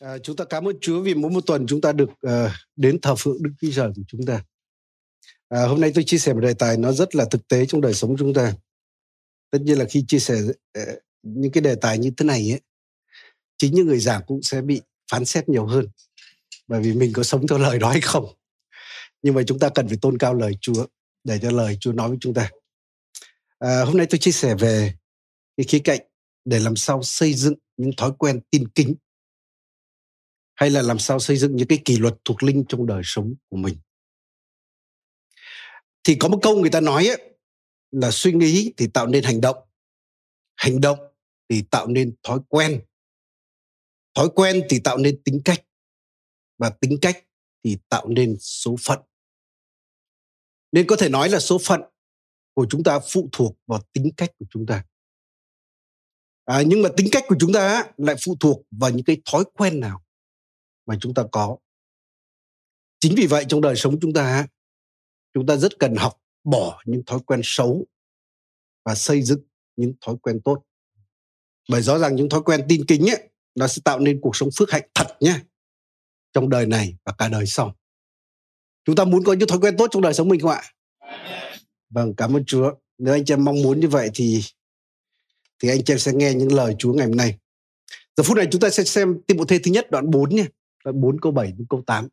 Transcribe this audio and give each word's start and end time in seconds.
À, 0.00 0.18
chúng 0.18 0.36
ta 0.36 0.44
cảm 0.44 0.68
ơn 0.68 0.76
Chúa 0.80 1.00
vì 1.00 1.14
mỗi 1.14 1.30
một 1.30 1.46
tuần 1.46 1.66
chúng 1.66 1.80
ta 1.80 1.92
được 1.92 2.10
uh, 2.10 2.50
đến 2.76 3.00
thờ 3.00 3.14
phượng 3.18 3.42
Đức 3.42 3.50
Chúa 3.60 3.70
Trời 3.74 3.88
của 3.96 4.02
chúng 4.08 4.26
ta. 4.26 4.44
À, 5.48 5.62
hôm 5.66 5.80
nay 5.80 5.92
tôi 5.94 6.04
chia 6.04 6.18
sẻ 6.18 6.32
một 6.32 6.40
đề 6.40 6.54
tài 6.54 6.76
nó 6.76 6.92
rất 6.92 7.14
là 7.14 7.24
thực 7.30 7.48
tế 7.48 7.66
trong 7.66 7.80
đời 7.80 7.94
sống 7.94 8.16
chúng 8.18 8.34
ta. 8.34 8.54
Tất 9.50 9.58
nhiên 9.62 9.78
là 9.78 9.84
khi 9.84 10.04
chia 10.08 10.18
sẻ 10.18 10.34
uh, 10.78 10.88
những 11.22 11.52
cái 11.52 11.62
đề 11.62 11.74
tài 11.74 11.98
như 11.98 12.10
thế 12.16 12.24
này 12.24 12.50
ấy, 12.50 12.60
chính 13.58 13.74
những 13.74 13.86
người 13.86 13.98
giảng 13.98 14.22
cũng 14.26 14.42
sẽ 14.42 14.62
bị 14.62 14.80
phán 15.10 15.24
xét 15.24 15.48
nhiều 15.48 15.66
hơn. 15.66 15.88
Bởi 16.68 16.80
vì 16.80 16.92
mình 16.92 17.12
có 17.12 17.22
sống 17.22 17.46
theo 17.46 17.58
lời 17.58 17.78
đó 17.78 17.90
hay 17.90 18.00
không. 18.00 18.26
Nhưng 19.22 19.34
mà 19.34 19.42
chúng 19.46 19.58
ta 19.58 19.68
cần 19.68 19.88
phải 19.88 19.98
tôn 20.00 20.18
cao 20.18 20.34
lời 20.34 20.52
Chúa 20.60 20.86
để 21.24 21.38
cho 21.42 21.50
lời 21.50 21.76
Chúa 21.80 21.92
nói 21.92 22.08
với 22.08 22.18
chúng 22.20 22.34
ta. 22.34 22.50
À, 23.58 23.84
hôm 23.84 23.96
nay 23.96 24.06
tôi 24.10 24.18
chia 24.18 24.32
sẻ 24.32 24.54
về 24.54 24.94
cái 25.56 25.64
khía 25.64 25.78
cạnh 25.78 26.00
để 26.44 26.58
làm 26.58 26.76
sao 26.76 27.02
xây 27.02 27.34
dựng 27.34 27.54
những 27.76 27.90
thói 27.96 28.12
quen 28.18 28.40
tin 28.50 28.68
kính 28.68 28.94
hay 30.54 30.70
là 30.70 30.82
làm 30.82 30.98
sao 30.98 31.20
xây 31.20 31.36
dựng 31.36 31.56
những 31.56 31.68
cái 31.68 31.78
kỷ 31.84 31.96
luật 31.96 32.14
thuộc 32.24 32.42
linh 32.42 32.64
trong 32.68 32.86
đời 32.86 33.02
sống 33.04 33.34
của 33.48 33.56
mình? 33.56 33.76
Thì 36.04 36.16
có 36.20 36.28
một 36.28 36.38
câu 36.42 36.60
người 36.60 36.70
ta 36.70 36.80
nói 36.80 37.06
ấy, 37.06 37.34
là 37.90 38.10
suy 38.10 38.32
nghĩ 38.32 38.72
thì 38.76 38.86
tạo 38.86 39.06
nên 39.06 39.24
hành 39.24 39.40
động 39.40 39.56
hành 40.56 40.80
động 40.80 40.98
thì 41.48 41.62
tạo 41.70 41.86
nên 41.86 42.14
thói 42.22 42.38
quen. 42.48 42.84
Thói 44.14 44.28
quen 44.34 44.62
thì 44.70 44.80
tạo 44.84 44.98
nên 44.98 45.22
tính 45.22 45.40
cách 45.44 45.64
và 46.58 46.70
tính 46.70 46.98
cách 47.02 47.24
thì 47.64 47.78
tạo 47.88 48.08
nên 48.08 48.36
số 48.40 48.76
phận. 48.86 48.98
Nên 50.72 50.86
có 50.86 50.96
thể 50.96 51.08
nói 51.08 51.28
là 51.28 51.40
số 51.40 51.58
phận 51.64 51.80
của 52.54 52.66
chúng 52.70 52.82
ta 52.82 52.98
phụ 53.12 53.28
thuộc 53.32 53.56
vào 53.66 53.80
tính 53.92 54.10
cách 54.16 54.30
của 54.38 54.46
chúng 54.50 54.66
ta. 54.66 54.84
À, 56.44 56.62
nhưng 56.66 56.82
mà 56.82 56.88
tính 56.96 57.06
cách 57.12 57.24
của 57.28 57.36
chúng 57.40 57.52
ta 57.52 57.92
lại 57.96 58.16
phụ 58.24 58.36
thuộc 58.40 58.62
vào 58.70 58.90
những 58.90 59.04
cái 59.04 59.22
thói 59.24 59.44
quen 59.54 59.80
nào? 59.80 60.03
Mà 60.86 60.96
chúng 61.00 61.14
ta 61.14 61.22
có. 61.32 61.56
Chính 63.00 63.14
vì 63.16 63.26
vậy 63.26 63.44
trong 63.48 63.60
đời 63.60 63.76
sống 63.76 64.00
chúng 64.00 64.12
ta 64.12 64.46
chúng 65.34 65.46
ta 65.46 65.56
rất 65.56 65.78
cần 65.78 65.96
học 65.96 66.20
bỏ 66.44 66.82
những 66.84 67.02
thói 67.06 67.20
quen 67.26 67.40
xấu 67.44 67.86
và 68.84 68.94
xây 68.94 69.22
dựng 69.22 69.40
những 69.76 69.94
thói 70.00 70.16
quen 70.22 70.40
tốt. 70.44 70.62
Bởi 71.70 71.82
rõ 71.82 71.98
ràng 71.98 72.16
những 72.16 72.28
thói 72.28 72.42
quen 72.42 72.60
tin 72.68 72.84
kính 72.86 73.10
ấy, 73.10 73.28
nó 73.54 73.66
sẽ 73.66 73.82
tạo 73.84 73.98
nên 73.98 74.20
cuộc 74.20 74.36
sống 74.36 74.48
phước 74.56 74.70
hạnh 74.70 74.88
thật 74.94 75.16
nhé 75.20 75.40
trong 76.32 76.48
đời 76.48 76.66
này 76.66 76.96
và 77.04 77.12
cả 77.18 77.28
đời 77.28 77.46
sau. 77.46 77.76
Chúng 78.84 78.96
ta 78.96 79.04
muốn 79.04 79.24
có 79.24 79.32
những 79.32 79.48
thói 79.48 79.58
quen 79.58 79.76
tốt 79.78 79.86
trong 79.90 80.02
đời 80.02 80.14
sống 80.14 80.28
mình 80.28 80.40
không 80.40 80.50
ạ? 80.50 80.62
Vâng 81.90 82.14
cảm 82.16 82.36
ơn 82.36 82.44
chúa. 82.44 82.74
Nếu 82.98 83.14
anh 83.14 83.24
chị 83.24 83.34
em 83.34 83.44
mong 83.44 83.62
muốn 83.62 83.80
như 83.80 83.88
vậy 83.88 84.10
thì 84.14 84.42
thì 85.58 85.68
anh 85.68 85.84
chị 85.84 85.92
em 85.92 85.98
sẽ 85.98 86.12
nghe 86.12 86.34
những 86.34 86.52
lời 86.52 86.74
chúa 86.78 86.92
ngày 86.92 87.06
hôm 87.06 87.16
nay. 87.16 87.38
Giờ 88.16 88.24
phút 88.24 88.36
này 88.36 88.46
chúng 88.50 88.60
ta 88.60 88.70
sẽ 88.70 88.84
xem 88.84 89.20
Timothée 89.26 89.58
thứ 89.64 89.70
nhất 89.70 89.90
đoạn 89.90 90.10
4 90.10 90.34
nhé 90.34 90.46
Ờ, 90.84 90.92
đoạn 90.92 91.00
4 91.00 91.20
câu 91.20 91.32
7 91.32 91.52
đến 91.52 91.66
câu 91.70 91.82
8 91.86 92.08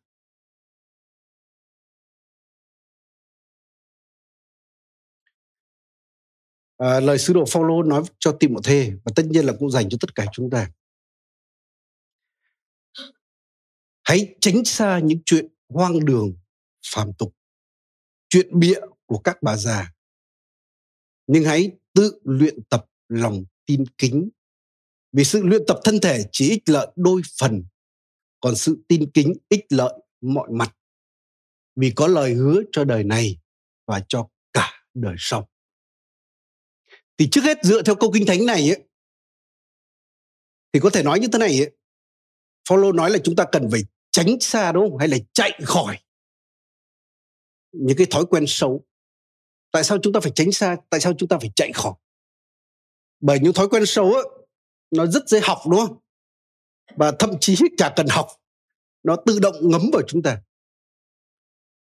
à, 6.76 6.88
ờ, 6.92 7.00
lời 7.00 7.18
sứ 7.18 7.32
đồ 7.32 7.44
Phaolô 7.48 7.82
nói 7.82 8.02
cho 8.18 8.36
Timothée 8.40 8.90
và 9.04 9.12
tất 9.16 9.22
nhiên 9.26 9.44
là 9.44 9.52
cũng 9.58 9.70
dành 9.70 9.88
cho 9.88 9.98
tất 10.00 10.14
cả 10.14 10.26
chúng 10.32 10.50
ta. 10.50 10.70
Hãy 14.04 14.34
tránh 14.40 14.64
xa 14.64 15.00
những 15.04 15.18
chuyện 15.24 15.48
hoang 15.68 16.04
đường 16.04 16.36
phàm 16.94 17.12
tục 17.18 17.34
chuyện 18.28 18.60
bịa 18.60 18.80
của 19.06 19.18
các 19.18 19.42
bà 19.42 19.56
già. 19.56 19.92
Nhưng 21.26 21.44
hãy 21.44 21.70
tự 21.94 22.20
luyện 22.24 22.62
tập 22.62 22.86
lòng 23.08 23.44
tin 23.66 23.84
kính. 23.98 24.28
Vì 25.12 25.24
sự 25.24 25.42
luyện 25.42 25.62
tập 25.68 25.80
thân 25.84 26.00
thể 26.02 26.24
chỉ 26.32 26.50
ích 26.50 26.62
lợi 26.66 26.86
đôi 26.96 27.22
phần 27.40 27.64
còn 28.42 28.56
sự 28.56 28.84
tin 28.88 29.10
kính 29.14 29.32
ích 29.48 29.66
lợi 29.68 29.94
mọi 30.20 30.48
mặt. 30.50 30.76
Vì 31.76 31.92
có 31.96 32.06
lời 32.06 32.34
hứa 32.34 32.62
cho 32.72 32.84
đời 32.84 33.04
này 33.04 33.38
và 33.86 34.04
cho 34.08 34.28
cả 34.52 34.84
đời 34.94 35.14
sau. 35.18 35.48
Thì 37.18 37.28
trước 37.32 37.40
hết 37.44 37.58
dựa 37.62 37.82
theo 37.82 37.94
câu 37.94 38.10
kinh 38.14 38.26
thánh 38.26 38.46
này 38.46 38.70
ấy, 38.70 38.84
thì 40.72 40.80
có 40.80 40.90
thể 40.90 41.02
nói 41.02 41.20
như 41.20 41.28
thế 41.32 41.38
này 41.38 41.58
ấy, 41.58 41.70
Paulo 42.70 42.92
nói 42.92 43.10
là 43.10 43.18
chúng 43.24 43.36
ta 43.36 43.44
cần 43.52 43.68
phải 43.70 43.80
tránh 44.10 44.40
xa 44.40 44.72
đúng 44.72 44.90
không? 44.90 44.98
Hay 44.98 45.08
là 45.08 45.16
chạy 45.32 45.60
khỏi 45.64 45.98
những 47.72 47.96
cái 47.96 48.06
thói 48.10 48.24
quen 48.30 48.44
xấu. 48.46 48.86
Tại 49.70 49.84
sao 49.84 49.98
chúng 50.02 50.12
ta 50.12 50.20
phải 50.20 50.32
tránh 50.34 50.52
xa? 50.52 50.76
Tại 50.90 51.00
sao 51.00 51.12
chúng 51.18 51.28
ta 51.28 51.38
phải 51.38 51.50
chạy 51.56 51.72
khỏi? 51.74 51.94
Bởi 53.20 53.38
những 53.42 53.52
thói 53.52 53.68
quen 53.68 53.82
xấu 53.86 54.12
ấy, 54.12 54.24
nó 54.90 55.06
rất 55.06 55.28
dễ 55.28 55.40
học 55.42 55.58
đúng 55.70 55.86
không? 55.86 56.01
Và 56.96 57.12
thậm 57.18 57.30
chí 57.40 57.56
chả 57.76 57.92
cần 57.96 58.06
học 58.10 58.26
nó 59.02 59.16
tự 59.26 59.38
động 59.38 59.54
ngấm 59.60 59.82
vào 59.92 60.02
chúng 60.06 60.22
ta. 60.22 60.42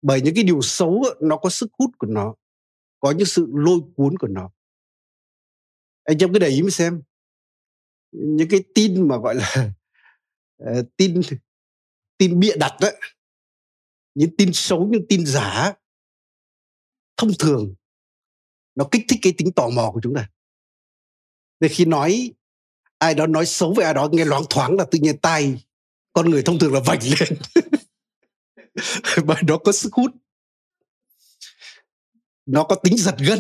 Bởi 0.02 0.22
những 0.22 0.36
cái 0.36 0.44
điều 0.44 0.62
xấu 0.62 1.04
nó 1.22 1.38
có 1.38 1.50
sức 1.50 1.72
hút 1.80 1.92
của 1.98 2.08
nó 2.08 2.36
có 3.00 3.12
những 3.12 3.28
sự 3.28 3.48
lôi 3.54 3.80
cuốn 3.96 4.18
của 4.18 4.28
nó. 4.28 4.50
Anh 6.04 6.18
em 6.20 6.34
cứ 6.34 6.40
để 6.40 6.48
ý 6.48 6.62
mà 6.62 6.70
xem. 6.70 7.02
Những 8.12 8.48
cái 8.52 8.64
tin 8.76 9.08
mà 9.08 9.18
gọi 9.18 9.36
là 9.36 9.74
uh, 10.64 10.86
tin 10.98 11.22
tin 12.18 12.40
bịa 12.40 12.56
đặt 12.58 12.78
đấy 12.82 12.96
những 14.16 14.36
tin 14.38 14.50
xấu 14.54 14.88
những 14.88 15.06
tin 15.10 15.26
giả 15.26 15.74
thông 17.18 17.30
thường 17.40 17.76
nó 18.76 18.88
kích 18.92 19.06
thích 19.10 19.20
cái 19.22 19.34
tính 19.38 19.52
tò 19.56 19.70
mò 19.70 19.92
của 19.94 20.00
chúng 20.04 20.16
ta. 20.16 20.30
Nên 21.60 21.72
khi 21.74 21.86
nói 21.86 22.32
ai 23.00 23.16
đó 23.16 23.28
nói 23.28 23.46
xấu 23.46 23.74
về 23.74 23.84
ai 23.86 23.94
đó 23.94 24.10
nghe 24.12 24.26
loáng 24.26 24.44
thoáng 24.50 24.76
là 24.76 24.86
tự 24.92 25.00
nhiên 25.02 25.18
tay 25.18 25.64
con 26.14 26.30
người 26.30 26.44
thông 26.44 26.60
thường 26.60 26.74
là 26.74 26.80
vảnh 26.86 27.00
lên. 27.20 27.40
Bởi 29.26 29.44
nó 29.48 29.58
có 29.58 29.72
sức 29.72 29.94
hút. 29.94 30.12
Nó 32.46 32.64
có 32.64 32.76
tính 32.76 32.98
giật 32.98 33.16
gân 33.20 33.40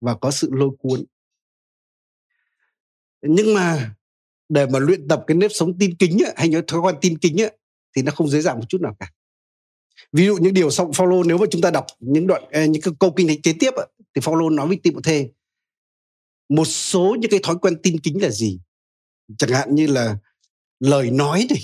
và 0.00 0.14
có 0.14 0.30
sự 0.30 0.48
lôi 0.52 0.70
cuốn. 0.78 1.04
Nhưng 3.22 3.54
mà 3.54 3.94
để 4.48 4.66
mà 4.66 4.78
luyện 4.78 5.08
tập 5.08 5.24
cái 5.26 5.36
nếp 5.36 5.50
sống 5.54 5.78
tin 5.78 5.96
kính 5.96 6.18
ấy, 6.22 6.32
hay 6.36 6.48
những 6.48 6.66
thói 6.66 6.80
quen 6.80 6.94
tin 7.00 7.18
kính 7.18 7.40
ấy, 7.40 7.58
thì 7.96 8.02
nó 8.02 8.12
không 8.12 8.28
dễ 8.28 8.40
dàng 8.40 8.58
một 8.58 8.64
chút 8.68 8.80
nào 8.80 8.96
cả. 8.98 9.12
Ví 10.12 10.26
dụ 10.26 10.36
những 10.36 10.54
điều 10.54 10.70
sau 10.70 10.90
follow 10.90 11.26
nếu 11.26 11.38
mà 11.38 11.46
chúng 11.50 11.62
ta 11.62 11.70
đọc 11.70 11.86
những 11.98 12.26
đoạn 12.26 12.42
à, 12.50 12.66
những 12.66 12.82
cái 12.82 12.94
câu 13.00 13.12
kinh 13.16 13.28
thánh 13.28 13.42
kế 13.42 13.52
tiếp 13.60 13.74
ấy, 13.74 13.86
thì 14.14 14.20
follow 14.20 14.54
nói 14.54 14.68
với 14.68 14.80
Timothy 14.82 15.28
một 16.48 16.64
số 16.64 17.16
những 17.20 17.30
cái 17.30 17.40
thói 17.42 17.56
quen 17.58 17.82
tin 17.82 18.00
kính 18.00 18.22
là 18.22 18.30
gì? 18.30 18.60
Chẳng 19.38 19.50
hạn 19.50 19.74
như 19.74 19.86
là 19.86 20.16
lời 20.80 21.10
nói 21.10 21.46
này. 21.50 21.62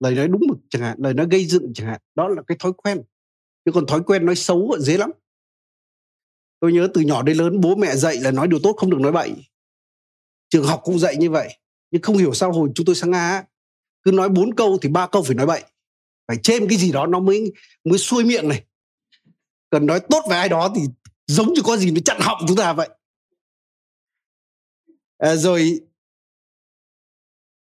Lời 0.00 0.14
nói 0.14 0.28
đúng 0.28 0.42
mực 0.48 0.58
chẳng 0.70 0.82
hạn 0.82 0.98
lời 1.00 1.14
nói 1.14 1.26
gây 1.30 1.44
dựng 1.44 1.72
chẳng 1.74 1.86
hạn 1.86 2.00
đó 2.14 2.28
là 2.28 2.42
cái 2.46 2.56
thói 2.60 2.72
quen. 2.72 3.02
Chứ 3.64 3.72
còn 3.74 3.86
thói 3.86 4.02
quen 4.02 4.26
nói 4.26 4.36
xấu 4.36 4.76
dễ 4.78 4.98
lắm. 4.98 5.10
Tôi 6.60 6.72
nhớ 6.72 6.88
từ 6.94 7.00
nhỏ 7.00 7.22
đến 7.22 7.36
lớn 7.36 7.60
bố 7.60 7.74
mẹ 7.74 7.96
dạy 7.96 8.16
là 8.16 8.30
nói 8.30 8.48
điều 8.48 8.60
tốt 8.62 8.74
không 8.76 8.90
được 8.90 9.00
nói 9.00 9.12
bậy. 9.12 9.32
Trường 10.48 10.64
học 10.64 10.80
cũng 10.84 10.98
dạy 10.98 11.16
như 11.16 11.30
vậy 11.30 11.56
nhưng 11.90 12.02
không 12.02 12.16
hiểu 12.16 12.34
sao 12.34 12.52
hồi 12.52 12.70
chúng 12.74 12.86
tôi 12.86 12.94
sang 12.94 13.10
nga 13.10 13.44
cứ 14.02 14.12
nói 14.12 14.28
bốn 14.28 14.54
câu 14.54 14.78
thì 14.82 14.88
ba 14.88 15.06
câu 15.06 15.22
phải 15.22 15.34
nói 15.34 15.46
bậy. 15.46 15.64
Phải 16.28 16.36
chêm 16.42 16.68
cái 16.68 16.78
gì 16.78 16.92
đó 16.92 17.06
nó 17.06 17.20
mới 17.20 17.52
mới 17.84 17.98
xuôi 17.98 18.24
miệng 18.24 18.48
này. 18.48 18.64
Cần 19.70 19.86
nói 19.86 20.00
tốt 20.00 20.24
về 20.30 20.36
ai 20.36 20.48
đó 20.48 20.72
thì 20.76 20.82
giống 21.26 21.52
như 21.52 21.62
có 21.64 21.76
gì 21.76 21.90
nó 21.90 22.00
chặn 22.04 22.16
họng 22.20 22.44
chúng 22.48 22.56
ta 22.56 22.72
vậy. 22.72 22.88
À, 25.18 25.36
rồi 25.36 25.80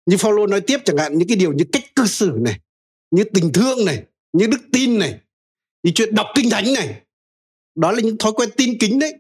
như 0.06 0.18
Paulo 0.24 0.48
nói 0.48 0.62
tiếp 0.62 0.78
chẳng 0.86 0.98
hạn, 0.98 1.18
những 1.18 1.28
cái 1.28 1.38
điều 1.38 1.54
như 1.54 1.66
cách 1.72 1.96
cư 1.96 2.06
xử 2.06 2.38
này, 2.42 2.60
như 3.12 3.24
tình 3.34 3.54
thương 3.54 3.86
này, 3.86 4.04
như 4.34 4.48
đức 4.48 4.62
tin 4.72 5.00
này, 5.00 5.20
như 5.84 5.92
chuyện 5.96 6.16
đọc 6.16 6.28
kinh 6.36 6.50
thánh 6.50 6.74
này, 6.74 7.02
đó 7.76 7.92
là 7.92 8.00
những 8.02 8.18
thói 8.18 8.32
quen 8.32 8.50
tin 8.58 8.78
kính 8.80 9.00
đấy. 9.00 9.14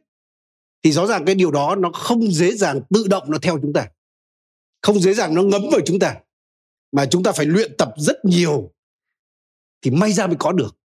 Thì 0.83 0.91
rõ 0.91 1.07
ràng 1.07 1.25
cái 1.25 1.35
điều 1.35 1.51
đó 1.51 1.75
nó 1.75 1.91
không 1.91 2.31
dễ 2.31 2.51
dàng 2.51 2.81
tự 2.89 3.07
động 3.07 3.31
nó 3.31 3.37
theo 3.37 3.59
chúng 3.61 3.73
ta, 3.73 3.87
không 4.81 4.99
dễ 4.99 5.13
dàng 5.13 5.35
nó 5.35 5.43
ngấm 5.43 5.61
vào 5.71 5.81
chúng 5.85 5.99
ta, 5.99 6.15
mà 6.91 7.05
chúng 7.05 7.23
ta 7.23 7.31
phải 7.31 7.45
luyện 7.45 7.77
tập 7.77 7.93
rất 7.97 8.25
nhiều 8.25 8.71
thì 9.81 9.91
may 9.91 10.13
ra 10.13 10.27
mới 10.27 10.35
có 10.39 10.51
được. 10.51 10.77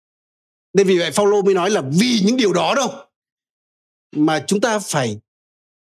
Nên 0.73 0.87
vì 0.87 0.99
vậy 0.99 1.11
Paulo 1.17 1.43
mới 1.43 1.55
nói 1.55 1.71
là 1.71 1.83
vì 1.93 2.21
những 2.25 2.37
điều 2.37 2.53
đó 2.53 2.75
đâu 2.77 2.89
mà 4.17 4.45
chúng 4.47 4.61
ta 4.61 4.79
phải 4.79 5.21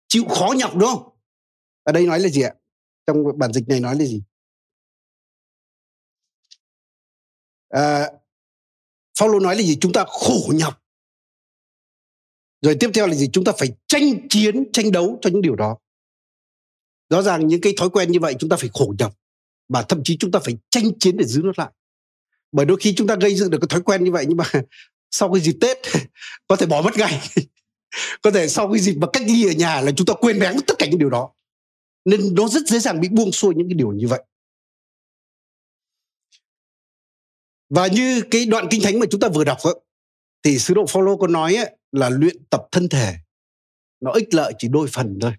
chịu 0.09 0.25
khó 0.29 0.55
nhọc, 0.57 0.77
đúng 0.77 0.89
không? 0.89 1.09
Ở 1.83 1.93
đây 1.93 2.07
nói 2.07 2.21
là 2.21 2.29
gì 2.29 2.43
ạ? 2.43 2.55
Trong 3.07 3.39
bản 3.39 3.53
dịch 3.53 3.69
này 3.69 3.81
nói 3.81 3.97
là 3.99 4.05
gì? 4.05 4.23
À, 7.69 8.11
Paulo 9.21 9.39
nói 9.39 9.57
là 9.57 9.63
gì? 9.63 9.77
Chúng 9.81 9.93
ta 9.93 10.05
khổ 10.09 10.53
nhọc. 10.55 10.83
Rồi 12.63 12.77
tiếp 12.81 12.91
theo 12.95 13.07
là 13.07 13.15
gì? 13.15 13.29
Chúng 13.33 13.45
ta 13.45 13.53
phải 13.59 13.69
tranh 13.87 14.29
chiến 14.29 14.73
tranh 14.73 14.93
đấu 14.93 15.19
cho 15.23 15.31
những 15.31 15.43
điều 15.43 15.57
đó. 15.57 15.79
Rõ 17.11 17.23
ràng 17.23 17.47
những 17.47 17.61
cái 17.61 17.75
thói 17.77 17.91
quen 17.91 18.13
như 18.13 18.21
vậy 18.21 18.35
chúng 18.39 18.51
ta 18.51 18.57
phải 18.57 18.71
khổ 18.75 18.95
nhọc 18.99 19.15
và 19.69 19.83
thậm 19.83 20.01
chí 20.05 20.17
chúng 20.21 20.31
ta 20.31 20.39
phải 20.45 20.57
tranh 20.71 20.99
chiến 20.99 21.17
để 21.17 21.25
giữ 21.25 21.43
nó 21.45 21.53
lại. 21.57 21.71
Bởi 22.53 22.67
đôi 22.67 22.77
khi 22.81 22.95
chúng 22.95 23.07
ta 23.07 23.17
gây 23.21 23.35
dựng 23.35 23.51
được 23.51 23.59
cái 23.61 23.69
thói 23.69 23.83
quen 23.83 24.05
như 24.05 24.13
vậy 24.13 24.25
nhưng 24.29 24.37
mà 24.37 24.45
sau 25.11 25.33
cái 25.33 25.43
dịp 25.43 25.57
tết 25.61 25.79
có 26.49 26.57
thể 26.57 26.67
bỏ 26.67 26.83
mất 26.83 26.97
ngay 26.97 27.21
có 28.23 28.31
thể 28.31 28.49
sau 28.49 28.73
cái 28.73 28.81
dịp 28.81 28.95
mà 28.95 29.07
cách 29.13 29.23
ly 29.27 29.47
ở 29.47 29.53
nhà 29.53 29.81
là 29.81 29.93
chúng 29.97 30.07
ta 30.07 30.15
quên 30.15 30.39
bén 30.39 30.57
tất 30.67 30.75
cả 30.79 30.87
những 30.87 30.99
điều 30.99 31.11
đó 31.11 31.34
nên 32.05 32.35
nó 32.35 32.49
rất 32.49 32.67
dễ 32.67 32.79
dàng 32.79 33.01
bị 33.01 33.09
buông 33.09 33.33
xuôi 33.33 33.55
những 33.55 33.69
cái 33.69 33.75
điều 33.75 33.93
như 33.93 34.09
vậy. 34.09 34.25
Và 37.69 37.87
như 37.87 38.23
cái 38.31 38.47
đoạn 38.47 38.67
kinh 38.71 38.81
thánh 38.85 38.99
mà 38.99 39.07
chúng 39.11 39.21
ta 39.21 39.29
vừa 39.35 39.45
đọc 39.45 39.59
ấy, 39.63 39.75
thì 40.43 40.59
sứ 40.59 40.75
đồ 40.75 40.87
Phaolô 40.87 41.17
có 41.17 41.27
nói 41.27 41.55
ấy, 41.55 41.77
là 41.93 42.09
luyện 42.09 42.45
tập 42.51 42.69
thân 42.73 42.89
thể 42.89 43.15
nó 44.01 44.13
ích 44.13 44.35
lợi 44.35 44.53
chỉ 44.59 44.69
đôi 44.69 44.89
phần 44.93 45.19
thôi. 45.21 45.33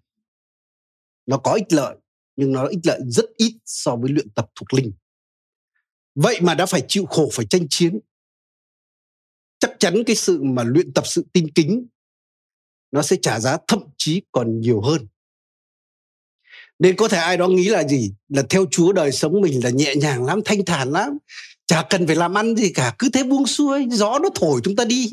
Nó 1.26 1.38
có 1.38 1.54
ích 1.54 1.74
lợi 1.74 1.96
nhưng 2.36 2.52
nó 2.52 2.68
ích 2.68 2.80
lợi 2.84 3.00
rất 3.08 3.26
ít 3.38 3.58
so 3.66 3.96
với 3.96 4.12
luyện 4.12 4.30
tập 4.30 4.52
thuộc 4.56 4.74
linh. 4.74 4.94
Vậy 6.16 6.40
mà 6.42 6.56
đã 6.56 6.66
phải 6.66 6.86
chịu 6.88 7.06
khổ 7.06 7.30
phải 7.34 7.46
tranh 7.50 7.68
chiến. 7.70 8.00
Chắc 9.60 9.72
chắn 9.80 9.96
cái 10.06 10.16
sự 10.16 10.44
mà 10.44 10.64
luyện 10.64 10.94
tập 10.94 11.08
sự 11.08 11.26
tin 11.34 11.52
kính 11.52 11.88
nó 12.92 13.02
sẽ 13.02 13.18
trả 13.22 13.40
giá 13.40 13.58
thậm 13.68 13.84
chí 13.98 14.22
còn 14.32 14.60
nhiều 14.60 14.82
hơn 14.82 15.08
nên 16.80 16.96
có 16.96 17.08
thể 17.08 17.18
ai 17.18 17.38
đó 17.38 17.48
nghĩ 17.48 17.70
là 17.70 17.88
gì? 17.88 18.14
Là 18.30 18.44
theo 18.50 18.66
chúa 18.72 18.94
đời 18.94 19.12
sống 19.12 19.42
mình 19.42 19.64
là 19.64 19.70
nhẹ 19.70 19.96
nhàng 19.96 20.26
lắm, 20.26 20.40
thanh 20.46 20.66
thản 20.66 20.92
lắm, 20.92 21.18
chả 21.68 21.84
cần 21.90 22.08
phải 22.08 22.16
làm 22.16 22.38
ăn 22.38 22.56
gì 22.56 22.72
cả, 22.74 22.96
cứ 23.00 23.10
thế 23.14 23.24
buông 23.24 23.48
xuôi, 23.48 23.88
gió 23.92 24.20
nó 24.20 24.30
thổi 24.36 24.62
chúng 24.64 24.76
ta 24.76 24.86
đi. 24.86 25.12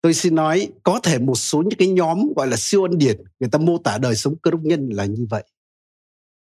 Tôi 0.00 0.14
xin 0.14 0.34
nói, 0.34 0.68
có 0.82 1.00
thể 1.02 1.18
một 1.18 1.34
số 1.34 1.62
những 1.62 1.78
cái 1.78 1.88
nhóm 1.88 2.32
gọi 2.36 2.46
là 2.46 2.56
siêu 2.56 2.82
ân 2.82 2.98
điển, 2.98 3.22
người 3.40 3.50
ta 3.52 3.58
mô 3.58 3.78
tả 3.78 3.98
đời 3.98 4.16
sống 4.16 4.36
cơ 4.42 4.50
đốc 4.50 4.60
nhân 4.60 4.88
là 4.88 5.04
như 5.04 5.26
vậy. 5.30 5.44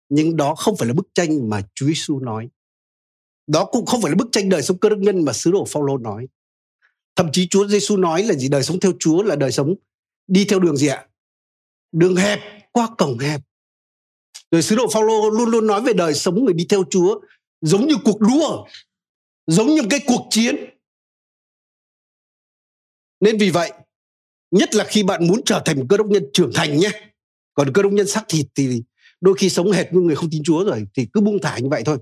Nhưng 0.08 0.36
đó 0.36 0.54
không 0.54 0.76
phải 0.76 0.88
là 0.88 0.94
bức 0.94 1.08
tranh 1.14 1.48
mà 1.48 1.62
Chúa 1.74 1.86
Giêsu 1.86 2.20
nói. 2.20 2.48
Đó 3.46 3.64
cũng 3.64 3.86
không 3.86 4.02
phải 4.02 4.10
là 4.10 4.16
bức 4.16 4.28
tranh 4.32 4.48
đời 4.48 4.62
sống 4.62 4.78
cơ 4.78 4.88
đốc 4.88 4.98
nhân 4.98 5.24
mà 5.24 5.32
sứ 5.32 5.50
đồ 5.50 5.64
Phaolô 5.64 5.98
nói. 5.98 6.26
Thậm 7.16 7.28
chí 7.32 7.48
Chúa 7.48 7.68
Giêsu 7.68 7.96
nói 7.96 8.22
là 8.22 8.34
gì? 8.34 8.48
Đời 8.48 8.62
sống 8.62 8.80
theo 8.80 8.92
Chúa 8.98 9.22
là 9.22 9.36
đời 9.36 9.52
sống 9.52 9.74
đi 10.26 10.44
theo 10.44 10.58
đường 10.58 10.76
gì 10.76 10.86
ạ? 10.86 11.06
Đường 11.92 12.16
hẹp 12.16 12.40
qua 12.72 12.88
cổng 12.98 13.18
hẹp 13.18 13.40
rồi 14.50 14.62
sứ 14.62 14.76
đồ 14.76 14.88
Phaolô 14.92 15.30
luôn 15.30 15.50
luôn 15.50 15.66
nói 15.66 15.82
về 15.82 15.92
đời 15.92 16.14
sống 16.14 16.44
người 16.44 16.54
đi 16.54 16.66
theo 16.68 16.84
Chúa, 16.90 17.20
giống 17.60 17.88
như 17.88 17.94
cuộc 18.04 18.20
đua, 18.20 18.66
giống 19.46 19.66
như 19.66 19.82
cái 19.90 20.00
cuộc 20.06 20.26
chiến. 20.30 20.56
Nên 23.20 23.38
vì 23.38 23.50
vậy, 23.50 23.72
nhất 24.50 24.74
là 24.74 24.84
khi 24.84 25.02
bạn 25.02 25.26
muốn 25.26 25.40
trở 25.44 25.62
thành 25.64 25.78
một 25.78 25.86
cơ 25.88 25.96
đốc 25.96 26.06
nhân, 26.06 26.26
trưởng 26.32 26.50
thành 26.54 26.78
nhé. 26.78 26.90
Còn 27.54 27.72
cơ 27.72 27.82
đốc 27.82 27.92
nhân 27.92 28.06
xác 28.06 28.24
thịt 28.28 28.46
thì 28.54 28.82
đôi 29.20 29.34
khi 29.38 29.50
sống 29.50 29.72
hệt 29.72 29.92
như 29.92 30.00
người 30.00 30.16
không 30.16 30.30
tin 30.30 30.42
Chúa 30.44 30.64
rồi, 30.64 30.86
thì 30.94 31.06
cứ 31.12 31.20
buông 31.20 31.38
thả 31.42 31.58
như 31.58 31.68
vậy 31.68 31.82
thôi. 31.86 31.98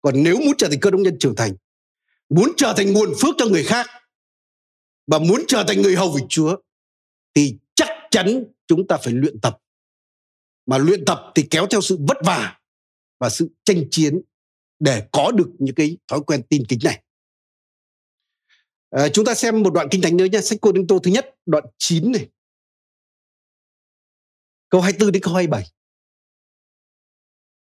Còn 0.00 0.22
nếu 0.22 0.36
muốn 0.36 0.54
trở 0.58 0.68
thành 0.68 0.80
cơ 0.80 0.90
đốc 0.90 1.00
nhân, 1.00 1.18
trưởng 1.18 1.36
thành, 1.36 1.52
muốn 2.28 2.52
trở 2.56 2.74
thành 2.76 2.92
nguồn 2.92 3.12
phước 3.20 3.34
cho 3.38 3.46
người 3.46 3.64
khác, 3.64 3.86
và 5.06 5.18
muốn 5.18 5.44
trở 5.48 5.64
thành 5.68 5.82
người 5.82 5.96
hầu 5.96 6.12
việc 6.12 6.24
Chúa, 6.28 6.56
thì 7.34 7.56
chắc 7.74 7.88
chắn 8.10 8.44
chúng 8.66 8.86
ta 8.86 8.96
phải 9.04 9.12
luyện 9.12 9.40
tập 9.40 9.58
mà 10.70 10.78
luyện 10.78 11.04
tập 11.04 11.32
thì 11.34 11.46
kéo 11.50 11.66
theo 11.70 11.80
sự 11.80 11.98
vất 12.08 12.16
vả 12.24 12.58
và 13.20 13.30
sự 13.30 13.48
tranh 13.64 13.84
chiến 13.90 14.20
để 14.78 15.08
có 15.12 15.32
được 15.32 15.50
những 15.58 15.74
cái 15.74 15.96
thói 16.08 16.20
quen 16.26 16.42
tin 16.48 16.62
kính 16.68 16.78
này. 16.84 17.02
À, 18.90 19.08
chúng 19.08 19.24
ta 19.24 19.34
xem 19.34 19.62
một 19.62 19.72
đoạn 19.72 19.88
kinh 19.90 20.02
thánh 20.02 20.16
nữa 20.16 20.24
nhé, 20.24 20.40
sách 20.40 20.58
Cô 20.62 20.72
Đinh 20.72 20.86
Tô 20.86 20.98
thứ 20.98 21.10
nhất, 21.10 21.36
đoạn 21.46 21.64
9 21.78 22.12
này. 22.12 22.28
Câu 24.68 24.80
24 24.80 25.12
đến 25.12 25.22
câu 25.22 25.34
27. 25.34 25.64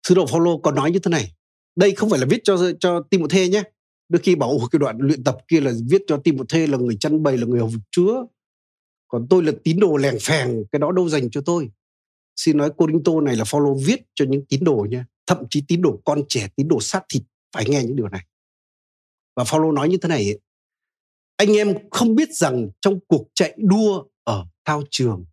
Sứ 0.09 0.15
đồ 0.15 0.27
Phaolô 0.27 0.59
có 0.59 0.73
nói 0.73 0.91
như 0.91 0.99
thế 0.99 1.09
này. 1.09 1.35
Đây 1.77 1.95
không 1.95 2.11
phải 2.11 2.21
là 2.21 2.27
viết 2.31 2.41
cho 2.45 2.73
cho 2.81 3.03
Timôthê 3.11 3.49
nhé. 3.49 3.63
Đôi 4.09 4.21
khi 4.23 4.35
bảo 4.35 4.59
cái 4.71 4.79
đoạn 4.79 4.99
luyện 5.01 5.25
tập 5.25 5.37
kia 5.49 5.61
là 5.61 5.73
viết 5.91 6.03
cho 6.07 6.21
Timôthê 6.25 6.67
là 6.67 6.79
người 6.79 6.97
chăn 7.01 7.23
bầy 7.23 7.39
là 7.39 7.47
người 7.47 7.61
hầu 7.61 7.71
Chúa. 7.91 8.27
Còn 9.09 9.27
tôi 9.31 9.43
là 9.43 9.53
tín 9.65 9.81
đồ 9.81 9.97
lèng 9.97 10.19
phèng, 10.23 10.65
cái 10.73 10.79
đó 10.79 10.93
đâu 10.93 11.09
dành 11.09 11.31
cho 11.31 11.41
tôi. 11.47 11.71
Xin 12.37 12.57
nói 12.57 12.71
Cô 12.77 12.87
Đinh 12.87 13.03
Tô 13.05 13.21
này 13.21 13.37
là 13.37 13.45
follow 13.45 13.85
viết 13.87 14.01
cho 14.15 14.25
những 14.29 14.47
tín 14.47 14.65
đồ 14.65 14.87
nha, 14.91 15.07
thậm 15.27 15.39
chí 15.51 15.65
tín 15.69 15.83
đồ 15.83 16.01
con 16.05 16.23
trẻ 16.29 16.49
tín 16.57 16.69
đồ 16.69 16.81
sát 16.81 17.05
thịt 17.09 17.23
phải 17.53 17.65
nghe 17.69 17.83
những 17.83 17.97
điều 17.97 18.09
này. 18.09 18.27
Và 19.37 19.45
Paulo 19.45 19.73
nói 19.73 19.89
như 19.89 19.97
thế 20.03 20.09
này 20.09 20.39
anh 21.37 21.57
em 21.57 21.75
không 21.91 22.15
biết 22.15 22.33
rằng 22.33 22.71
trong 22.81 23.01
cuộc 23.07 23.29
chạy 23.35 23.55
đua 23.57 24.05
ở 24.25 24.47
thao 24.65 24.83
trường 24.91 25.25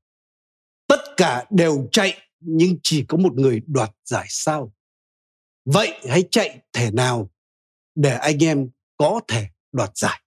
tất 0.88 1.02
cả 1.18 1.46
đều 1.50 1.88
chạy 1.92 2.18
nhưng 2.40 2.78
chỉ 2.84 3.06
có 3.08 3.18
một 3.18 3.34
người 3.34 3.62
đoạt 3.68 3.92
giải 4.06 4.26
sao. 4.30 4.74
Vậy 5.66 5.94
hãy 6.10 6.24
chạy 6.32 6.60
thể 6.74 6.92
nào 6.92 7.32
để 7.96 8.18
anh 8.18 8.44
em 8.44 8.70
có 8.98 9.22
thể 9.28 9.48
đoạt 9.72 9.92
giải? 9.96 10.22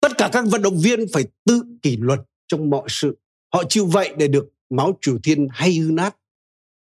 Tất 0.00 0.12
cả 0.18 0.30
các 0.32 0.44
vận 0.50 0.62
động 0.62 0.78
viên 0.78 1.00
phải 1.12 1.24
tự 1.44 1.62
kỷ 1.82 1.96
luật 1.96 2.20
trong 2.46 2.70
mọi 2.70 2.84
sự. 2.88 3.18
Họ 3.52 3.62
chịu 3.68 3.86
vậy 3.86 4.14
để 4.18 4.28
được 4.28 4.48
máu 4.70 4.98
triều 5.00 5.18
thiên 5.22 5.48
hay 5.50 5.74
hư 5.74 5.90
nát 5.90 6.16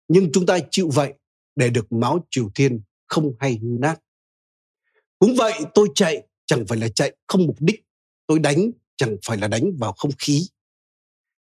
nhưng 0.09 0.33
chúng 0.33 0.47
ta 0.47 0.59
chịu 0.71 0.91
vậy 0.93 1.15
để 1.57 1.71
được 1.71 1.93
máu 1.93 2.27
triều 2.31 2.51
thiên 2.55 2.81
không 3.07 3.33
hay 3.41 3.59
hư 3.63 3.69
nát. 3.81 4.01
Cũng 5.19 5.35
vậy 5.37 5.53
tôi 5.75 5.89
chạy 5.95 6.29
chẳng 6.47 6.65
phải 6.69 6.79
là 6.79 6.89
chạy 6.89 7.17
không 7.27 7.47
mục 7.47 7.57
đích, 7.61 7.85
tôi 8.27 8.39
đánh 8.39 8.71
chẳng 8.97 9.17
phải 9.27 9.39
là 9.39 9.49
đánh 9.49 9.73
vào 9.79 9.93
không 9.93 10.11
khí. 10.19 10.49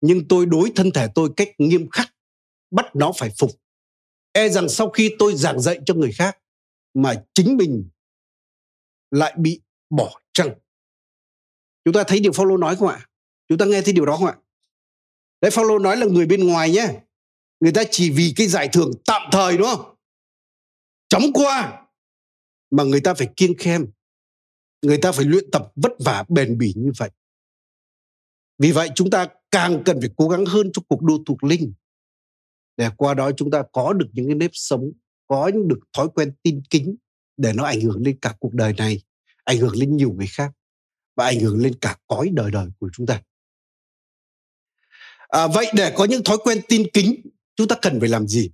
Nhưng 0.02 0.28
tôi 0.28 0.46
đối 0.46 0.72
thân 0.76 0.92
thể 0.92 1.08
tôi 1.16 1.30
cách 1.38 1.50
nghiêm 1.58 1.90
khắc, 1.90 2.16
bắt 2.72 2.96
nó 2.96 3.12
phải 3.18 3.32
phục. 3.40 3.52
E 4.32 4.50
rằng 4.50 4.70
sau 4.70 4.90
khi 4.90 5.12
tôi 5.20 5.36
giảng 5.36 5.62
dạy 5.62 5.80
cho 5.86 5.94
người 5.94 6.12
khác 6.12 6.38
mà 6.94 7.24
chính 7.34 7.58
mình 7.58 7.90
lại 9.12 9.34
bị 9.38 9.62
bỏ 9.90 10.20
trăng. 10.34 10.50
Chúng 11.86 11.94
ta 11.94 12.04
thấy 12.08 12.20
điều 12.20 12.32
Phaolô 12.32 12.58
nói 12.58 12.76
không 12.76 12.88
ạ? 12.88 13.08
Chúng 13.48 13.58
ta 13.58 13.66
nghe 13.66 13.82
thấy 13.82 13.94
điều 13.94 14.06
đó 14.06 14.18
không 14.18 14.28
ạ? 14.28 14.38
Đấy, 15.44 15.52
Phaolô 15.52 15.80
nói 15.80 15.98
là 15.98 16.06
người 16.06 16.26
bên 16.26 16.48
ngoài 16.48 16.72
nhé. 16.72 16.88
Người 17.60 17.72
ta 17.72 17.84
chỉ 17.92 18.12
vì 18.12 18.34
cái 18.36 18.48
giải 18.48 18.70
thưởng 18.74 18.92
tạm 19.06 19.22
thời, 19.32 19.58
đúng 19.58 19.68
không? 19.68 19.96
chóng 21.10 21.34
qua. 21.34 21.86
Mà 22.72 22.84
người 22.84 23.02
ta 23.02 23.14
phải 23.14 23.28
kiêng 23.36 23.58
khem. 23.58 23.88
Người 24.82 24.98
ta 24.98 25.12
phải 25.12 25.26
luyện 25.26 25.52
tập 25.52 25.72
vất 25.76 25.92
vả, 26.00 26.24
bền 26.30 26.58
bỉ 26.58 26.74
như 26.76 26.92
vậy. 26.98 27.10
Vì 28.58 28.72
vậy 28.72 28.90
chúng 28.96 29.10
ta 29.10 29.28
càng 29.52 29.82
cần 29.86 30.02
phải 30.02 30.10
cố 30.16 30.30
gắng 30.30 30.46
hơn 30.46 30.72
trong 30.74 30.86
cuộc 30.88 31.02
đua 31.02 31.24
thuộc 31.26 31.44
linh. 31.44 31.74
Để 32.78 32.90
qua 32.98 33.14
đó 33.14 33.32
chúng 33.38 33.52
ta 33.52 33.64
có 33.72 33.94
được 33.94 34.08
những 34.14 34.28
cái 34.28 34.36
nếp 34.36 34.52
sống, 34.54 34.92
có 35.28 35.52
được 35.52 35.80
thói 35.94 36.08
quen 36.16 36.34
tin 36.44 36.62
kính 36.70 36.96
để 37.38 37.54
nó 37.54 37.64
ảnh 37.64 37.82
hưởng 37.82 38.04
lên 38.04 38.20
cả 38.22 38.36
cuộc 38.40 38.54
đời 38.54 38.74
này, 38.78 39.02
ảnh 39.44 39.58
hưởng 39.58 39.76
lên 39.76 39.98
nhiều 39.98 40.12
người 40.12 40.28
khác 40.28 40.52
và 41.16 41.26
ảnh 41.26 41.40
hưởng 41.40 41.58
lên 41.58 41.74
cả 41.82 41.98
cõi 42.08 42.30
đời 42.34 42.52
đời 42.52 42.68
của 42.80 42.90
chúng 42.94 43.06
ta 43.06 43.22
à, 45.34 45.48
vậy 45.48 45.66
để 45.74 45.94
có 45.96 46.06
những 46.06 46.24
thói 46.24 46.38
quen 46.44 46.62
tin 46.68 46.88
kính 46.94 47.22
chúng 47.56 47.68
ta 47.68 47.76
cần 47.82 48.00
phải 48.00 48.10
làm 48.10 48.28
gì? 48.28 48.52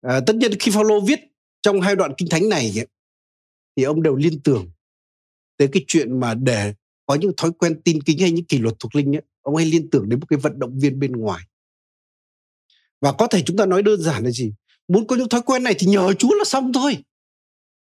À, 0.00 0.20
tất 0.26 0.36
nhiên 0.36 0.52
khi 0.60 0.70
Phaolô 0.70 1.00
viết 1.00 1.20
trong 1.62 1.80
hai 1.80 1.96
đoạn 1.96 2.12
kinh 2.16 2.28
thánh 2.28 2.48
này 2.48 2.74
thì 3.76 3.82
ông 3.82 4.02
đều 4.02 4.16
liên 4.16 4.40
tưởng 4.42 4.70
tới 5.56 5.68
cái 5.72 5.84
chuyện 5.86 6.20
mà 6.20 6.34
để 6.34 6.74
có 7.06 7.14
những 7.14 7.32
thói 7.36 7.50
quen 7.58 7.80
tin 7.84 8.02
kính 8.02 8.18
hay 8.18 8.30
những 8.30 8.44
kỷ 8.44 8.58
luật 8.58 8.74
thuộc 8.80 8.94
linh 8.94 9.16
ấy, 9.16 9.22
ông 9.42 9.56
hay 9.56 9.66
liên 9.66 9.90
tưởng 9.90 10.08
đến 10.08 10.20
một 10.20 10.26
cái 10.26 10.38
vận 10.38 10.58
động 10.58 10.78
viên 10.78 11.00
bên 11.00 11.12
ngoài. 11.12 11.44
Và 13.00 13.12
có 13.12 13.26
thể 13.26 13.42
chúng 13.46 13.56
ta 13.56 13.66
nói 13.66 13.82
đơn 13.82 14.02
giản 14.02 14.24
là 14.24 14.30
gì? 14.30 14.52
Muốn 14.88 15.06
có 15.06 15.16
những 15.16 15.28
thói 15.28 15.42
quen 15.42 15.62
này 15.62 15.74
thì 15.78 15.86
nhờ 15.86 16.14
Chúa 16.18 16.34
là 16.34 16.44
xong 16.44 16.72
thôi. 16.72 17.04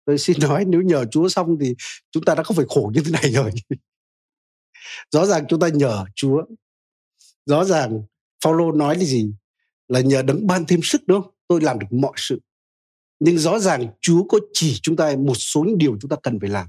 Tôi 0.04 0.18
xin 0.18 0.36
nói 0.40 0.64
nếu 0.64 0.82
nhờ 0.82 1.04
Chúa 1.10 1.28
xong 1.28 1.56
thì 1.60 1.74
chúng 2.10 2.24
ta 2.24 2.34
đã 2.34 2.42
không 2.42 2.56
phải 2.56 2.66
khổ 2.68 2.90
như 2.94 3.00
thế 3.04 3.10
này 3.10 3.32
rồi. 3.32 3.50
Rõ 5.12 5.26
ràng 5.26 5.44
chúng 5.48 5.60
ta 5.60 5.68
nhờ 5.68 6.04
Chúa 6.14 6.42
rõ 7.46 7.64
ràng 7.64 8.02
Paulo 8.44 8.72
nói 8.72 8.96
là 8.96 9.04
gì 9.04 9.32
là 9.88 10.00
nhờ 10.00 10.22
đấng 10.22 10.46
ban 10.46 10.64
thêm 10.66 10.80
sức, 10.82 11.02
đúng 11.06 11.22
không? 11.22 11.32
Tôi 11.48 11.60
làm 11.60 11.78
được 11.78 11.86
mọi 11.90 12.12
sự. 12.16 12.40
Nhưng 13.20 13.38
rõ 13.38 13.58
ràng 13.58 13.86
Chúa 14.00 14.24
có 14.24 14.38
chỉ 14.52 14.78
chúng 14.82 14.96
ta 14.96 15.16
một 15.18 15.34
số 15.34 15.64
những 15.64 15.78
điều 15.78 15.98
chúng 16.00 16.08
ta 16.08 16.16
cần 16.22 16.40
phải 16.40 16.50
làm. 16.50 16.68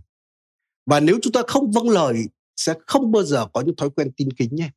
Và 0.86 1.00
nếu 1.00 1.19
chúng 1.22 1.34
ta 1.34 1.41
không 1.48 1.72
vâng 1.72 1.89
lời, 1.89 2.15
sẽ 2.55 2.74
không 2.88 3.12
bao 3.12 3.24
giờ 3.24 3.48
có 3.53 3.62
những 3.62 3.75
thói 3.75 3.89
quen 3.89 4.12
tin 4.17 4.34
kính 4.34 4.55
nhé. 4.55 4.69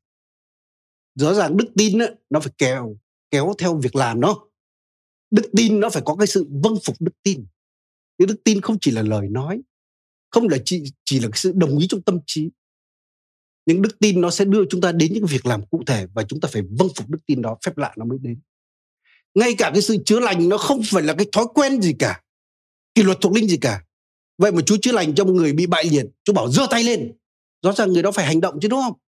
Rõ 1.14 1.34
ràng 1.34 1.56
đức 1.56 1.66
tin 1.76 1.98
nó 2.30 2.40
phải 2.40 2.52
kéo 2.58 2.96
kéo 3.30 3.54
theo 3.58 3.76
việc 3.76 3.96
làm 3.96 4.20
nó 4.20 4.50
đức 5.30 5.50
tin 5.56 5.80
nó 5.80 5.90
phải 5.90 6.02
có 6.06 6.16
cái 6.16 6.26
sự 6.26 6.46
vâng 6.50 6.74
phục 6.84 6.96
đức 7.00 7.12
tin. 7.22 7.46
Cái 8.18 8.26
đức 8.26 8.36
tin 8.44 8.60
không 8.60 8.76
chỉ 8.80 8.90
là 8.90 9.02
lời 9.02 9.28
nói, 9.28 9.62
không 10.30 10.48
là 10.48 10.58
chỉ 10.64 10.84
chỉ 11.04 11.20
là 11.20 11.28
cái 11.28 11.38
sự 11.38 11.52
đồng 11.54 11.78
ý 11.78 11.86
trong 11.88 12.02
tâm 12.02 12.18
trí 12.26 12.50
những 13.66 13.82
đức 13.82 13.98
tin 13.98 14.20
nó 14.20 14.30
sẽ 14.30 14.44
đưa 14.44 14.64
chúng 14.70 14.80
ta 14.80 14.92
đến 14.92 15.12
những 15.12 15.26
việc 15.26 15.46
làm 15.46 15.66
cụ 15.66 15.82
thể 15.86 16.06
và 16.14 16.22
chúng 16.22 16.40
ta 16.40 16.48
phải 16.52 16.62
vâng 16.62 16.88
phục 16.96 17.10
đức 17.10 17.18
tin 17.26 17.42
đó, 17.42 17.56
phép 17.66 17.78
lạ 17.78 17.92
nó 17.96 18.04
mới 18.04 18.18
đến. 18.22 18.40
Ngay 19.34 19.54
cả 19.58 19.70
cái 19.74 19.82
sự 19.82 19.96
chữa 20.04 20.20
lành 20.20 20.48
nó 20.48 20.58
không 20.58 20.80
phải 20.90 21.02
là 21.02 21.14
cái 21.14 21.26
thói 21.32 21.44
quen 21.54 21.82
gì 21.82 21.94
cả, 21.98 22.20
kỷ 22.94 23.02
luật 23.02 23.18
thuộc 23.20 23.32
linh 23.32 23.48
gì 23.48 23.56
cả. 23.56 23.82
Vậy 24.38 24.52
mà 24.52 24.62
chúa 24.66 24.76
chữa 24.82 24.92
lành 24.92 25.14
cho 25.14 25.24
một 25.24 25.32
người 25.32 25.52
bị 25.52 25.66
bại 25.66 25.84
liệt, 25.84 26.06
chúa 26.24 26.32
bảo 26.32 26.50
giơ 26.50 26.66
tay 26.70 26.84
lên. 26.84 27.12
Rõ 27.62 27.72
ràng 27.72 27.92
người 27.92 28.02
đó 28.02 28.10
phải 28.10 28.26
hành 28.26 28.40
động 28.40 28.58
chứ, 28.62 28.68
đúng 28.68 28.80
không? 28.82 28.98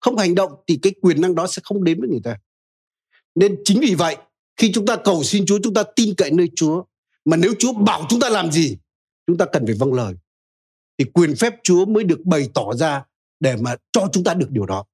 Không 0.00 0.16
hành 0.16 0.34
động 0.34 0.52
thì 0.66 0.78
cái 0.82 0.92
quyền 1.00 1.20
năng 1.20 1.34
đó 1.34 1.46
sẽ 1.46 1.62
không 1.64 1.84
đến 1.84 2.00
với 2.00 2.08
người 2.08 2.20
ta. 2.24 2.38
Nên 3.34 3.56
chính 3.64 3.80
vì 3.80 3.94
vậy, 3.94 4.16
khi 4.56 4.72
chúng 4.72 4.86
ta 4.86 4.96
cầu 4.96 5.24
xin 5.24 5.46
chúa, 5.46 5.58
chúng 5.62 5.74
ta 5.74 5.82
tin 5.96 6.14
cậy 6.14 6.30
nơi 6.30 6.50
chúa, 6.56 6.84
mà 7.24 7.36
nếu 7.36 7.54
chúa 7.58 7.72
bảo 7.72 8.06
chúng 8.08 8.20
ta 8.20 8.28
làm 8.28 8.52
gì, 8.52 8.76
chúng 9.26 9.38
ta 9.38 9.44
cần 9.52 9.66
phải 9.66 9.74
vâng 9.74 9.92
lời. 9.92 10.14
Thì 10.98 11.04
quyền 11.04 11.36
phép 11.36 11.54
chúa 11.62 11.86
mới 11.86 12.04
được 12.04 12.20
bày 12.24 12.48
tỏ 12.54 12.72
ra 12.74 13.04
để 13.40 13.56
mà 13.56 13.76
cho 13.92 14.08
chúng 14.12 14.24
ta 14.24 14.34
được 14.34 14.50
điều 14.50 14.66
đó 14.66 14.84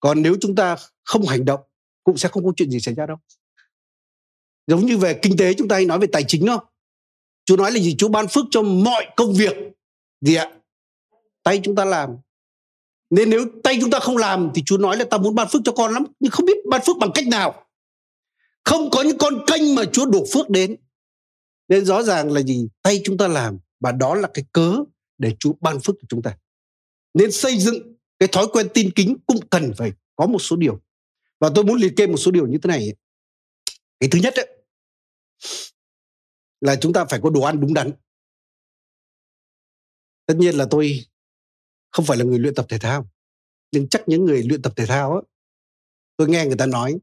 còn 0.00 0.22
nếu 0.22 0.36
chúng 0.40 0.54
ta 0.54 0.76
không 1.04 1.26
hành 1.26 1.44
động, 1.44 1.60
cũng 2.04 2.16
sẽ 2.16 2.28
không 2.28 2.44
có 2.44 2.52
chuyện 2.56 2.70
gì 2.70 2.80
xảy 2.80 2.94
ra 2.94 3.06
đâu 3.06 3.16
giống 4.66 4.86
như 4.86 4.98
về 4.98 5.18
kinh 5.22 5.36
tế, 5.36 5.54
chúng 5.54 5.68
ta 5.68 5.76
hay 5.76 5.84
nói 5.84 5.98
về 5.98 6.06
tài 6.12 6.24
chính 6.28 6.46
đó 6.46 6.68
Chúa 7.48 7.56
nói 7.56 7.72
là 7.72 7.80
gì? 7.80 7.94
Chúa 7.98 8.08
ban 8.08 8.28
phước 8.28 8.44
cho 8.50 8.62
mọi 8.62 9.06
công 9.16 9.34
việc 9.34 9.56
gì 10.20 10.34
ạ? 10.34 10.52
Tay 11.42 11.60
chúng 11.64 11.74
ta 11.74 11.84
làm. 11.84 12.10
Nên 13.10 13.30
nếu 13.30 13.46
tay 13.64 13.78
chúng 13.80 13.90
ta 13.90 14.00
không 14.00 14.16
làm 14.16 14.50
thì 14.54 14.62
Chúa 14.66 14.78
nói 14.78 14.96
là 14.96 15.04
ta 15.04 15.18
muốn 15.18 15.34
ban 15.34 15.48
phước 15.48 15.62
cho 15.64 15.72
con 15.72 15.94
lắm, 15.94 16.04
nhưng 16.20 16.30
không 16.30 16.46
biết 16.46 16.56
ban 16.70 16.80
phước 16.86 16.96
bằng 17.00 17.10
cách 17.14 17.26
nào. 17.28 17.66
Không 18.64 18.90
có 18.90 19.02
những 19.02 19.18
con 19.18 19.34
kênh 19.46 19.74
mà 19.74 19.82
Chúa 19.92 20.06
đổ 20.06 20.24
phước 20.32 20.50
đến. 20.50 20.76
Nên 21.68 21.84
rõ 21.84 22.02
ràng 22.02 22.32
là 22.32 22.42
gì? 22.42 22.68
Tay 22.82 23.00
chúng 23.04 23.18
ta 23.18 23.28
làm 23.28 23.58
và 23.80 23.92
đó 23.92 24.14
là 24.14 24.28
cái 24.34 24.44
cớ 24.52 24.76
để 25.18 25.36
Chúa 25.38 25.52
ban 25.60 25.80
phước 25.80 25.96
cho 26.00 26.06
chúng 26.08 26.22
ta. 26.22 26.36
Nên 27.14 27.32
xây 27.32 27.58
dựng 27.58 27.96
cái 28.18 28.28
thói 28.32 28.46
quen 28.52 28.68
tin 28.74 28.90
kính 28.94 29.16
cũng 29.26 29.48
cần 29.50 29.72
phải 29.76 29.92
có 30.16 30.26
một 30.26 30.38
số 30.38 30.56
điều. 30.56 30.80
Và 31.40 31.50
tôi 31.54 31.64
muốn 31.64 31.76
liệt 31.76 31.92
kê 31.96 32.06
một 32.06 32.16
số 32.16 32.30
điều 32.30 32.46
như 32.46 32.58
thế 32.62 32.68
này. 32.68 32.94
Cái 34.00 34.10
thứ 34.12 34.18
nhất 34.22 34.34
ấy, 34.34 34.64
là 36.60 36.76
chúng 36.76 36.92
ta 36.92 37.04
phải 37.04 37.20
có 37.22 37.30
đồ 37.30 37.42
ăn 37.42 37.60
đúng 37.60 37.74
đắn. 37.74 37.92
Tất 40.26 40.34
nhiên 40.36 40.54
là 40.54 40.66
tôi 40.70 41.04
không 41.90 42.04
phải 42.04 42.18
là 42.18 42.24
người 42.24 42.38
luyện 42.38 42.54
tập 42.54 42.66
thể 42.68 42.78
thao. 42.78 43.08
Nhưng 43.72 43.88
chắc 43.88 44.02
những 44.06 44.24
người 44.24 44.42
luyện 44.42 44.62
tập 44.62 44.72
thể 44.76 44.86
thao 44.86 45.12
ấy, 45.12 45.22
tôi 46.16 46.28
nghe 46.28 46.46
người 46.46 46.56
ta 46.56 46.66
nói 46.66 46.98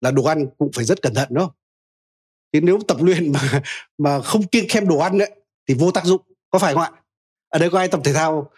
là 0.00 0.10
đồ 0.10 0.24
ăn 0.24 0.46
cũng 0.58 0.70
phải 0.74 0.84
rất 0.84 1.02
cẩn 1.02 1.14
thận 1.14 1.28
đó. 1.34 1.54
Thì 2.52 2.60
nếu 2.60 2.78
tập 2.88 2.96
luyện 3.00 3.32
mà 3.32 3.62
mà 3.98 4.22
không 4.22 4.48
kiêng 4.48 4.68
khem 4.68 4.88
đồ 4.88 4.98
ăn 4.98 5.18
ấy, 5.18 5.30
thì 5.66 5.74
vô 5.74 5.90
tác 5.90 6.04
dụng. 6.04 6.22
Có 6.50 6.58
phải 6.58 6.74
không 6.74 6.82
ạ? 6.82 7.02
Ở 7.48 7.58
đây 7.58 7.70
có 7.70 7.78
ai 7.78 7.88
tập 7.88 8.00
thể 8.04 8.12
thao? 8.12 8.50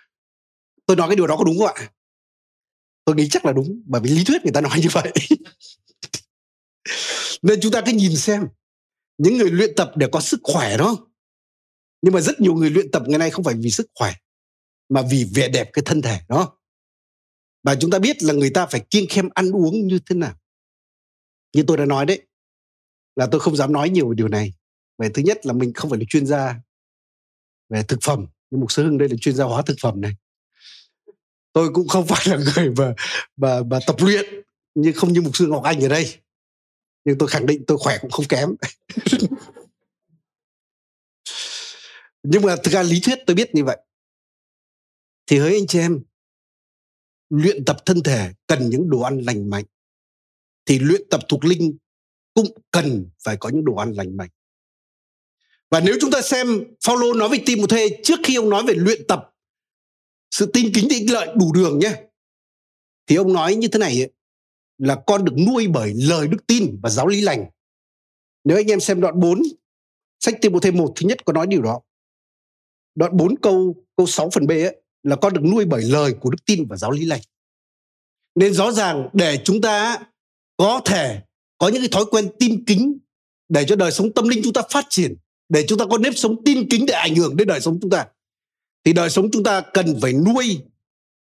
Tôi 0.86 0.96
nói 0.96 1.08
cái 1.08 1.16
điều 1.16 1.26
đó 1.26 1.36
có 1.36 1.44
đúng 1.44 1.58
không 1.58 1.74
ạ? 1.74 1.90
Tôi 3.04 3.16
nghĩ 3.16 3.28
chắc 3.30 3.44
là 3.44 3.52
đúng, 3.52 3.82
bởi 3.86 4.00
vì 4.04 4.10
lý 4.10 4.24
thuyết 4.24 4.42
người 4.44 4.52
ta 4.52 4.60
nói 4.60 4.80
như 4.82 4.88
vậy. 4.92 5.12
Nên 7.42 7.60
chúng 7.62 7.72
ta 7.72 7.82
cứ 7.86 7.92
nhìn 7.92 8.16
xem, 8.16 8.48
những 9.18 9.36
người 9.36 9.50
luyện 9.50 9.74
tập 9.76 9.92
để 9.96 10.08
có 10.12 10.20
sức 10.20 10.40
khỏe 10.42 10.76
đó. 10.76 11.06
Nhưng 12.02 12.14
mà 12.14 12.20
rất 12.20 12.40
nhiều 12.40 12.54
người 12.54 12.70
luyện 12.70 12.90
tập 12.90 13.02
ngày 13.06 13.18
nay 13.18 13.30
không 13.30 13.44
phải 13.44 13.54
vì 13.54 13.70
sức 13.70 13.86
khỏe, 13.94 14.12
mà 14.88 15.02
vì 15.10 15.30
vẻ 15.34 15.48
đẹp 15.48 15.70
cái 15.72 15.82
thân 15.86 16.02
thể 16.02 16.20
đó. 16.28 16.58
Và 17.62 17.76
chúng 17.80 17.90
ta 17.90 17.98
biết 17.98 18.22
là 18.22 18.32
người 18.32 18.50
ta 18.50 18.66
phải 18.66 18.80
kiêng 18.90 19.06
khem 19.08 19.28
ăn 19.34 19.50
uống 19.50 19.86
như 19.86 19.98
thế 20.06 20.16
nào. 20.16 20.34
Như 21.56 21.64
tôi 21.66 21.76
đã 21.76 21.84
nói 21.84 22.06
đấy, 22.06 22.26
là 23.16 23.28
tôi 23.32 23.40
không 23.40 23.56
dám 23.56 23.72
nói 23.72 23.90
nhiều 23.90 24.08
về 24.08 24.14
điều 24.14 24.28
này. 24.28 24.54
Về 24.98 25.08
thứ 25.14 25.22
nhất 25.22 25.46
là 25.46 25.52
mình 25.52 25.72
không 25.72 25.90
phải 25.90 25.98
là 25.98 26.04
chuyên 26.08 26.26
gia 26.26 26.60
về 27.68 27.82
thực 27.82 27.98
phẩm, 28.02 28.26
nhưng 28.50 28.60
mục 28.60 28.72
sư 28.72 28.84
hưng 28.84 28.98
đây 28.98 29.08
là 29.08 29.16
chuyên 29.20 29.34
gia 29.34 29.44
hóa 29.44 29.62
thực 29.62 29.76
phẩm 29.80 30.00
này 30.00 30.12
tôi 31.54 31.70
cũng 31.74 31.88
không 31.88 32.06
phải 32.08 32.24
là 32.26 32.36
người 32.36 32.70
mà 32.70 32.94
mà 33.36 33.62
mà 33.62 33.78
tập 33.86 33.96
luyện, 33.98 34.24
nhưng 34.74 34.94
không 34.94 35.12
như 35.12 35.20
mục 35.20 35.36
sư 35.36 35.46
ngọc 35.46 35.62
anh 35.62 35.84
ở 35.84 35.88
đây. 35.88 36.18
Nhưng 37.04 37.18
tôi 37.18 37.28
khẳng 37.28 37.46
định 37.46 37.64
tôi 37.66 37.78
khỏe 37.78 37.98
cũng 38.00 38.10
không 38.10 38.26
kém. 38.28 38.54
Nhưng 42.26 42.42
mà 42.42 42.56
thực 42.56 42.70
ra 42.70 42.82
lý 42.82 43.00
thuyết 43.00 43.18
tôi 43.26 43.36
biết 43.36 43.54
như 43.54 43.64
vậy. 43.64 43.78
Thì 45.26 45.38
hỡi 45.38 45.54
anh 45.54 45.66
chị 45.66 45.78
em, 45.78 46.02
luyện 47.30 47.64
tập 47.64 47.76
thân 47.86 48.02
thể 48.02 48.32
cần 48.46 48.70
những 48.70 48.90
đồ 48.90 49.00
ăn 49.00 49.20
lành 49.20 49.50
mạnh. 49.50 49.64
Thì 50.66 50.78
luyện 50.78 51.02
tập 51.10 51.20
thuộc 51.28 51.44
linh 51.44 51.76
cũng 52.34 52.46
cần 52.70 53.10
phải 53.24 53.36
có 53.36 53.48
những 53.48 53.64
đồ 53.64 53.74
ăn 53.74 53.92
lành 53.92 54.16
mạnh. 54.16 54.30
Và 55.70 55.80
nếu 55.80 55.94
chúng 56.00 56.10
ta 56.10 56.22
xem 56.22 56.64
Paulo 56.86 57.12
nói 57.12 57.28
về 57.28 57.38
Timothée 57.46 58.00
trước 58.02 58.20
khi 58.24 58.34
ông 58.36 58.50
nói 58.50 58.62
về 58.66 58.74
luyện 58.74 59.06
tập 59.08 59.33
sự 60.34 60.46
tin 60.46 60.72
kính 60.74 60.88
định 60.88 60.98
ích 60.98 61.10
lợi 61.10 61.28
đủ 61.36 61.52
đường 61.52 61.78
nhé 61.78 61.96
thì 63.06 63.16
ông 63.16 63.32
nói 63.32 63.54
như 63.54 63.68
thế 63.68 63.78
này 63.78 64.02
ấy, 64.02 64.10
là 64.78 65.02
con 65.06 65.24
được 65.24 65.32
nuôi 65.46 65.66
bởi 65.66 65.94
lời 65.94 66.28
đức 66.28 66.46
tin 66.46 66.78
và 66.82 66.90
giáo 66.90 67.06
lý 67.06 67.20
lành. 67.20 67.44
Nếu 68.44 68.56
anh 68.56 68.66
em 68.66 68.80
xem 68.80 69.00
đoạn 69.00 69.20
4, 69.20 69.42
sách 70.20 70.34
Timothée 70.42 70.72
1 70.72 70.92
thứ 70.96 71.06
nhất 71.08 71.24
có 71.24 71.32
nói 71.32 71.46
điều 71.46 71.62
đó. 71.62 71.80
Đoạn 72.94 73.16
4 73.16 73.38
câu 73.38 73.74
câu 73.96 74.06
6 74.06 74.30
phần 74.30 74.46
B 74.46 74.50
ấy, 74.50 74.82
là 75.02 75.16
con 75.16 75.32
được 75.32 75.40
nuôi 75.44 75.64
bởi 75.64 75.82
lời 75.82 76.14
của 76.20 76.30
đức 76.30 76.44
tin 76.46 76.66
và 76.68 76.76
giáo 76.76 76.90
lý 76.90 77.04
lành. 77.04 77.20
Nên 78.34 78.54
rõ 78.54 78.72
ràng 78.72 79.08
để 79.12 79.38
chúng 79.44 79.60
ta 79.60 79.98
có 80.56 80.80
thể 80.84 81.20
có 81.58 81.68
những 81.68 81.82
cái 81.82 81.88
thói 81.92 82.04
quen 82.10 82.28
tin 82.38 82.64
kính 82.64 82.98
để 83.48 83.64
cho 83.68 83.76
đời 83.76 83.90
sống 83.90 84.12
tâm 84.14 84.28
linh 84.28 84.40
chúng 84.44 84.52
ta 84.52 84.62
phát 84.70 84.86
triển, 84.88 85.16
để 85.48 85.64
chúng 85.68 85.78
ta 85.78 85.84
có 85.90 85.98
nếp 85.98 86.12
sống 86.16 86.44
tin 86.44 86.68
kính 86.70 86.86
để 86.86 86.94
ảnh 86.94 87.14
hưởng 87.14 87.36
đến 87.36 87.48
đời 87.48 87.60
sống 87.60 87.78
chúng 87.82 87.90
ta. 87.90 88.06
Thì 88.84 88.92
đời 88.92 89.10
sống 89.10 89.28
chúng 89.32 89.44
ta 89.44 89.62
cần 89.74 89.98
phải 90.02 90.12
nuôi 90.12 90.62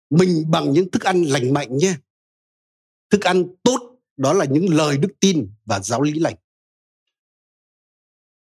mình 0.10 0.46
bằng 0.48 0.72
những 0.72 0.91
thức 0.91 1.03
ăn 1.03 1.24
lành 1.24 1.53
mạnh 1.53 1.77
nhé. 1.77 1.96
Thức 3.10 3.22
ăn 3.22 3.46
tốt, 3.63 4.00
đó 4.17 4.34
là 4.34 4.46
những 4.46 4.74
lời 4.74 4.98
đức 4.98 5.10
tin 5.20 5.50
và 5.65 5.79
giáo 5.79 6.01
lý 6.01 6.20
lành. 6.20 6.36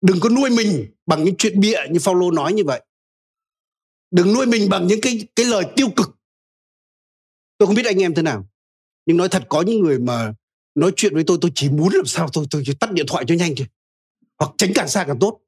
Đừng 0.01 0.20
có 0.20 0.29
nuôi 0.29 0.50
mình 0.50 0.91
bằng 1.05 1.24
những 1.24 1.36
chuyện 1.38 1.60
bịa 1.60 1.79
như 1.89 2.00
Phaolô 2.00 2.32
nói 2.32 2.53
như 2.53 2.63
vậy. 2.63 2.86
Đừng 4.12 4.34
nuôi 4.34 4.46
mình 4.46 4.70
bằng 4.70 4.88
những 4.88 5.01
cái 5.01 5.27
cái 5.36 5.46
lời 5.46 5.65
tiêu 5.75 5.88
cực. 5.96 6.17
Tôi 7.58 7.67
không 7.67 7.75
biết 7.75 7.86
anh 7.86 8.01
em 8.01 8.13
thế 8.13 8.22
nào, 8.22 8.50
nhưng 9.05 9.17
nói 9.17 9.29
thật 9.29 9.43
có 9.50 9.62
những 9.62 9.79
người 9.79 10.00
mà 10.00 10.34
nói 10.75 10.91
chuyện 10.96 11.13
với 11.13 11.24
tôi 11.27 11.38
tôi 11.41 11.51
chỉ 11.55 11.70
muốn 11.70 11.93
làm 11.93 12.05
sao 12.05 12.29
tôi 12.34 12.46
tôi 12.50 12.63
chỉ 12.65 12.74
tắt 12.79 12.91
điện 12.91 13.05
thoại 13.10 13.25
cho 13.27 13.36
nhanh 13.36 13.53
thôi, 13.58 13.67
hoặc 14.38 14.51
tránh 14.58 14.72
càng 14.75 14.88
xa 14.88 15.03
càng 15.08 15.20
tốt. 15.20 15.41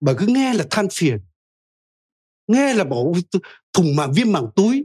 Bởi 0.00 0.14
cứ 0.18 0.26
nghe 0.26 0.54
là 0.54 0.66
than 0.70 0.88
phiền 0.92 1.18
nghe 2.46 2.74
là 2.74 2.84
bảo 2.84 3.12
thùng 3.72 3.96
màng 3.96 4.12
viêm 4.12 4.32
màng 4.32 4.46
túi. 4.56 4.84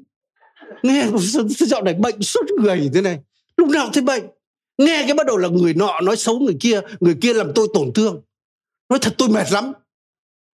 Nghe 0.84 1.08
dạo 1.60 1.84
này 1.84 1.94
bệnh 1.94 2.22
suốt 2.22 2.46
người 2.60 2.90
thế 2.94 3.02
này. 3.02 3.20
Lúc 3.58 3.70
nào 3.70 3.90
thấy 3.94 4.04
bệnh. 4.04 4.24
Nghe 4.78 5.04
cái 5.08 5.14
bắt 5.14 5.28
đầu 5.28 5.38
là 5.38 5.48
người 5.48 5.74
nọ 5.74 6.02
nói 6.02 6.18
xấu 6.18 6.40
người 6.40 6.58
kia 6.60 6.82
người 7.00 7.16
kia 7.22 7.34
làm 7.34 7.52
tôi 7.56 7.68
tổn 7.74 7.94
thương. 7.94 8.22
Nói 8.90 9.00
thật 9.02 9.16
tôi 9.18 9.30
mệt 9.30 9.52
lắm. 9.52 9.74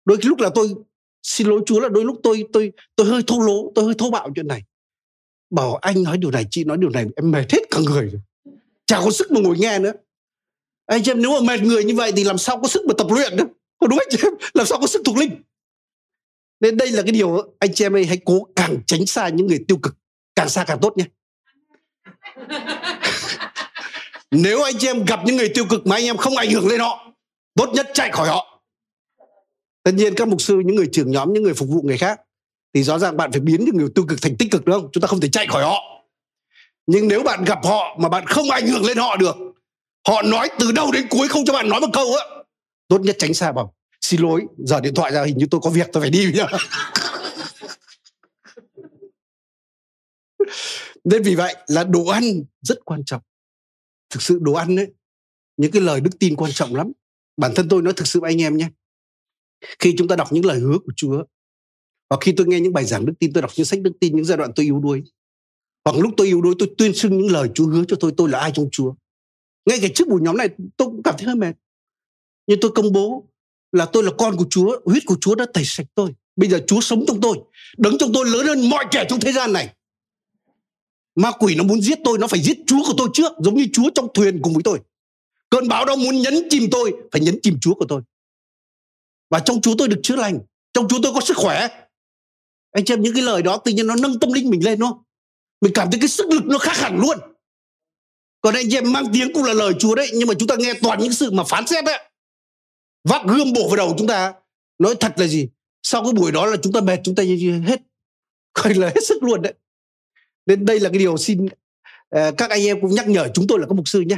Đôi 0.04 0.18
lúc 0.22 0.40
là 0.40 0.50
tôi, 0.54 0.75
xin 1.22 1.46
lỗi 1.46 1.60
chúa 1.66 1.80
là 1.80 1.88
đôi 1.88 2.04
lúc 2.04 2.20
tôi 2.22 2.44
tôi 2.52 2.72
tôi 2.96 3.06
hơi 3.06 3.22
thô 3.26 3.40
lỗ, 3.40 3.72
tôi 3.75 3.84
hơi 3.84 3.94
thô 3.98 4.10
bạo 4.10 4.30
chuyện 4.34 4.48
này. 4.48 4.62
Bảo 5.50 5.76
anh 5.76 6.02
nói 6.02 6.18
điều 6.18 6.30
này, 6.30 6.44
chị 6.50 6.64
nói 6.64 6.76
điều 6.76 6.90
này, 6.90 7.06
em 7.16 7.30
mệt 7.30 7.52
hết 7.52 7.60
cả 7.70 7.80
người 7.86 8.08
rồi. 8.08 8.20
Chả 8.86 9.00
có 9.04 9.10
sức 9.10 9.32
mà 9.32 9.40
ngồi 9.40 9.58
nghe 9.58 9.78
nữa. 9.78 9.92
Anh 10.86 11.02
chị 11.02 11.10
em, 11.10 11.22
nếu 11.22 11.30
mà 11.30 11.40
mệt 11.40 11.62
người 11.62 11.84
như 11.84 11.94
vậy 11.94 12.12
thì 12.16 12.25
làm 12.25 12.38
sao 12.38 12.60
có 12.60 12.68
sức 12.68 12.82
mà 12.86 12.94
tập 12.98 13.06
luyện 13.10 13.36
nữa 13.36 13.46
có 13.78 13.86
đúng 13.86 13.98
anh 13.98 14.08
chị 14.10 14.18
em? 14.22 14.32
Làm 14.54 14.66
sao 14.66 14.78
có 14.80 14.86
sức 14.86 15.02
thuộc 15.04 15.16
linh? 15.16 15.30
Nên 16.60 16.76
đây 16.76 16.90
là 16.90 17.02
cái 17.02 17.12
điều 17.12 17.54
anh 17.58 17.75
chị 17.75 17.84
em 17.84 17.96
ấy 17.96 18.06
hãy 18.06 18.18
cố 18.25 18.46
càng 18.56 18.76
tránh 18.86 19.06
xa 19.06 19.28
những 19.28 19.46
người 19.46 19.64
tiêu 19.68 19.78
cực, 19.82 19.96
càng 20.34 20.48
xa 20.48 20.64
càng 20.64 20.78
tốt 20.82 20.94
nhé. 20.96 21.04
Nếu 24.30 24.62
anh 24.62 24.75
chị 24.78 24.86
em 24.86 25.04
gặp 25.04 25.20
những 25.25 25.36
người 25.36 25.48
tiêu 25.54 25.64
cực 25.70 25.86
mà 25.86 25.96
anh 25.96 26.04
em 26.04 26.16
không 26.16 26.36
ảnh 26.36 26.50
hưởng 26.50 26.68
lên 26.68 26.80
họ, 26.80 27.06
tốt 27.54 27.68
nhất 27.75 27.86
chạy 27.94 28.10
khỏi 28.12 28.28
họ. 28.28 28.62
Tất 29.82 29.92
nhiên 29.94 30.14
các 30.14 30.28
mục 30.28 30.40
sư, 30.40 30.62
những 30.64 30.76
người 30.76 30.88
trưởng 30.92 31.10
nhóm, 31.10 31.32
những 31.32 31.42
người 31.42 31.54
phục 31.54 31.68
vụ 31.68 31.82
người 31.82 31.98
khác, 31.98 32.20
thì 32.75 32.82
rõ 32.82 32.98
ràng 32.98 33.16
bạn 33.16 33.32
phải 33.32 33.40
biến 33.40 33.64
những 33.64 33.76
người 33.76 33.88
tiêu 33.94 34.04
cực 34.08 34.22
thành 34.22 34.36
tích 34.36 34.50
cực, 34.50 34.64
đúng 34.64 34.80
không? 34.80 34.88
Chúng 34.92 35.00
ta 35.00 35.06
không 35.06 35.20
thể 35.20 35.28
chạy 35.28 35.46
khỏi 35.46 35.62
họ. 35.62 35.82
Nhưng 36.86 37.08
nếu 37.08 37.22
bạn 37.22 37.44
gặp 37.44 37.64
họ 37.64 37.96
mà 37.98 38.08
bạn 38.08 38.26
không 38.26 38.50
ảnh 38.50 38.66
hưởng 38.66 38.84
lên 38.84 38.98
họ 38.98 39.16
được, 39.16 39.36
họ 40.08 40.22
nói 40.22 40.48
từ 40.58 40.72
đầu 40.72 40.92
đến 40.92 41.06
cuối 41.10 41.28
không 41.28 41.44
cho 41.44 41.52
bạn 41.52 41.68
nói 41.68 41.80
một 41.80 41.90
câu 41.92 42.06
á, 42.14 42.25
tốt 42.88 43.00
nhất 43.00 43.16
tránh 43.18 43.34
xa 43.34 43.52
bằng 43.52 43.66
xin 44.06 44.20
lỗi, 44.20 44.46
giờ 44.58 44.80
điện 44.80 44.94
thoại 44.94 45.12
ra 45.12 45.25
hình 45.25 45.38
như 45.38 45.46
tôi 45.50 45.60
có 45.64 45.70
việc, 45.70 45.88
tôi 45.92 46.00
phải 46.00 46.10
đi 46.10 46.26
bây 46.26 46.34
giờ 46.34 46.46
nên 51.04 51.22
vì 51.22 51.34
vậy 51.34 51.56
là 51.66 51.84
đồ 51.84 52.06
ăn 52.06 52.25
rất 52.60 52.84
quan 52.84 53.04
trọng. 53.04 53.22
Thực 54.10 54.22
sự 54.22 54.38
đồ 54.42 54.52
ăn 54.52 54.76
đấy 54.76 54.92
những 55.56 55.70
cái 55.70 55.82
lời 55.82 56.00
đức 56.00 56.10
tin 56.18 56.36
quan 56.36 56.52
trọng 56.52 56.75
lắm. 56.75 56.92
Bản 57.36 57.52
thân 57.54 57.68
tôi 57.68 57.82
nói 57.82 57.92
thực 57.96 58.06
sự 58.06 58.20
với 58.20 58.30
anh 58.30 58.42
em 58.42 58.56
nhé. 58.56 58.68
Khi 59.78 59.94
chúng 59.98 60.08
ta 60.08 60.16
đọc 60.16 60.28
những 60.32 60.44
lời 60.44 60.58
hứa 60.58 60.78
của 60.78 60.92
Chúa, 60.96 61.25
hoặc 62.10 62.18
khi 62.20 62.34
tôi 62.36 62.46
nghe 62.46 62.60
những 62.60 62.72
bài 62.72 62.84
giảng 62.84 63.06
đức 63.06 63.12
tin, 63.18 63.32
tôi 63.32 63.42
đọc 63.42 63.50
những 63.56 63.66
sách 63.66 63.80
đức 63.80 63.92
tin, 64.00 64.16
những 64.16 64.25
giai 64.25 64.38
đoạn 64.38 64.52
tôi 64.56 64.64
yếu 64.64 64.78
đuối, 64.78 65.02
hoặc 65.84 65.96
lúc 65.98 66.14
tôi 66.16 66.26
yếu 66.26 66.40
đuối, 66.40 66.54
tôi 66.58 66.75
tuyên 66.78 66.94
xưng 66.94 67.18
những 67.18 67.32
lời 67.32 67.48
Chúa 67.54 67.66
hứa 67.66 67.84
cho 67.88 67.96
tôi 68.00 68.12
tôi 68.16 68.28
là 68.28 68.38
ai 68.38 68.50
trong 68.54 68.68
Chúa. 68.72 68.94
Ngay 69.66 69.78
cả 69.82 69.88
trước 69.94 70.08
buổi 70.08 70.20
nhóm 70.22 70.36
này, 70.36 70.48
tôi 70.76 70.88
cũng 70.88 71.02
cảm 71.02 71.14
thấy 71.18 71.26
hơi 71.26 71.36
mệt. 71.36 71.54
Nhưng 72.46 72.58
tôi 72.60 72.70
công 72.75 72.92
bố 72.92 73.28
là 73.76 73.87
tôi 73.92 74.02
là 74.02 74.11
con 74.18 74.37
của 74.37 74.47
Chúa, 74.50 74.80
huyết 74.85 75.02
của 75.06 75.16
Chúa 75.21 75.35
đã 75.35 75.47
tẩy 75.54 75.64
sạch 75.64 75.87
tôi. 75.95 76.11
Bây 76.37 76.49
giờ 76.49 76.61
Chúa 76.66 76.80
sống 76.80 77.04
trong 77.06 77.21
tôi 77.21 77.38
đứng 77.76 77.99
trong 77.99 78.12
tôi 78.14 78.26
lớn 78.26 78.47
hơn 78.47 78.71
mọi 78.71 78.85
kẻ 78.90 79.06
trong 79.09 79.21
thế 79.21 79.33
gian 79.33 79.52
này. 79.52 79.75
Ma 81.14 81.30
quỷ 81.38 81.54
nó 81.54 81.64
muốn 81.64 81.80
giết 81.80 81.99
tôi, 82.04 82.18
nó 82.18 82.26
phải 82.26 82.40
giết 82.40 82.59
chúa 82.66 82.85
của 82.87 82.95
tôi 82.97 83.09
trước, 83.12 83.33
giống 83.38 83.54
như 83.54 83.66
chúa 83.73 83.90
trong 83.95 84.09
thuyền 84.14 84.42
cùng 84.42 84.54
với 84.54 84.62
tôi. 84.62 84.80
Cơn 85.50 85.68
bão 85.68 85.85
đó 85.85 85.97
muốn 85.97 86.16
nhấn 86.16 86.35
chìm 86.50 86.68
tôi, 86.71 86.92
phải 87.12 87.21
nhấn 87.21 87.38
chìm 87.42 87.59
chúa 87.61 87.75
của 87.75 87.87
tôi. 87.88 88.02
Và 89.30 89.38
trong 89.38 89.61
chúa 89.61 89.75
tôi 89.78 89.88
được 89.88 90.00
chữa 90.02 90.16
lành, 90.16 90.38
trong 90.73 90.88
chúa 90.88 90.99
tôi 91.02 91.12
có 91.14 91.21
sức 91.21 91.37
khỏe. 91.37 91.68
Anh 92.73 92.85
chị 92.85 92.95
em, 92.95 93.02
những 93.02 93.14
cái 93.14 93.23
lời 93.23 93.42
đó 93.42 93.56
tự 93.56 93.73
nhiên 93.73 93.87
nó 93.87 93.95
nâng 93.97 94.21
tâm 94.21 94.33
linh 94.33 94.50
mình 94.50 94.64
lên 94.64 94.78
nó 94.78 94.99
mình 95.61 95.73
cảm 95.75 95.90
thấy 95.90 96.00
cái 96.00 96.09
sức 96.09 96.26
lực 96.30 96.45
nó 96.45 96.59
khác 96.59 96.76
hẳn 96.76 96.99
luôn. 97.00 97.18
Còn 98.40 98.54
anh 98.54 98.66
chị 98.71 98.76
em, 98.76 98.92
mang 98.92 99.04
tiếng 99.12 99.33
cũng 99.33 99.45
là 99.45 99.52
lời 99.52 99.73
chúa 99.78 99.95
đấy, 99.95 100.11
nhưng 100.14 100.28
mà 100.28 100.35
chúng 100.38 100.49
ta 100.49 100.54
nghe 100.59 100.75
toàn 100.83 100.99
những 100.99 101.12
sự 101.12 101.30
mà 101.30 101.45
phán 101.45 101.66
xét 101.66 101.85
đấy 101.85 102.11
vác 103.08 103.22
gươm 103.26 103.52
bổ 103.52 103.68
vào 103.68 103.76
đầu 103.76 103.94
chúng 103.98 104.06
ta. 104.06 104.34
Nói 104.78 104.94
thật 105.00 105.12
là 105.16 105.26
gì? 105.26 105.48
Sau 105.82 106.02
cái 106.04 106.12
buổi 106.12 106.32
đó 106.32 106.46
là 106.46 106.56
chúng 106.62 106.72
ta 106.72 106.80
mệt 106.80 107.00
chúng 107.04 107.14
ta 107.14 107.22
hết 107.66 107.82
coi 108.52 108.75
là 108.75 108.86
hết 108.86 109.00
sức 109.04 109.22
luôn 109.22 109.42
đấy. 109.42 109.54
Nên 110.46 110.64
đây 110.64 110.80
là 110.80 110.90
cái 110.90 110.98
điều 110.98 111.16
xin 111.16 111.46
ờ, 112.08 112.32
các 112.38 112.50
anh 112.50 112.66
em 112.66 112.80
cũng 112.80 112.94
nhắc 112.94 113.08
nhở 113.08 113.28
chúng 113.34 113.46
tôi 113.46 113.58
là 113.60 113.66
các 113.66 113.75
mục 113.75 113.88
sư 113.88 114.00
nhé. 114.00 114.16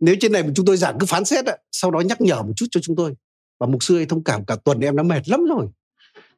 Nếu 0.00 0.14
trên 0.20 0.32
này 0.32 0.42
mà 0.42 0.50
chúng 0.54 0.66
tôi 0.66 0.76
giảng 0.76 0.96
cứ 1.00 1.06
phán 1.06 1.24
xét 1.24 1.46
á, 1.46 1.56
sau 1.72 1.90
đó 1.90 2.00
nhắc 2.00 2.20
nhở 2.20 2.42
một 2.42 2.52
chút 2.56 2.66
cho 2.70 2.80
chúng 2.80 2.96
tôi. 2.96 3.14
Và 3.60 3.66
mục 3.66 3.82
sư 3.82 3.96
ấy 3.96 4.06
thông 4.06 4.24
cảm 4.24 4.44
cả 4.44 4.56
tuần 4.64 4.80
em 4.80 4.96
đã 4.96 5.02
mệt 5.02 5.28
lắm 5.28 5.44
rồi. 5.44 5.66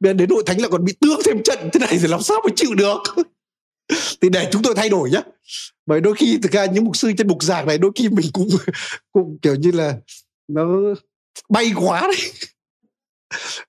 Bây 0.00 0.12
giờ 0.12 0.12
đến 0.12 0.30
hội 0.30 0.42
thánh 0.46 0.60
là 0.60 0.68
còn 0.68 0.84
bị 0.84 0.92
tương 1.00 1.20
thêm 1.26 1.42
trận 1.42 1.58
thế 1.72 1.80
này 1.80 1.98
thì 2.02 2.08
làm 2.08 2.22
sao 2.22 2.40
mà 2.44 2.52
chịu 2.56 2.74
được? 2.74 2.98
Thì 4.20 4.28
để 4.28 4.48
chúng 4.52 4.62
tôi 4.62 4.74
thay 4.74 4.88
đổi 4.88 5.10
nhé. 5.10 5.22
Bởi 5.86 6.00
đôi 6.00 6.14
khi 6.14 6.38
thực 6.42 6.52
ra 6.52 6.66
những 6.66 6.84
mục 6.84 6.96
sư 6.96 7.12
trên 7.18 7.28
mục 7.28 7.42
giảng 7.42 7.66
này 7.66 7.78
đôi 7.78 7.90
khi 7.94 8.08
mình 8.08 8.26
cũng 8.32 8.48
cũng 9.12 9.38
kiểu 9.42 9.54
như 9.54 9.70
là 9.70 9.96
nó 10.48 10.64
bay 11.48 11.72
quá 11.76 12.00
đấy. 12.00 12.32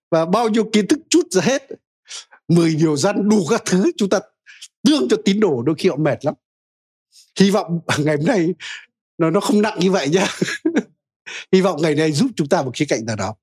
Và 0.10 0.26
bao 0.26 0.50
nhiêu 0.50 0.70
kiến 0.74 0.88
thức 0.88 1.00
chút 1.10 1.28
ra 1.32 1.42
hết. 1.42 1.68
Mười 2.48 2.76
nhiều 2.76 2.98
dân 2.98 3.30
đủ 3.30 3.46
các 3.50 3.62
thứ 3.66 3.92
chúng 3.98 4.10
ta 4.10 4.20
tương 4.84 5.10
cho 5.10 5.18
tín 5.26 5.40
đồ 5.40 5.62
đôi 5.62 5.76
khi 5.80 5.90
họ 5.90 5.96
mệt 5.96 6.26
lắm. 6.26 6.34
Hy 7.40 7.52
vọng 7.52 7.80
ngày 8.00 8.18
hôm 8.18 8.26
nay 8.26 8.54
nó 9.18 9.30
nó 9.30 9.40
không 9.40 9.62
nặng 9.62 9.80
như 9.80 9.92
vậy 9.92 10.10
nhá. 10.10 10.28
Hy 11.52 11.62
vọng 11.62 11.82
ngày 11.82 11.96
nay 11.96 12.12
giúp 12.12 12.28
chúng 12.36 12.50
ta 12.50 12.62
một 12.62 12.72
khía 12.74 12.86
cạnh 12.90 13.06
nào 13.06 13.16
đó. 13.16 13.36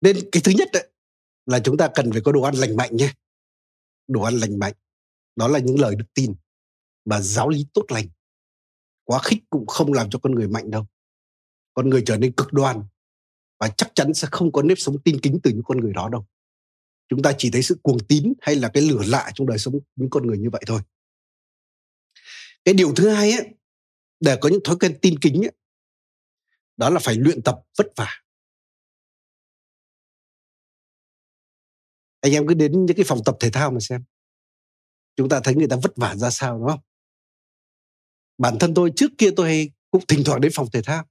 Nên 0.00 0.16
cái 0.32 0.42
thứ 0.44 0.52
nhất 0.52 0.68
đấy, 0.72 0.88
là 1.46 1.60
chúng 1.64 1.76
ta 1.76 1.88
cần 1.94 2.12
phải 2.12 2.20
có 2.24 2.32
đồ 2.32 2.42
ăn 2.42 2.54
lành 2.54 2.76
mạnh 2.76 2.96
nhé. 2.96 3.12
Đồ 4.08 4.22
ăn 4.22 4.34
lành 4.36 4.58
mạnh. 4.58 4.72
Đó 5.36 5.48
là 5.48 5.58
những 5.58 5.80
lời 5.80 5.94
đức 5.94 6.04
tin 6.14 6.34
và 7.04 7.20
giáo 7.20 7.48
lý 7.48 7.66
tốt 7.74 7.84
lành 7.88 8.06
quá 9.06 9.18
khích 9.24 9.38
cũng 9.50 9.66
không 9.66 9.92
làm 9.92 10.10
cho 10.10 10.18
con 10.18 10.34
người 10.34 10.48
mạnh 10.48 10.70
đâu. 10.70 10.86
Con 11.74 11.90
người 11.90 12.02
trở 12.06 12.16
nên 12.16 12.32
cực 12.32 12.52
đoan 12.52 12.82
và 13.60 13.68
chắc 13.76 13.92
chắn 13.94 14.14
sẽ 14.14 14.28
không 14.30 14.52
có 14.52 14.62
nếp 14.62 14.78
sống 14.78 14.96
tin 15.04 15.20
kính 15.20 15.38
từ 15.42 15.50
những 15.50 15.62
con 15.64 15.80
người 15.80 15.92
đó 15.92 16.08
đâu. 16.12 16.26
Chúng 17.08 17.22
ta 17.22 17.32
chỉ 17.38 17.50
thấy 17.50 17.62
sự 17.62 17.78
cuồng 17.82 17.98
tín 18.08 18.32
hay 18.40 18.56
là 18.56 18.70
cái 18.74 18.82
lửa 18.82 19.02
lạ 19.06 19.30
trong 19.34 19.46
đời 19.46 19.58
sống 19.58 19.74
những 19.96 20.10
con 20.10 20.26
người 20.26 20.38
như 20.38 20.50
vậy 20.50 20.62
thôi. 20.66 20.80
Cái 22.64 22.74
điều 22.74 22.94
thứ 22.94 23.08
hai 23.08 23.32
ấy, 23.32 23.54
để 24.20 24.38
có 24.40 24.48
những 24.48 24.60
thói 24.64 24.76
quen 24.80 24.98
tin 25.02 25.18
kính 25.18 25.42
ấy, 25.42 25.52
đó 26.76 26.90
là 26.90 27.00
phải 27.02 27.14
luyện 27.14 27.42
tập 27.42 27.58
vất 27.78 27.86
vả. 27.96 28.08
Anh 32.20 32.32
em 32.32 32.46
cứ 32.46 32.54
đến 32.54 32.86
những 32.86 32.96
cái 32.96 33.04
phòng 33.08 33.18
tập 33.24 33.36
thể 33.40 33.50
thao 33.50 33.70
mà 33.70 33.80
xem. 33.80 34.04
Chúng 35.16 35.28
ta 35.28 35.40
thấy 35.44 35.54
người 35.54 35.68
ta 35.70 35.76
vất 35.82 35.92
vả 35.96 36.14
ra 36.16 36.30
sao 36.30 36.58
đúng 36.58 36.68
không? 36.68 36.80
Bản 38.38 38.58
thân 38.60 38.74
tôi 38.74 38.92
trước 38.96 39.10
kia 39.18 39.30
tôi 39.36 39.46
hay 39.46 39.70
cũng 39.90 40.06
thỉnh 40.08 40.22
thoảng 40.24 40.40
đến 40.40 40.52
phòng 40.54 40.70
thể 40.72 40.82
thao. 40.82 41.04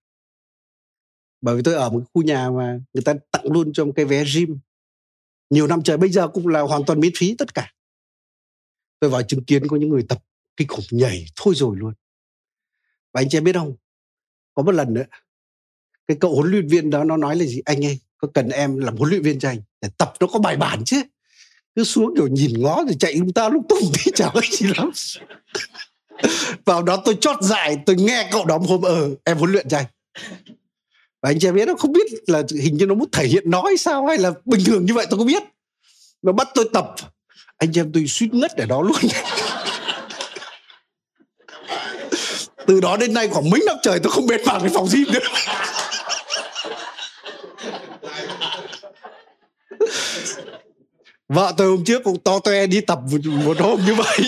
Bởi 1.42 1.56
vì 1.56 1.62
tôi 1.64 1.74
ở 1.74 1.90
một 1.90 2.04
khu 2.14 2.22
nhà 2.22 2.50
mà 2.50 2.80
người 2.94 3.04
ta 3.04 3.14
tặng 3.32 3.46
luôn 3.52 3.74
cho 3.74 3.86
một 3.86 3.92
cái 3.96 4.06
vé 4.06 4.24
gym. 4.36 4.60
Nhiều 5.50 5.68
năm 5.68 5.84
trời 5.84 5.98
bây 5.98 6.10
giờ 6.10 6.28
cũng 6.28 6.48
là 6.48 6.62
hoàn 6.62 6.86
toàn 6.86 7.00
miễn 7.00 7.12
phí 7.18 7.36
tất 7.38 7.54
cả. 7.54 7.74
Tôi 9.00 9.10
vào 9.10 9.22
chứng 9.24 9.44
kiến 9.44 9.68
có 9.68 9.78
những 9.78 9.90
người 9.90 10.04
tập 10.10 10.24
kinh 10.58 10.68
khủng 10.68 10.86
nhảy, 10.92 11.26
thôi 11.36 11.54
rồi 11.58 11.78
luôn. 11.78 11.94
Và 13.14 13.22
anh 13.22 13.30
chị 13.30 13.40
biết 13.40 13.56
không? 13.56 13.76
Có 14.54 14.64
một 14.64 14.72
lần 14.72 14.94
nữa, 14.94 15.04
cái 16.08 16.18
cậu 16.20 16.36
huấn 16.36 16.52
luyện 16.52 16.68
viên 16.68 16.90
đó, 16.90 17.04
nó 17.04 17.18
nói 17.18 17.36
là 17.36 17.46
gì? 17.46 17.62
Anh 17.66 17.86
ơi, 17.86 18.00
có 18.18 18.28
cần 18.34 18.50
em 18.50 18.78
làm 18.78 18.98
huấn 18.98 19.10
luyện 19.10 19.22
viên 19.22 19.40
cho 19.40 19.50
anh? 19.50 19.62
Để 19.82 19.90
tập 19.98 20.14
nó 20.20 20.28
có 20.28 20.40
bài 20.40 20.58
bản 20.58 20.84
chứ. 20.86 21.02
Cứ 21.76 21.84
xuống 21.84 22.14
kiểu 22.16 22.28
nhìn 22.28 22.62
ngó 22.62 22.84
rồi 22.86 22.96
chạy 23.00 23.14
lung 23.14 23.34
ta 23.34 23.50
lung 23.50 23.64
tung 23.70 23.92
thì 23.94 24.12
chả 24.16 24.30
có 24.34 24.42
gì 24.52 24.68
lắm 24.78 24.92
vào 26.66 26.84
đó 26.84 27.02
tôi 27.06 27.18
chót 27.22 27.42
dại 27.42 27.78
tôi 27.86 27.96
nghe 27.96 28.30
cậu 28.32 28.46
đó 28.46 28.60
hôm 28.68 28.82
ờ 28.82 29.10
em 29.24 29.38
huấn 29.38 29.52
luyện 29.52 29.70
cho 29.70 29.78
anh. 29.78 29.86
Và 31.22 31.30
anh 31.30 31.40
chị 31.40 31.52
biết 31.52 31.68
nó 31.68 31.74
không 31.76 31.92
biết 31.92 32.12
là 32.28 32.44
hình 32.64 32.78
như 32.78 32.86
nó 32.86 32.96
muốn 32.96 33.10
thể 33.12 33.28
hiện 33.28 33.50
nói 33.50 33.76
sao 33.78 34.06
hay 34.06 34.18
là 34.18 34.32
bình 34.46 34.62
thường 34.66 34.86
như 34.86 34.94
vậy 34.94 35.06
tôi 35.10 35.18
không 35.18 35.28
biết. 35.28 35.44
Nó 36.22 36.32
bắt 36.32 36.48
tôi 36.56 36.70
tập. 36.74 36.96
Anh 37.58 37.72
em 37.76 37.92
tôi 37.94 38.08
suýt 38.08 38.34
ngất 38.34 38.52
ở 38.52 38.66
đó 38.66 38.82
luôn. 38.82 38.98
Từ 42.68 42.82
đó 42.82 42.98
đến 42.98 43.14
nay 43.14 43.28
khoảng 43.28 43.50
mấy 43.50 43.62
năm 43.66 43.76
trời 43.84 44.00
tôi 44.00 44.12
không 44.12 44.28
bệt 44.28 44.42
vào 44.46 44.60
cái 44.60 44.70
phòng 44.74 44.88
gym 44.94 45.06
nữa. 45.14 45.20
Vợ 51.30 51.54
tôi 51.58 51.68
hôm 51.68 51.84
trước 51.84 52.04
cũng 52.04 52.20
to 52.20 52.40
toe 52.40 52.68
đi 52.68 52.82
tập 52.82 53.00
một, 53.12 53.18
một 53.46 53.58
hôm 53.60 53.86
như 53.86 53.96
vậy 53.96 54.20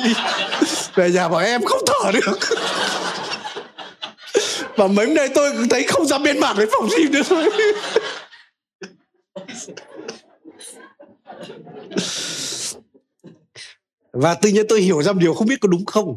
về 0.98 1.12
nhà 1.12 1.28
bảo 1.28 1.40
em 1.40 1.62
không 1.64 1.82
thở 1.86 2.12
được. 2.12 2.40
Và 4.76 4.88
mấy 4.88 5.06
hôm 5.06 5.16
nay 5.16 5.30
tôi 5.36 5.52
thấy 5.70 5.84
không 5.84 6.06
dám 6.06 6.24
bên 6.24 6.40
bảng 6.40 6.58
cái 6.58 6.66
phòng 6.72 6.90
gym 6.98 7.12
nữa 7.12 7.22
thôi. 7.30 7.50
Và 14.14 14.34
tự 14.34 14.50
nhiên 14.50 14.66
tôi 14.70 14.82
hiểu 14.82 15.04
ra 15.04 15.12
một 15.14 15.20
điều 15.22 15.34
không 15.34 15.48
biết 15.48 15.60
có 15.62 15.68
đúng 15.68 15.86
không? 15.86 16.16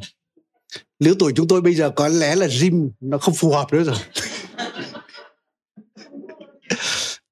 Lứa 0.98 1.12
tuổi 1.18 1.32
chúng 1.36 1.48
tôi 1.48 1.60
bây 1.60 1.74
giờ 1.74 1.90
có 1.90 2.08
lẽ 2.08 2.36
là 2.36 2.46
gym 2.60 2.90
nó 3.00 3.18
không 3.18 3.34
phù 3.34 3.50
hợp 3.50 3.72
nữa 3.72 3.82
rồi. 3.84 3.96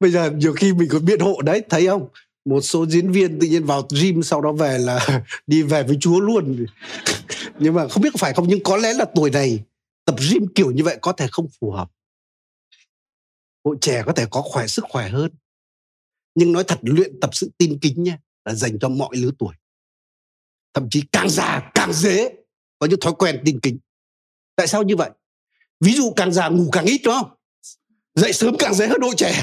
Bây 0.01 0.11
giờ 0.11 0.31
nhiều 0.31 0.53
khi 0.53 0.73
mình 0.73 0.89
còn 0.89 1.05
biện 1.05 1.21
hộ, 1.21 1.43
đấy, 1.43 1.63
thấy 1.71 1.87
không? 1.87 2.09
Một 2.45 2.61
số 2.61 2.87
diễn 2.87 3.13
viên 3.13 3.41
tự 3.41 3.47
nhiên 3.47 3.65
vào 3.65 3.89
gym 4.01 4.23
sau 4.23 4.41
đó 4.41 4.53
về 4.53 4.79
là 4.79 5.23
đi 5.47 5.63
về 5.63 5.83
với 5.83 5.97
chúa 6.01 6.21
luôn 6.21 6.67
nhưng 7.61 7.75
mà 7.75 7.89
không 7.89 8.03
biết 8.03 8.11
có 8.13 8.19
phải 8.19 8.35
không? 8.35 8.49
Nhưng 8.49 8.63
có 8.65 8.77
lẽ 8.77 8.95
là 8.95 9.05
tuổi 9.15 9.31
này, 9.31 9.65
tập 10.05 10.15
gym 10.31 10.47
kiểu 10.55 10.71
như 10.71 10.85
vậy 10.85 10.99
có 11.03 11.13
thể 11.13 11.27
không 11.33 11.47
phù 11.61 11.71
hợp. 11.71 11.91
Hội 13.65 13.77
trẻ 13.81 14.03
có 14.07 14.13
thể 14.13 14.27
có 14.31 14.43
khỏe, 14.43 14.67
sức 14.67 14.85
khỏe 14.89 15.09
hơn. 15.09 15.31
Nhưng 16.35 16.53
nói 16.53 16.65
thật, 16.65 16.79
luyện 16.83 17.21
tập 17.21 17.31
sự 17.33 17.51
tin 17.59 17.79
kính 17.79 18.03
nha 18.03 18.19
là 18.45 18.55
dành 18.55 18.79
cho 18.79 18.89
mọi 18.89 19.17
lứa 19.17 19.31
tuổi. 19.39 19.55
Thậm 20.75 20.89
chí 20.91 21.03
càng 21.13 21.31
già, 21.31 21.71
càng 21.75 21.93
dễ 21.93 22.35
có 22.79 22.87
những 22.87 23.01
thói 23.01 23.13
quen 23.19 23.43
tin 23.45 23.61
kính. 23.61 23.79
Tại 24.57 24.67
sao 24.67 24.83
như 24.83 24.97
vậy? 24.97 25.11
Ví 25.81 25.93
dụ 25.93 26.13
càng 26.17 26.33
già 26.33 26.49
ngủ 26.49 26.69
càng 26.73 26.85
ít, 26.85 27.01
đúng 27.05 27.15
không? 27.15 27.31
Dậy 28.15 28.33
sớm 28.33 28.57
càng 28.59 28.75
dễ 28.75 28.87
hơn 28.87 29.01
đội 29.01 29.15
trẻ. 29.17 29.43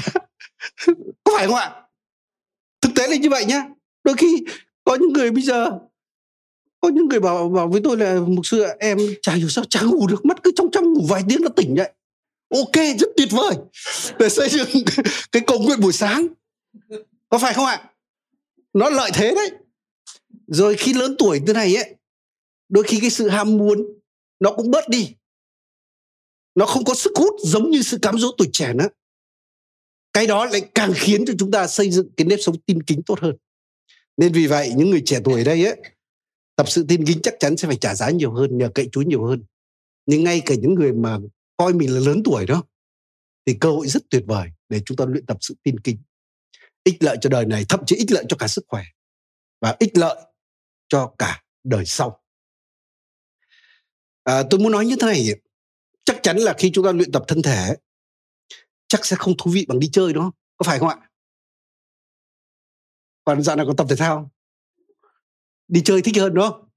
Có 1.24 1.32
phải 1.36 1.46
không 1.46 1.56
ạ? 1.56 1.82
Thực 2.80 2.90
tế 2.96 3.08
là 3.08 3.16
như 3.16 3.30
vậy 3.30 3.44
nhá. 3.44 3.64
Đôi 4.04 4.14
khi 4.18 4.44
có 4.84 4.94
những 5.00 5.12
người 5.12 5.30
bây 5.30 5.42
giờ 5.42 5.78
có 6.80 6.88
những 6.88 7.08
người 7.08 7.20
bảo 7.20 7.48
bảo 7.48 7.68
với 7.68 7.80
tôi 7.84 7.96
là, 7.96 8.20
mục 8.20 8.46
sư 8.46 8.64
em 8.78 8.98
chả 9.22 9.34
hiểu 9.34 9.48
sao 9.48 9.64
chả 9.64 9.82
ngủ 9.82 10.06
được, 10.06 10.24
mắt 10.24 10.42
cứ 10.42 10.52
trong 10.56 10.70
trong 10.72 10.92
ngủ 10.92 11.06
vài 11.08 11.22
tiếng 11.28 11.42
là 11.42 11.48
tỉnh 11.56 11.74
vậy 11.74 11.92
ok, 12.48 12.98
rất 12.98 13.08
tuyệt 13.16 13.28
vời. 13.30 13.54
Để 14.18 14.28
xây 14.28 14.48
dựng 14.48 14.68
cái 15.32 15.42
cầu 15.46 15.58
nguyện 15.58 15.80
buổi 15.80 15.92
sáng. 15.92 16.26
Có 17.28 17.38
phải 17.38 17.54
không 17.54 17.66
ạ? 17.66 17.90
Nó 18.72 18.90
lợi 18.90 19.10
thế 19.14 19.34
đấy. 19.34 19.50
Rồi 20.46 20.76
khi 20.76 20.92
lớn 20.92 21.14
tuổi 21.18 21.40
thế 21.46 21.52
này 21.52 21.76
ấy, 21.76 21.94
đôi 22.68 22.84
khi 22.84 23.00
cái 23.00 23.10
sự 23.10 23.28
ham 23.28 23.56
muốn 23.56 23.86
nó 24.40 24.52
cũng 24.52 24.70
bớt 24.70 24.88
đi. 24.88 25.14
Nó 26.54 26.66
không 26.66 26.84
có 26.84 26.94
sức 26.94 27.12
hút 27.16 27.34
giống 27.44 27.70
như 27.70 27.82
sự 27.82 27.98
cám 28.02 28.18
dỗ 28.18 28.28
tuổi 28.38 28.48
trẻ 28.52 28.72
nữa. 28.74 28.88
Cái 30.12 30.26
đó 30.26 30.44
lại 30.44 30.60
càng 30.74 30.92
khiến 30.96 31.24
cho 31.26 31.32
chúng 31.38 31.50
ta 31.50 31.66
xây 31.66 31.90
dựng 31.90 32.08
cái 32.16 32.26
nếp 32.26 32.38
sống 32.42 32.56
tin 32.66 32.82
kính 32.82 33.02
tốt 33.06 33.20
hơn. 33.20 33.36
Nên 34.16 34.32
vì 34.32 34.46
vậy, 34.46 34.72
những 34.76 34.90
người 34.90 35.02
trẻ 35.06 35.20
tuổi 35.24 35.44
đây 35.44 35.66
ấy 35.66 35.76
tập 36.56 36.68
sự 36.68 36.84
tin 36.88 37.04
kính 37.06 37.20
chắc 37.22 37.34
chắn 37.40 37.56
sẽ 37.56 37.68
phải 37.68 37.76
trả 37.76 37.94
giá 37.94 38.10
nhiều 38.10 38.32
hơn 38.32 38.58
nhờ 38.58 38.70
cậy 38.74 38.88
chúa 38.92 39.02
nhiều 39.02 39.24
hơn. 39.24 39.44
Nhưng 40.06 40.24
ngay 40.24 40.42
cả 40.46 40.54
những 40.54 40.74
người 40.74 40.92
mà 40.92 41.18
coi 41.56 41.72
mình 41.72 41.94
là 41.94 42.00
lớn 42.00 42.22
tuổi 42.24 42.46
đó 42.46 42.62
thì 43.46 43.56
cơ 43.60 43.70
hội 43.70 43.88
rất 43.88 44.02
tuyệt 44.10 44.22
vời 44.26 44.48
để 44.68 44.80
chúng 44.86 44.96
ta 44.96 45.04
luyện 45.04 45.26
tập 45.26 45.36
sự 45.40 45.54
tin 45.62 45.80
kính 45.80 45.98
ích 46.84 46.96
lợi 47.00 47.16
cho 47.20 47.30
đời 47.30 47.46
này 47.46 47.64
thậm 47.68 47.80
chí 47.86 47.96
ích 47.96 48.10
lợi 48.10 48.24
cho 48.28 48.36
cả 48.36 48.48
sức 48.48 48.64
khỏe 48.68 48.84
và 49.60 49.76
ích 49.78 49.98
lợi 49.98 50.16
cho 50.88 51.14
cả 51.18 51.42
đời 51.64 51.84
sau. 51.86 52.22
À, 54.24 54.42
tôi 54.50 54.60
muốn 54.60 54.72
nói 54.72 54.86
như 54.86 54.96
thế 55.00 55.06
này 55.06 55.28
chắc 56.04 56.20
chắn 56.22 56.36
là 56.36 56.54
khi 56.58 56.70
chúng 56.74 56.84
ta 56.84 56.92
luyện 56.92 57.12
tập 57.12 57.24
thân 57.28 57.42
thể 57.42 57.76
chắc 58.88 59.06
sẽ 59.06 59.16
không 59.18 59.34
thú 59.38 59.50
vị 59.50 59.66
bằng 59.68 59.78
đi 59.78 59.88
chơi 59.92 60.12
đúng 60.12 60.24
không? 60.24 60.34
Có 60.56 60.64
phải 60.64 60.78
không 60.78 60.88
ạ? 60.88 61.10
Còn 63.24 63.42
dạo 63.42 63.56
này 63.56 63.66
còn 63.66 63.76
tập 63.76 63.86
thể 63.90 63.96
thao 63.96 64.30
đi 65.68 65.82
chơi 65.84 66.02
thích 66.02 66.16
hơn 66.16 66.34
đúng 66.34 66.44
không? 66.50 66.68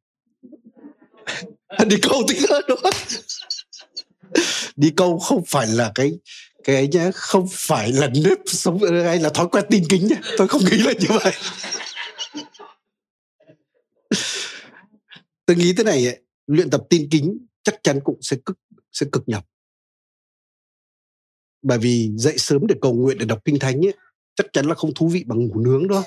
Đi 1.87 1.95
câu 2.01 2.23
thích 2.29 2.49
hơn 2.49 2.65
đúng 2.67 2.79
không? 2.83 2.93
Đi 4.75 4.93
câu 4.97 5.19
không 5.19 5.43
phải 5.47 5.67
là 5.67 5.91
cái 5.95 6.19
cái 6.63 6.75
ấy 6.75 6.87
nhá 6.87 7.11
không 7.13 7.47
phải 7.51 7.91
là 7.91 8.07
nếp 8.07 8.37
sống 8.45 8.79
hay 9.05 9.19
là 9.19 9.29
thói 9.29 9.47
quen 9.51 9.65
tin 9.69 9.83
kính 9.89 10.07
nhá. 10.07 10.15
Tôi 10.37 10.47
không 10.47 10.61
nghĩ 10.65 10.77
là 10.77 10.93
như 10.99 11.19
vậy. 11.23 11.33
Tôi 15.45 15.57
nghĩ 15.57 15.73
thế 15.77 15.83
này 15.83 16.05
ấy, 16.05 16.21
luyện 16.47 16.69
tập 16.69 16.81
tin 16.89 17.07
kính 17.11 17.37
chắc 17.63 17.75
chắn 17.83 17.99
cũng 18.03 18.19
sẽ 18.21 18.37
cực 18.45 18.57
sẽ 18.91 19.05
cực 19.11 19.23
nhọc. 19.27 19.45
Bởi 21.61 21.77
vì 21.77 22.11
dậy 22.15 22.37
sớm 22.37 22.67
để 22.67 22.75
cầu 22.81 22.93
nguyện 22.93 23.17
để 23.17 23.25
đọc 23.25 23.39
kinh 23.45 23.59
thánh 23.59 23.85
ấy, 23.85 23.93
chắc 24.35 24.47
chắn 24.53 24.65
là 24.65 24.75
không 24.75 24.93
thú 24.93 25.07
vị 25.07 25.23
bằng 25.27 25.47
ngủ 25.47 25.59
nướng 25.59 25.87
đâu 25.87 26.03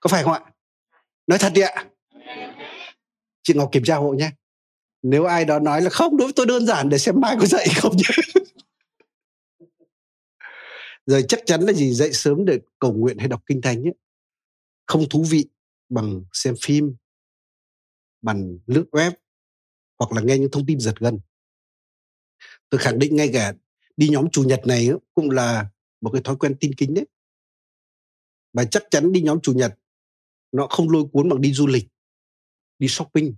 có 0.00 0.08
phải 0.08 0.22
không 0.22 0.32
ạ? 0.32 0.40
Nói 1.26 1.38
thật 1.38 1.52
đi 1.54 1.60
ạ 1.60 1.89
chị 3.42 3.54
ngọc 3.54 3.68
kiểm 3.72 3.84
tra 3.84 3.96
hộ 3.96 4.12
nhé. 4.12 4.30
Nếu 5.02 5.24
ai 5.24 5.44
đó 5.44 5.58
nói 5.58 5.82
là 5.82 5.90
không 5.90 6.16
đối 6.16 6.26
với 6.26 6.32
tôi 6.36 6.46
đơn 6.46 6.66
giản 6.66 6.88
để 6.88 6.98
xem 6.98 7.20
mai 7.20 7.36
có 7.40 7.46
dậy 7.46 7.66
không 7.76 7.96
nhé. 7.96 8.04
Rồi 11.06 11.24
chắc 11.28 11.40
chắn 11.46 11.60
là 11.60 11.72
gì? 11.72 11.94
Dậy 11.94 12.12
sớm 12.12 12.44
để 12.44 12.58
cầu 12.78 12.92
nguyện 12.92 13.18
hay 13.18 13.28
đọc 13.28 13.42
kinh 13.46 13.60
thánh 13.60 13.82
ấy, 13.82 13.94
không 14.86 15.08
thú 15.08 15.24
vị 15.30 15.44
bằng 15.88 16.24
xem 16.32 16.54
phim 16.62 16.94
bằng 18.22 18.58
lướt 18.66 18.84
web 18.90 19.12
hoặc 19.98 20.12
là 20.12 20.22
nghe 20.22 20.38
những 20.38 20.50
thông 20.50 20.66
tin 20.66 20.80
giật 20.80 20.94
gân. 20.98 21.20
Tôi 22.68 22.78
khẳng 22.78 22.98
định 22.98 23.16
ngay 23.16 23.30
cả 23.32 23.52
đi 23.96 24.08
nhóm 24.08 24.30
chủ 24.30 24.44
nhật 24.44 24.60
này 24.66 24.90
cũng 25.14 25.30
là 25.30 25.66
một 26.00 26.10
cái 26.12 26.22
thói 26.22 26.36
quen 26.36 26.56
tin 26.60 26.74
kính 26.74 26.94
đấy. 26.94 27.06
Và 28.52 28.64
chắc 28.64 28.82
chắn 28.90 29.12
đi 29.12 29.22
nhóm 29.22 29.40
chủ 29.40 29.52
nhật 29.52 29.74
nó 30.52 30.66
không 30.66 30.90
lôi 30.90 31.04
cuốn 31.12 31.28
bằng 31.28 31.40
đi 31.40 31.52
du 31.52 31.66
lịch 31.66 31.88
đi 32.80 32.88
shopping. 32.88 33.34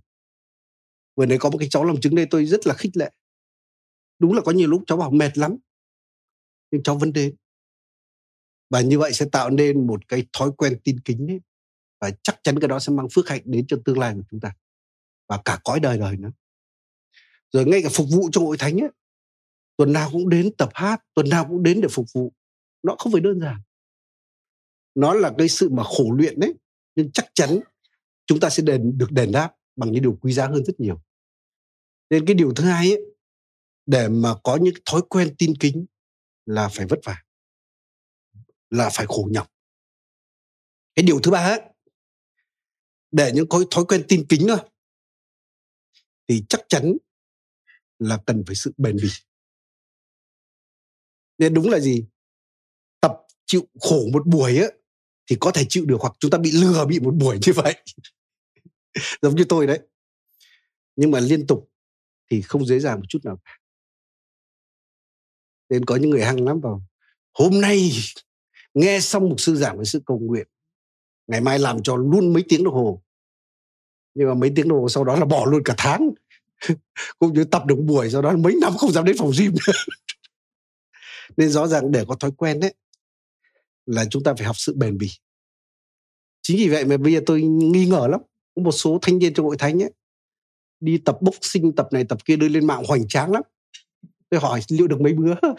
Vừa 1.15 1.25
nãy 1.25 1.37
có 1.37 1.49
một 1.49 1.57
cái 1.57 1.67
cháu 1.71 1.83
làm 1.83 2.01
chứng 2.01 2.15
đây 2.15 2.27
tôi 2.29 2.45
rất 2.45 2.67
là 2.67 2.73
khích 2.73 2.97
lệ. 2.97 3.11
Đúng 4.19 4.33
là 4.33 4.41
có 4.41 4.51
nhiều 4.51 4.67
lúc 4.67 4.83
cháu 4.87 4.97
bảo 4.97 5.11
mệt 5.11 5.37
lắm. 5.37 5.57
Nhưng 6.71 6.83
cháu 6.83 6.97
vẫn 6.97 7.13
đến. 7.13 7.35
Và 8.69 8.81
như 8.81 8.99
vậy 8.99 9.13
sẽ 9.13 9.25
tạo 9.31 9.49
nên 9.49 9.87
một 9.87 10.07
cái 10.07 10.25
thói 10.33 10.51
quen 10.57 10.79
tin 10.83 10.99
kính 10.99 11.27
ấy. 11.31 11.39
và 12.01 12.11
chắc 12.23 12.39
chắn 12.43 12.59
cái 12.59 12.67
đó 12.67 12.79
sẽ 12.79 12.93
mang 12.93 13.07
phước 13.11 13.29
hạnh 13.29 13.41
đến 13.45 13.67
cho 13.67 13.77
tương 13.85 13.99
lai 13.99 14.13
của 14.13 14.23
chúng 14.31 14.39
ta. 14.39 14.55
Và 15.27 15.41
cả 15.45 15.59
cõi 15.63 15.79
đời 15.79 15.97
đời 15.97 16.17
nữa. 16.17 16.31
Rồi 17.51 17.65
ngay 17.65 17.81
cả 17.83 17.89
phục 17.93 18.07
vụ 18.11 18.29
cho 18.31 18.41
hội 18.41 18.57
thánh 18.57 18.77
ấy, 18.77 18.89
tuần 19.77 19.93
nào 19.93 20.09
cũng 20.11 20.29
đến 20.29 20.55
tập 20.57 20.69
hát, 20.73 21.01
tuần 21.13 21.29
nào 21.29 21.45
cũng 21.49 21.63
đến 21.63 21.81
để 21.81 21.87
phục 21.91 22.05
vụ. 22.13 22.33
Nó 22.83 22.95
không 22.99 23.11
phải 23.11 23.21
đơn 23.21 23.39
giản. 23.39 23.61
Nó 24.95 25.13
là 25.13 25.31
cái 25.37 25.49
sự 25.49 25.69
mà 25.69 25.83
khổ 25.83 26.11
luyện 26.17 26.39
đấy. 26.39 26.53
Nhưng 26.95 27.11
chắc 27.11 27.25
chắn 27.33 27.59
chúng 28.25 28.39
ta 28.39 28.49
sẽ 28.49 28.63
đền 28.63 28.97
được 28.97 29.11
đền 29.11 29.31
đáp 29.31 29.55
bằng 29.75 29.91
những 29.91 30.01
điều 30.01 30.17
quý 30.21 30.33
giá 30.33 30.47
hơn 30.47 30.65
rất 30.65 30.79
nhiều. 30.79 31.01
Nên 32.09 32.25
cái 32.25 32.33
điều 32.33 32.53
thứ 32.53 32.63
hai 32.63 32.89
ấy, 32.89 33.01
để 33.85 34.09
mà 34.09 34.35
có 34.43 34.59
những 34.61 34.73
thói 34.85 35.01
quen 35.09 35.35
tin 35.37 35.53
kính 35.59 35.85
là 36.45 36.69
phải 36.73 36.85
vất 36.85 36.99
vả 37.03 37.23
là 38.69 38.89
phải 38.93 39.05
khổ 39.09 39.27
nhọc. 39.31 39.51
Cái 40.95 41.03
điều 41.05 41.19
thứ 41.19 41.31
ba 41.31 41.39
ấy, 41.39 41.61
để 43.11 43.31
những 43.33 43.45
thói 43.49 43.85
quen 43.87 44.05
tin 44.07 44.25
kính 44.29 44.45
thôi 44.47 44.69
thì 46.27 46.43
chắc 46.49 46.61
chắn 46.69 46.93
là 47.99 48.23
cần 48.25 48.43
phải 48.47 48.55
sự 48.55 48.73
bền 48.77 48.95
bỉ. 48.95 49.09
Nên 51.37 51.53
đúng 51.53 51.69
là 51.69 51.79
gì? 51.79 52.05
Tập 53.01 53.11
chịu 53.45 53.67
khổ 53.79 54.09
một 54.13 54.27
buổi 54.27 54.57
á 54.57 54.67
thì 55.27 55.37
có 55.39 55.51
thể 55.51 55.65
chịu 55.69 55.85
được 55.85 55.97
hoặc 55.99 56.13
chúng 56.19 56.31
ta 56.31 56.37
bị 56.37 56.51
lừa 56.51 56.85
bị 56.85 56.99
một 56.99 57.15
buổi 57.15 57.39
như 57.45 57.53
vậy. 57.53 57.75
Giống 59.21 59.35
như 59.35 59.43
tôi 59.49 59.67
đấy. 59.67 59.79
Nhưng 60.95 61.11
mà 61.11 61.19
liên 61.19 61.47
tục 61.47 61.71
thì 62.31 62.41
không 62.41 62.65
dễ 62.65 62.79
dàng 62.79 62.99
một 62.99 63.05
chút 63.09 63.25
nào 63.25 63.37
cả. 63.45 63.57
Nên 65.69 65.85
có 65.85 65.95
những 65.95 66.09
người 66.09 66.23
hăng 66.23 66.45
lắm 66.45 66.59
vào 66.59 66.81
hôm 67.33 67.61
nay 67.61 67.91
nghe 68.73 68.99
xong 68.99 69.29
một 69.29 69.35
sư 69.37 69.55
giảng 69.55 69.77
về 69.77 69.85
sự 69.85 70.01
cầu 70.05 70.19
nguyện, 70.19 70.47
ngày 71.27 71.41
mai 71.41 71.59
làm 71.59 71.83
cho 71.83 71.95
luôn 71.95 72.33
mấy 72.33 72.43
tiếng 72.49 72.63
đồng 72.63 72.73
hồ. 72.73 73.03
Nhưng 74.13 74.27
mà 74.27 74.33
mấy 74.33 74.51
tiếng 74.55 74.67
đồng 74.67 74.81
hồ 74.81 74.89
sau 74.89 75.03
đó 75.03 75.15
là 75.15 75.25
bỏ 75.25 75.45
luôn 75.45 75.61
cả 75.65 75.75
tháng. 75.77 76.09
Cũng 77.19 77.33
như 77.33 77.43
tập 77.43 77.65
được 77.65 77.75
buổi, 77.75 78.09
sau 78.09 78.21
đó 78.21 78.35
mấy 78.37 78.55
năm 78.61 78.73
không 78.77 78.91
dám 78.91 79.05
đến 79.05 79.15
phòng 79.19 79.31
gym 79.39 79.53
nên 81.37 81.49
rõ 81.49 81.67
ràng 81.67 81.91
để 81.91 82.05
có 82.07 82.15
thói 82.15 82.31
quen 82.31 82.59
đấy 82.59 82.73
là 83.85 84.05
chúng 84.09 84.23
ta 84.23 84.33
phải 84.37 84.45
học 84.45 84.55
sự 84.57 84.73
bền 84.75 84.97
bỉ. 84.97 85.09
Chính 86.41 86.57
vì 86.57 86.69
vậy 86.69 86.85
mà 86.85 86.97
bây 86.97 87.13
giờ 87.13 87.19
tôi 87.25 87.41
nghi 87.41 87.85
ngờ 87.85 88.07
lắm. 88.09 88.21
Có 88.55 88.61
một 88.61 88.71
số 88.71 88.99
thanh 89.01 89.19
niên 89.19 89.33
trong 89.33 89.45
hội 89.45 89.57
thánh 89.57 89.83
ấy, 89.83 89.91
đi 90.79 90.97
tập 90.97 91.17
boxing, 91.21 91.75
tập 91.75 91.87
này, 91.91 92.03
tập 92.03 92.25
kia 92.25 92.35
đưa 92.35 92.47
lên 92.47 92.67
mạng 92.67 92.83
hoành 92.87 93.07
tráng 93.07 93.31
lắm. 93.31 93.43
Tôi 94.29 94.39
hỏi, 94.39 94.61
liệu 94.69 94.87
được 94.87 95.01
mấy 95.01 95.13
bữa? 95.13 95.33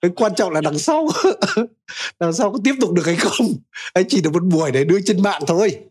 Cái 0.00 0.10
quan 0.16 0.34
trọng 0.34 0.52
là 0.52 0.60
đằng 0.60 0.78
sau. 0.78 1.08
Đằng 2.20 2.32
sau 2.32 2.52
có 2.52 2.58
tiếp 2.64 2.74
tục 2.80 2.92
được 2.92 3.06
hay 3.06 3.16
không? 3.16 3.46
Anh 3.92 4.04
chỉ 4.08 4.22
được 4.22 4.32
một 4.32 4.44
buổi 4.44 4.70
để 4.70 4.84
đưa 4.84 5.00
trên 5.04 5.22
mạng 5.22 5.42
thôi? 5.46 5.84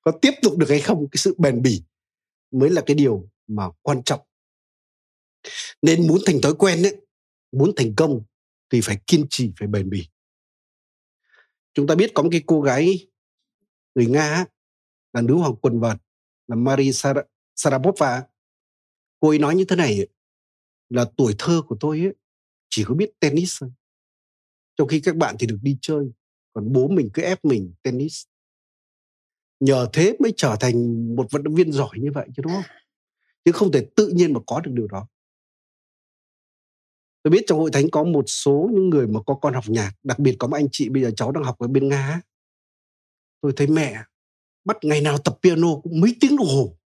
Có 0.00 0.12
tiếp 0.22 0.32
tục 0.42 0.56
được 0.58 0.68
hay 0.68 0.80
không? 0.80 1.08
Cái 1.12 1.18
sự 1.18 1.34
bền 1.38 1.62
bỉ 1.62 1.82
mới 2.50 2.70
là 2.70 2.82
cái 2.86 2.94
điều 2.94 3.28
mà 3.46 3.64
quan 3.82 4.02
trọng. 4.02 4.20
Nên 5.82 6.06
muốn 6.06 6.18
thành 6.26 6.40
thói 6.40 6.54
quen 6.54 6.82
ấy, 6.82 6.96
muốn 7.52 7.72
thành 7.76 7.94
công 7.96 8.22
thì 8.70 8.80
phải 8.80 8.98
kiên 9.06 9.26
trì, 9.30 9.52
phải 9.58 9.68
bền 9.68 9.90
bỉ 9.90 10.06
chúng 11.74 11.86
ta 11.86 11.94
biết 11.94 12.10
có 12.14 12.22
một 12.22 12.28
cái 12.32 12.42
cô 12.46 12.60
gái 12.60 13.08
người 13.94 14.06
nga 14.06 14.44
là 15.12 15.22
nữ 15.22 15.34
hoàng 15.34 15.56
quần 15.56 15.80
vợt 15.80 15.96
là 16.48 16.56
Marie 16.56 16.92
Sarapova 17.54 18.26
cô 19.20 19.28
ấy 19.28 19.38
nói 19.38 19.54
như 19.54 19.64
thế 19.64 19.76
này 19.76 20.06
là 20.88 21.06
tuổi 21.16 21.34
thơ 21.38 21.62
của 21.66 21.76
tôi 21.80 22.00
ấy, 22.00 22.14
chỉ 22.68 22.84
có 22.84 22.94
biết 22.94 23.10
tennis 23.20 23.56
thôi. 23.60 23.70
Trong 24.76 24.88
khi 24.88 25.00
các 25.00 25.16
bạn 25.16 25.36
thì 25.38 25.46
được 25.46 25.58
đi 25.62 25.78
chơi 25.80 26.10
còn 26.52 26.72
bố 26.72 26.88
mình 26.88 27.10
cứ 27.14 27.22
ép 27.22 27.44
mình 27.44 27.72
tennis. 27.82 28.22
Nhờ 29.60 29.88
thế 29.92 30.16
mới 30.18 30.32
trở 30.36 30.56
thành 30.60 31.06
một 31.16 31.26
vận 31.30 31.42
động 31.42 31.54
viên 31.54 31.72
giỏi 31.72 31.98
như 31.98 32.10
vậy 32.14 32.28
chứ 32.36 32.42
đúng 32.42 32.52
không? 32.52 32.76
Chứ 33.44 33.52
không 33.52 33.72
thể 33.72 33.86
tự 33.96 34.08
nhiên 34.08 34.32
mà 34.32 34.40
có 34.46 34.60
được 34.60 34.70
điều 34.74 34.86
đó 34.86 35.08
tôi 37.22 37.30
biết 37.30 37.44
trong 37.46 37.58
hội 37.58 37.70
thánh 37.72 37.90
có 37.90 38.04
một 38.04 38.24
số 38.26 38.70
những 38.72 38.90
người 38.90 39.06
mà 39.06 39.20
có 39.26 39.34
con 39.34 39.54
học 39.54 39.64
nhạc 39.68 39.92
đặc 40.02 40.18
biệt 40.18 40.36
có 40.38 40.48
một 40.48 40.56
anh 40.56 40.68
chị 40.72 40.88
bây 40.88 41.02
giờ 41.02 41.10
cháu 41.16 41.32
đang 41.32 41.44
học 41.44 41.58
ở 41.58 41.68
bên 41.68 41.88
nga 41.88 42.20
tôi 43.40 43.52
thấy 43.56 43.66
mẹ 43.66 44.04
bắt 44.64 44.76
ngày 44.82 45.00
nào 45.00 45.18
tập 45.18 45.38
piano 45.42 45.68
cũng 45.82 46.00
mấy 46.00 46.16
tiếng 46.20 46.36
đồng 46.36 46.46
hồ. 46.46 46.78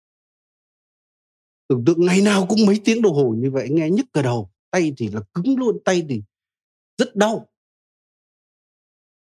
Tưởng 1.69 1.85
tượng 1.87 2.07
ngày 2.07 2.21
nào 2.21 2.47
cũng 2.49 2.67
mấy 2.67 2.81
tiếng 2.85 3.03
đồng 3.03 3.15
hồ 3.15 3.35
như 3.39 3.51
vậy 3.51 3.69
nghe 3.71 3.91
nhức 3.91 4.07
cả 4.13 4.23
đầu. 4.23 4.51
Tay 4.71 4.93
thì 4.97 5.09
là 5.09 5.21
cứng 5.35 5.59
luôn 5.59 5.79
tay 5.85 6.07
thì 6.09 6.23
rất 6.99 7.17
đau. 7.17 7.49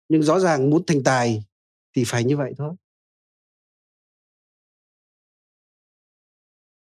Nhưng 0.09 0.23
rõ 0.23 0.41
ràng 0.41 0.71
muốn 0.71 0.87
thành 0.87 1.03
tài 1.05 1.45
thì 1.97 2.05
phải 2.07 2.25
như 2.25 2.37
vậy 2.37 2.55
thôi. 2.59 2.75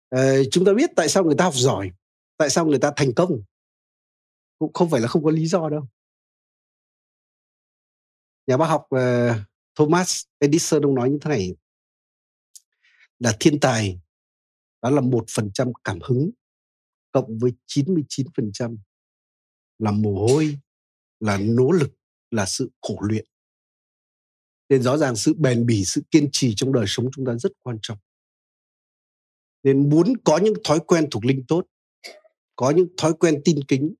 À, 0.09 0.33
chúng 0.51 0.65
ta 0.65 0.73
biết 0.73 0.89
tại 0.95 1.09
sao 1.09 1.23
người 1.23 1.35
ta 1.37 1.43
học 1.43 1.55
giỏi 1.55 1.91
tại 2.37 2.49
sao 2.49 2.65
người 2.65 2.79
ta 2.79 2.91
thành 2.95 3.13
công 3.15 3.41
cũng 4.61 4.73
không 4.73 4.89
phải 4.89 5.01
là 5.01 5.07
không 5.07 5.23
có 5.23 5.31
lý 5.31 5.47
do 5.47 5.69
đâu 5.69 5.87
nhà 8.47 8.57
bác 8.57 8.65
học 8.65 8.87
uh, 8.95 9.35
Thomas 9.75 10.23
Edison 10.39 10.81
ông 10.81 10.95
nói 10.95 11.09
như 11.09 11.17
thế 11.21 11.29
này 11.29 11.55
là 13.19 13.37
thiên 13.39 13.59
tài 13.59 13.99
đó 14.81 14.89
là 14.89 15.01
một 15.01 15.25
phần 15.29 15.51
trăm 15.53 15.71
cảm 15.83 15.99
hứng 16.01 16.31
cộng 17.11 17.37
với 17.37 17.51
99% 17.67 18.77
là 19.79 19.91
mồ 19.91 20.27
hôi, 20.27 20.57
là 21.19 21.37
nỗ 21.37 21.71
lực, 21.71 21.91
là 22.31 22.45
sự 22.45 22.71
khổ 22.81 22.97
luyện. 23.01 23.25
Nên 24.69 24.83
rõ 24.83 24.97
ràng 24.97 25.15
sự 25.15 25.33
bền 25.33 25.65
bỉ, 25.65 25.85
sự 25.85 26.01
kiên 26.11 26.29
trì 26.31 26.53
trong 26.55 26.73
đời 26.73 26.85
sống 26.87 27.09
chúng 27.15 27.25
ta 27.25 27.35
rất 27.37 27.51
quan 27.63 27.77
trọng. 27.81 27.97
Nên 29.63 29.89
muốn 29.89 30.13
có 30.23 30.37
những 30.37 30.53
thói 30.63 30.79
quen 30.87 31.07
thuộc 31.11 31.25
linh 31.25 31.43
tốt, 31.47 31.65
có 32.55 32.71
những 32.71 32.87
thói 32.97 33.13
quen 33.13 33.41
tin 33.45 33.59
kính, 33.67 33.93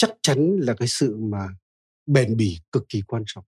chắc 0.00 0.10
chắn 0.22 0.56
là 0.60 0.74
cái 0.74 0.88
sự 0.88 1.16
mà 1.16 1.48
bền 2.06 2.36
bỉ 2.36 2.58
cực 2.72 2.84
kỳ 2.88 3.02
quan 3.06 3.22
trọng. 3.26 3.44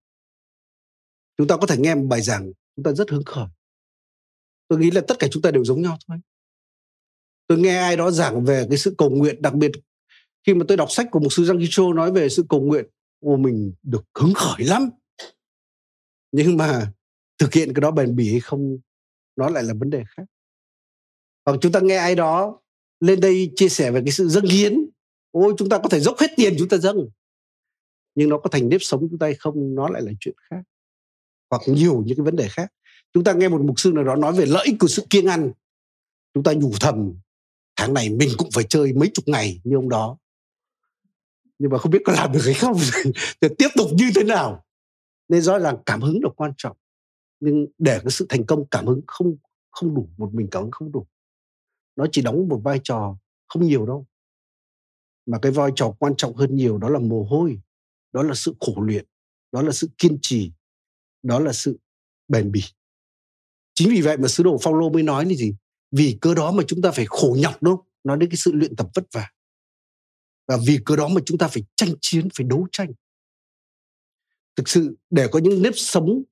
Chúng 1.39 1.47
ta 1.47 1.57
có 1.57 1.67
thể 1.67 1.77
nghe 1.79 1.95
một 1.95 2.07
bài 2.09 2.23
giảng, 2.23 2.53
chúng 2.77 2.83
ta 2.85 2.93
rất 2.93 3.11
hứng 3.11 3.25
khởi. 3.25 3.47
Tôi 4.69 4.79
nghĩ 4.79 4.91
là 4.91 5.01
tất 5.09 5.15
cả 5.19 5.29
chúng 5.31 5.43
ta 5.43 5.51
đều 5.51 5.65
giống 5.65 5.83
nhau 5.83 5.99
thôi 6.09 6.19
tôi 7.53 7.59
nghe 7.59 7.79
ai 7.79 7.97
đó 7.97 8.11
giảng 8.11 8.45
về 8.45 8.67
cái 8.69 8.79
sự 8.79 8.95
cầu 8.99 9.11
nguyện 9.11 9.43
đặc 9.43 9.55
biệt 9.55 9.71
khi 10.47 10.55
mà 10.55 10.65
tôi 10.69 10.77
đọc 10.77 10.91
sách 10.91 11.07
của 11.11 11.21
một 11.21 11.29
sư 11.31 11.45
Giang 11.45 11.59
Kitô 11.59 11.93
nói 11.93 12.13
về 12.13 12.29
sự 12.29 12.45
cầu 12.49 12.61
nguyện 12.61 12.87
ô 13.21 13.37
mình 13.37 13.73
được 13.83 14.05
hứng 14.15 14.35
khởi 14.35 14.65
lắm 14.67 14.91
nhưng 16.33 16.57
mà 16.57 16.93
thực 17.39 17.55
hiện 17.55 17.75
cái 17.75 17.81
đó 17.81 17.91
bền 17.91 18.17
bỉ 18.17 18.31
hay 18.31 18.41
không 18.41 18.79
nó 19.37 19.49
lại 19.49 19.63
là 19.63 19.75
vấn 19.79 19.91
đề 19.91 20.03
khác 20.17 20.23
hoặc 21.47 21.59
chúng 21.61 21.73
ta 21.73 21.81
nghe 21.81 21.97
ai 21.97 22.15
đó 22.15 22.61
lên 23.01 23.21
đây 23.21 23.53
chia 23.57 23.69
sẻ 23.69 23.91
về 23.91 24.01
cái 24.05 24.13
sự 24.13 24.29
dâng 24.29 24.45
hiến 24.45 24.79
ôi, 25.33 25.55
chúng 25.59 25.69
ta 25.69 25.79
có 25.79 25.89
thể 25.89 26.01
dốc 26.01 26.19
hết 26.19 26.31
tiền 26.37 26.55
chúng 26.59 26.69
ta 26.69 26.77
dâng. 26.77 27.09
Nhưng 28.15 28.29
nó 28.29 28.39
có 28.39 28.51
thành 28.51 28.69
nếp 28.69 28.83
sống 28.83 29.01
chúng 29.11 29.19
ta 29.19 29.27
hay 29.27 29.35
không, 29.35 29.75
nó 29.75 29.89
lại 29.89 30.03
là 30.03 30.13
chuyện 30.21 30.35
khác. 30.51 30.63
Hoặc 31.51 31.63
nhiều 31.67 32.03
những 32.07 32.17
cái 32.17 32.25
vấn 32.25 32.37
đề 32.37 32.49
khác. 32.49 32.73
Chúng 33.13 33.25
ta 33.25 33.33
nghe 33.33 33.49
một 33.49 33.61
mục 33.61 33.81
sư 33.81 33.93
nào 33.95 34.05
đó 34.05 34.17
nói 34.17 34.33
về 34.33 34.47
lợi 34.47 34.67
ích 34.67 34.75
của 34.79 34.89
sự 34.89 35.07
kiêng 35.11 35.27
ăn. 35.27 35.53
Chúng 36.35 36.43
ta 36.43 36.53
nhủ 36.53 36.73
thầm, 36.81 37.15
tháng 37.77 37.95
này 37.95 38.11
mình 38.11 38.29
cũng 38.39 38.51
phải 38.55 38.65
chơi 38.69 38.93
mấy 38.93 39.11
chục 39.15 39.29
ngày 39.29 39.61
như 39.65 39.77
ông 39.77 39.89
đó. 39.89 40.19
Nhưng 41.59 41.71
mà 41.71 41.79
không 41.79 41.91
biết 41.91 42.03
có 42.05 42.13
làm 42.13 42.33
được 42.33 42.41
hay 42.45 42.55
không. 42.55 42.77
Thì 43.41 43.49
tiếp 43.59 43.69
tục 43.77 43.89
như 43.93 44.11
thế 44.15 44.25
nào? 44.25 44.65
Nên 45.29 45.43
rõ 45.43 45.59
ràng 45.59 45.77
cảm 45.87 46.01
hứng 46.01 46.21
là 46.23 46.31
quan 46.37 46.53
trọng. 46.57 46.77
Nhưng 47.41 47.67
để 47.79 47.99
cái 47.99 48.11
sự 48.11 48.27
thành 48.29 48.47
công 48.47 48.67
cảm 48.71 48.87
hứng 48.87 49.01
không 49.07 49.37
không 49.71 49.95
đủ, 49.95 50.09
một 50.17 50.35
mình 50.35 50.49
cảm 50.51 50.63
hứng 50.63 50.71
không 50.71 50.93
đủ. 50.93 51.07
Nó 51.97 52.07
chỉ 52.13 52.23
đóng 52.23 52.49
một 52.49 52.61
vai 52.65 52.81
trò 52.85 53.17
không 53.49 53.67
nhiều 53.67 53.87
đâu 53.87 54.07
mà 55.27 55.39
cái 55.43 55.53
vai 55.53 55.71
trò 55.77 55.95
quan 55.99 56.15
trọng 56.17 56.37
hơn 56.37 56.57
nhiều 56.57 56.79
đó 56.79 56.89
là 56.89 56.99
mồ 56.99 57.25
hôi, 57.25 57.61
đó 58.13 58.23
là 58.23 58.35
sự 58.35 58.55
khổ 58.61 58.83
luyện, 58.83 59.07
đó 59.53 59.63
là 59.63 59.73
sự 59.73 59.89
kiên 59.99 60.19
trì, 60.23 60.53
đó 61.23 61.39
là 61.39 61.53
sự 61.53 61.79
bền 62.29 62.53
bỉ. 62.53 62.63
Chính 63.75 63.91
vì 63.91 64.01
vậy 64.01 64.17
mà 64.17 64.29
sứ 64.29 64.43
đồ 64.43 64.59
Phaolô 64.59 64.91
mới 64.91 65.03
nói 65.03 65.25
là 65.25 65.35
gì? 65.35 65.55
Vì 65.91 66.19
cơ 66.21 66.35
đó 66.35 66.53
mà 66.53 66.63
chúng 66.67 66.83
ta 66.83 66.91
phải 66.91 67.07
khổ 67.09 67.37
nhọc 67.39 67.63
đâu 67.63 67.85
nói 68.05 68.17
đến 68.19 68.31
cái 68.31 68.37
sự 68.37 68.53
luyện 68.53 68.77
tập 68.77 68.87
vất 68.95 69.05
vả. 69.13 69.31
Và 70.47 70.59
vì 70.67 70.79
cơ 70.85 70.97
đó 70.97 71.09
mà 71.09 71.21
chúng 71.27 71.39
ta 71.39 71.49
phải 71.49 71.65
tranh 71.77 71.95
chiến, 72.01 72.29
phải 72.35 72.47
đấu 72.47 72.67
tranh. 72.73 72.93
Thực 74.57 74.69
sự 74.69 74.97
để 75.11 75.29
có 75.33 75.39
những 75.39 75.63
nếp 75.63 75.73
sống 75.77 76.23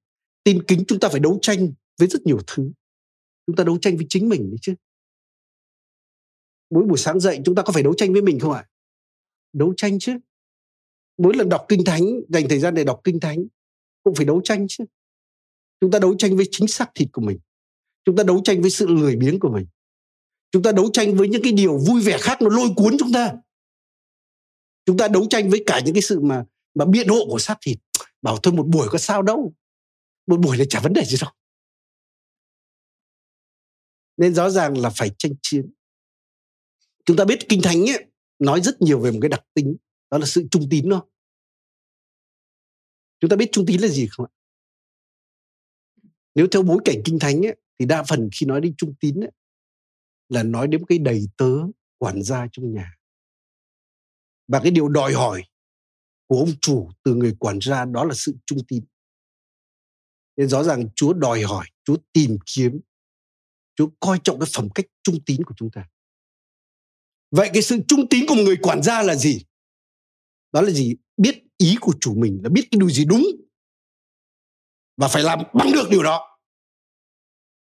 tin 0.44 0.62
kính, 0.62 0.84
chúng 0.88 1.00
ta 1.00 1.08
phải 1.08 1.20
đấu 1.20 1.38
tranh 1.42 1.72
với 1.98 2.08
rất 2.08 2.22
nhiều 2.22 2.38
thứ. 2.46 2.72
Chúng 3.46 3.56
ta 3.56 3.64
đấu 3.64 3.78
tranh 3.78 3.96
với 3.96 4.06
chính 4.08 4.28
mình 4.28 4.50
đấy 4.50 4.58
chứ. 4.62 4.74
Mỗi 6.70 6.84
buổi 6.84 6.98
sáng 6.98 7.20
dậy 7.20 7.40
chúng 7.44 7.54
ta 7.54 7.62
có 7.62 7.72
phải 7.72 7.82
đấu 7.82 7.94
tranh 7.94 8.12
với 8.12 8.22
mình 8.22 8.38
không 8.38 8.52
ạ? 8.52 8.69
Đấu 9.52 9.74
tranh 9.76 9.98
chứ. 9.98 10.12
Mỗi 11.18 11.34
lần 11.36 11.48
đọc 11.48 11.64
kinh 11.68 11.84
thánh 11.84 12.02
dành 12.28 12.48
thời 12.48 12.58
gian 12.58 12.74
để 12.74 12.84
đọc 12.84 13.00
kinh 13.04 13.20
thánh 13.20 13.38
cũng 14.02 14.14
phải 14.14 14.26
đấu 14.26 14.40
tranh 14.44 14.66
chứ. 14.68 14.84
Chúng 15.80 15.90
ta 15.90 15.98
đấu 15.98 16.14
tranh 16.18 16.36
với 16.36 16.48
chính 16.50 16.68
xác 16.68 16.90
thịt 16.94 17.08
của 17.12 17.22
mình. 17.22 17.38
Chúng 18.04 18.16
ta 18.16 18.22
đấu 18.22 18.40
tranh 18.44 18.60
với 18.60 18.70
sự 18.70 18.86
lười 18.86 19.16
biếng 19.16 19.40
của 19.40 19.50
mình. 19.50 19.66
Chúng 20.50 20.62
ta 20.62 20.72
đấu 20.72 20.90
tranh 20.92 21.16
với 21.16 21.28
những 21.28 21.42
cái 21.42 21.52
điều 21.52 21.78
vui 21.78 22.02
vẻ 22.02 22.18
khác 22.20 22.42
nó 22.42 22.48
lôi 22.48 22.68
cuốn 22.76 22.96
chúng 22.98 23.12
ta. 23.12 23.32
Chúng 24.86 24.98
ta 24.98 25.08
đấu 25.08 25.26
tranh 25.30 25.50
với 25.50 25.64
cả 25.66 25.80
những 25.84 25.94
cái 25.94 26.02
sự 26.02 26.20
mà 26.20 26.44
mà 26.74 26.84
biện 26.84 27.08
hộ 27.08 27.26
của 27.30 27.38
xác 27.38 27.58
thịt. 27.60 27.78
Bảo 28.22 28.36
thôi 28.42 28.54
một 28.54 28.66
buổi 28.66 28.88
có 28.90 28.98
sao 28.98 29.22
đâu. 29.22 29.54
Một 30.26 30.40
buổi 30.40 30.56
là 30.56 30.64
chả 30.68 30.80
vấn 30.80 30.92
đề 30.92 31.04
gì 31.04 31.16
đâu. 31.20 31.30
Nên 34.16 34.34
rõ 34.34 34.50
ràng 34.50 34.78
là 34.78 34.90
phải 34.90 35.10
tranh 35.18 35.32
chiến. 35.42 35.70
Chúng 37.04 37.16
ta 37.16 37.24
biết 37.24 37.48
kinh 37.48 37.60
thánh 37.62 37.90
ấy, 37.90 38.09
nói 38.40 38.60
rất 38.60 38.82
nhiều 38.82 39.00
về 39.00 39.10
một 39.10 39.18
cái 39.22 39.28
đặc 39.28 39.44
tính 39.54 39.76
đó 40.10 40.18
là 40.18 40.26
sự 40.26 40.48
trung 40.50 40.66
tín 40.70 40.88
đó. 40.88 41.06
Chúng 43.20 43.30
ta 43.30 43.36
biết 43.36 43.48
trung 43.52 43.64
tín 43.66 43.80
là 43.80 43.88
gì 43.88 44.08
không 44.10 44.26
ạ? 44.26 44.30
Nếu 46.34 46.46
theo 46.52 46.62
bối 46.62 46.78
cảnh 46.84 46.96
kinh 47.04 47.18
thánh 47.18 47.46
ấy, 47.46 47.56
thì 47.78 47.86
đa 47.86 48.02
phần 48.08 48.28
khi 48.32 48.46
nói 48.46 48.60
đến 48.60 48.74
trung 48.78 48.94
tín 49.00 49.20
ấy, 49.20 49.30
là 50.28 50.42
nói 50.42 50.68
đến 50.68 50.84
cái 50.88 50.98
đầy 50.98 51.26
tớ 51.36 51.52
quản 51.98 52.22
gia 52.22 52.46
trong 52.52 52.72
nhà. 52.72 52.96
Và 54.48 54.60
cái 54.62 54.70
điều 54.70 54.88
đòi 54.88 55.12
hỏi 55.12 55.44
của 56.26 56.38
ông 56.38 56.50
chủ 56.60 56.90
từ 57.02 57.14
người 57.14 57.36
quản 57.38 57.58
gia 57.62 57.84
đó 57.84 58.04
là 58.04 58.14
sự 58.14 58.34
trung 58.46 58.58
tín. 58.68 58.84
Nên 60.36 60.48
rõ 60.48 60.62
ràng 60.62 60.88
Chúa 60.96 61.12
đòi 61.12 61.42
hỏi 61.42 61.66
Chúa 61.84 61.96
tìm 62.12 62.38
kiếm 62.54 62.80
Chúa 63.74 63.90
coi 64.00 64.20
trọng 64.24 64.40
cái 64.40 64.48
phẩm 64.54 64.68
cách 64.74 64.86
trung 65.02 65.18
tín 65.26 65.44
của 65.44 65.54
chúng 65.56 65.70
ta 65.70 65.88
vậy 67.30 67.50
cái 67.52 67.62
sự 67.62 67.78
trung 67.88 68.08
tín 68.08 68.24
của 68.28 68.34
một 68.34 68.42
người 68.42 68.56
quản 68.56 68.82
gia 68.82 69.02
là 69.02 69.14
gì? 69.14 69.44
Đó 70.52 70.60
là 70.60 70.70
gì? 70.70 70.94
Biết 71.16 71.42
ý 71.58 71.76
của 71.80 71.92
chủ 72.00 72.14
mình 72.14 72.40
là 72.42 72.48
biết 72.48 72.68
cái 72.70 72.78
điều 72.78 72.90
gì 72.90 73.04
đúng. 73.04 73.26
Và 74.96 75.08
phải 75.08 75.22
làm 75.22 75.38
bằng 75.54 75.72
được 75.72 75.90
điều 75.90 76.02
đó. 76.02 76.38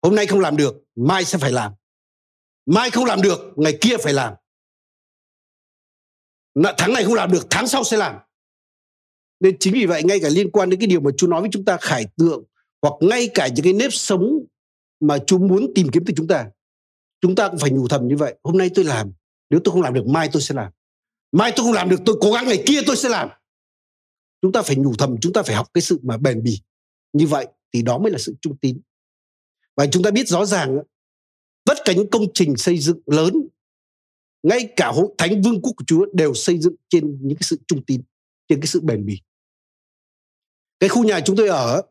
Hôm 0.02 0.16
nay 0.16 0.28
không 0.28 0.40
làm 0.40 0.58
được, 0.58 0.76
mai 0.96 1.26
sẽ 1.26 1.38
phải 1.38 1.52
làm. 1.52 1.74
Mai 2.66 2.90
không 2.90 3.06
làm 3.06 3.22
được, 3.22 3.40
ngày 3.56 3.78
kia 3.82 3.98
phải 4.04 4.14
làm. 4.14 4.34
Tháng 6.78 6.94
này 6.94 7.04
không 7.04 7.14
làm 7.14 7.32
được, 7.32 7.48
tháng 7.50 7.68
sau 7.68 7.84
sẽ 7.84 7.98
làm. 7.98 8.16
Nên 9.40 9.58
chính 9.60 9.74
vì 9.74 9.86
vậy, 9.86 10.04
ngay 10.04 10.20
cả 10.20 10.30
liên 10.30 10.52
quan 10.52 10.70
đến 10.70 10.80
cái 10.80 10.88
điều 10.88 11.02
mà 11.02 11.12
chú 11.18 11.28
nói 11.28 11.42
với 11.42 11.50
chúng 11.54 11.66
ta, 11.66 11.78
khải 11.82 12.06
tượng, 12.18 12.44
hoặc 12.82 12.94
ngay 13.02 13.30
cả 13.34 13.48
những 13.48 13.64
cái 13.64 13.74
nếp 13.74 13.94
sống 13.94 14.40
mà 15.00 15.18
chú 15.28 15.40
muốn 15.40 15.72
tìm 15.76 15.88
kiếm 15.92 16.04
từ 16.06 16.14
chúng 16.18 16.28
ta 16.28 16.52
chúng 17.22 17.36
ta 17.36 17.48
cũng 17.50 17.60
phải 17.60 17.72
nhủ 17.72 17.88
thầm 17.88 18.08
như 18.08 18.18
vậy. 18.18 18.36
Hôm 18.44 18.58
nay 18.58 18.70
tôi 18.76 18.86
làm 18.86 19.12
nếu 19.50 19.60
tôi 19.64 19.74
không 19.74 19.82
làm 19.82 19.94
được, 19.94 20.08
mai 20.08 20.30
tôi 20.32 20.42
sẽ 20.42 20.56
làm. 20.56 20.72
Mai 21.32 21.54
tôi 21.56 21.66
không 21.66 21.74
làm 21.74 21.90
được, 21.90 22.00
tôi 22.06 22.18
cố 22.22 22.32
gắng 22.32 22.48
ngày 22.48 22.64
kia 22.68 22.80
tôi 22.88 22.96
sẽ 22.96 23.10
làm. 23.10 23.30
Chúng 24.42 24.52
ta 24.52 24.62
phải 24.62 24.76
nhủ 24.76 24.94
thầm, 24.98 25.16
chúng 25.22 25.34
ta 25.34 25.44
phải 25.44 25.56
học 25.56 25.68
cái 25.74 25.82
sự 25.82 26.00
mà 26.04 26.18
bền 26.18 26.44
bỉ. 26.44 26.60
Như 27.14 27.28
vậy 27.28 27.48
thì 27.74 27.82
đó 27.82 27.98
mới 27.98 28.12
là 28.12 28.18
sự 28.18 28.36
trung 28.42 28.58
tín. 28.58 28.82
Và 29.76 29.86
chúng 29.88 30.04
ta 30.04 30.12
biết 30.12 30.28
rõ 30.28 30.46
ràng 30.46 30.80
tất 31.66 31.78
cả 31.86 31.94
những 31.94 32.10
công 32.10 32.24
trình 32.34 32.58
xây 32.58 32.78
dựng 32.78 33.00
lớn, 33.06 33.34
ngay 34.44 34.74
cả 34.76 34.92
hội 34.96 35.08
thánh 35.18 35.42
vương 35.42 35.62
quốc 35.62 35.74
của 35.78 35.84
Chúa 35.88 36.06
đều 36.14 36.34
xây 36.34 36.60
dựng 36.60 36.76
trên 36.90 37.18
những 37.22 37.38
cái 37.38 37.44
sự 37.44 37.60
trung 37.68 37.86
tín, 37.86 38.02
trên 38.48 38.60
cái 38.62 38.68
sự 38.68 38.82
bền 38.82 39.06
bỉ. 39.06 39.22
Cái 40.80 40.90
khu 40.90 41.04
nhà 41.04 41.20
chúng 41.26 41.36
tôi 41.36 41.48
ở, 41.48 41.82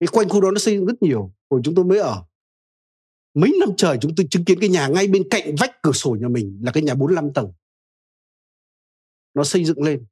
cái 0.00 0.08
quanh 0.12 0.28
khu 0.28 0.40
đó 0.40 0.50
nó 0.50 0.58
xây 0.58 0.74
dựng 0.74 0.86
rất 0.86 1.02
nhiều, 1.02 1.34
hồi 1.50 1.60
chúng 1.64 1.74
tôi 1.74 1.84
mới 1.84 1.98
ở 1.98 2.24
mấy 3.36 3.52
năm 3.60 3.68
trời 3.76 3.98
chúng 4.00 4.14
tôi 4.16 4.26
chứng 4.30 4.44
kiến 4.44 4.58
cái 4.60 4.68
nhà 4.68 4.88
ngay 4.88 5.06
bên 5.06 5.28
cạnh 5.30 5.54
vách 5.58 5.82
cửa 5.82 5.92
sổ 5.92 6.16
nhà 6.20 6.28
mình 6.28 6.60
là 6.62 6.72
cái 6.72 6.82
nhà 6.82 6.94
45 6.94 7.32
tầng. 7.32 7.52
Nó 9.34 9.44
xây 9.44 9.64
dựng 9.64 9.82
lên. 9.82 10.06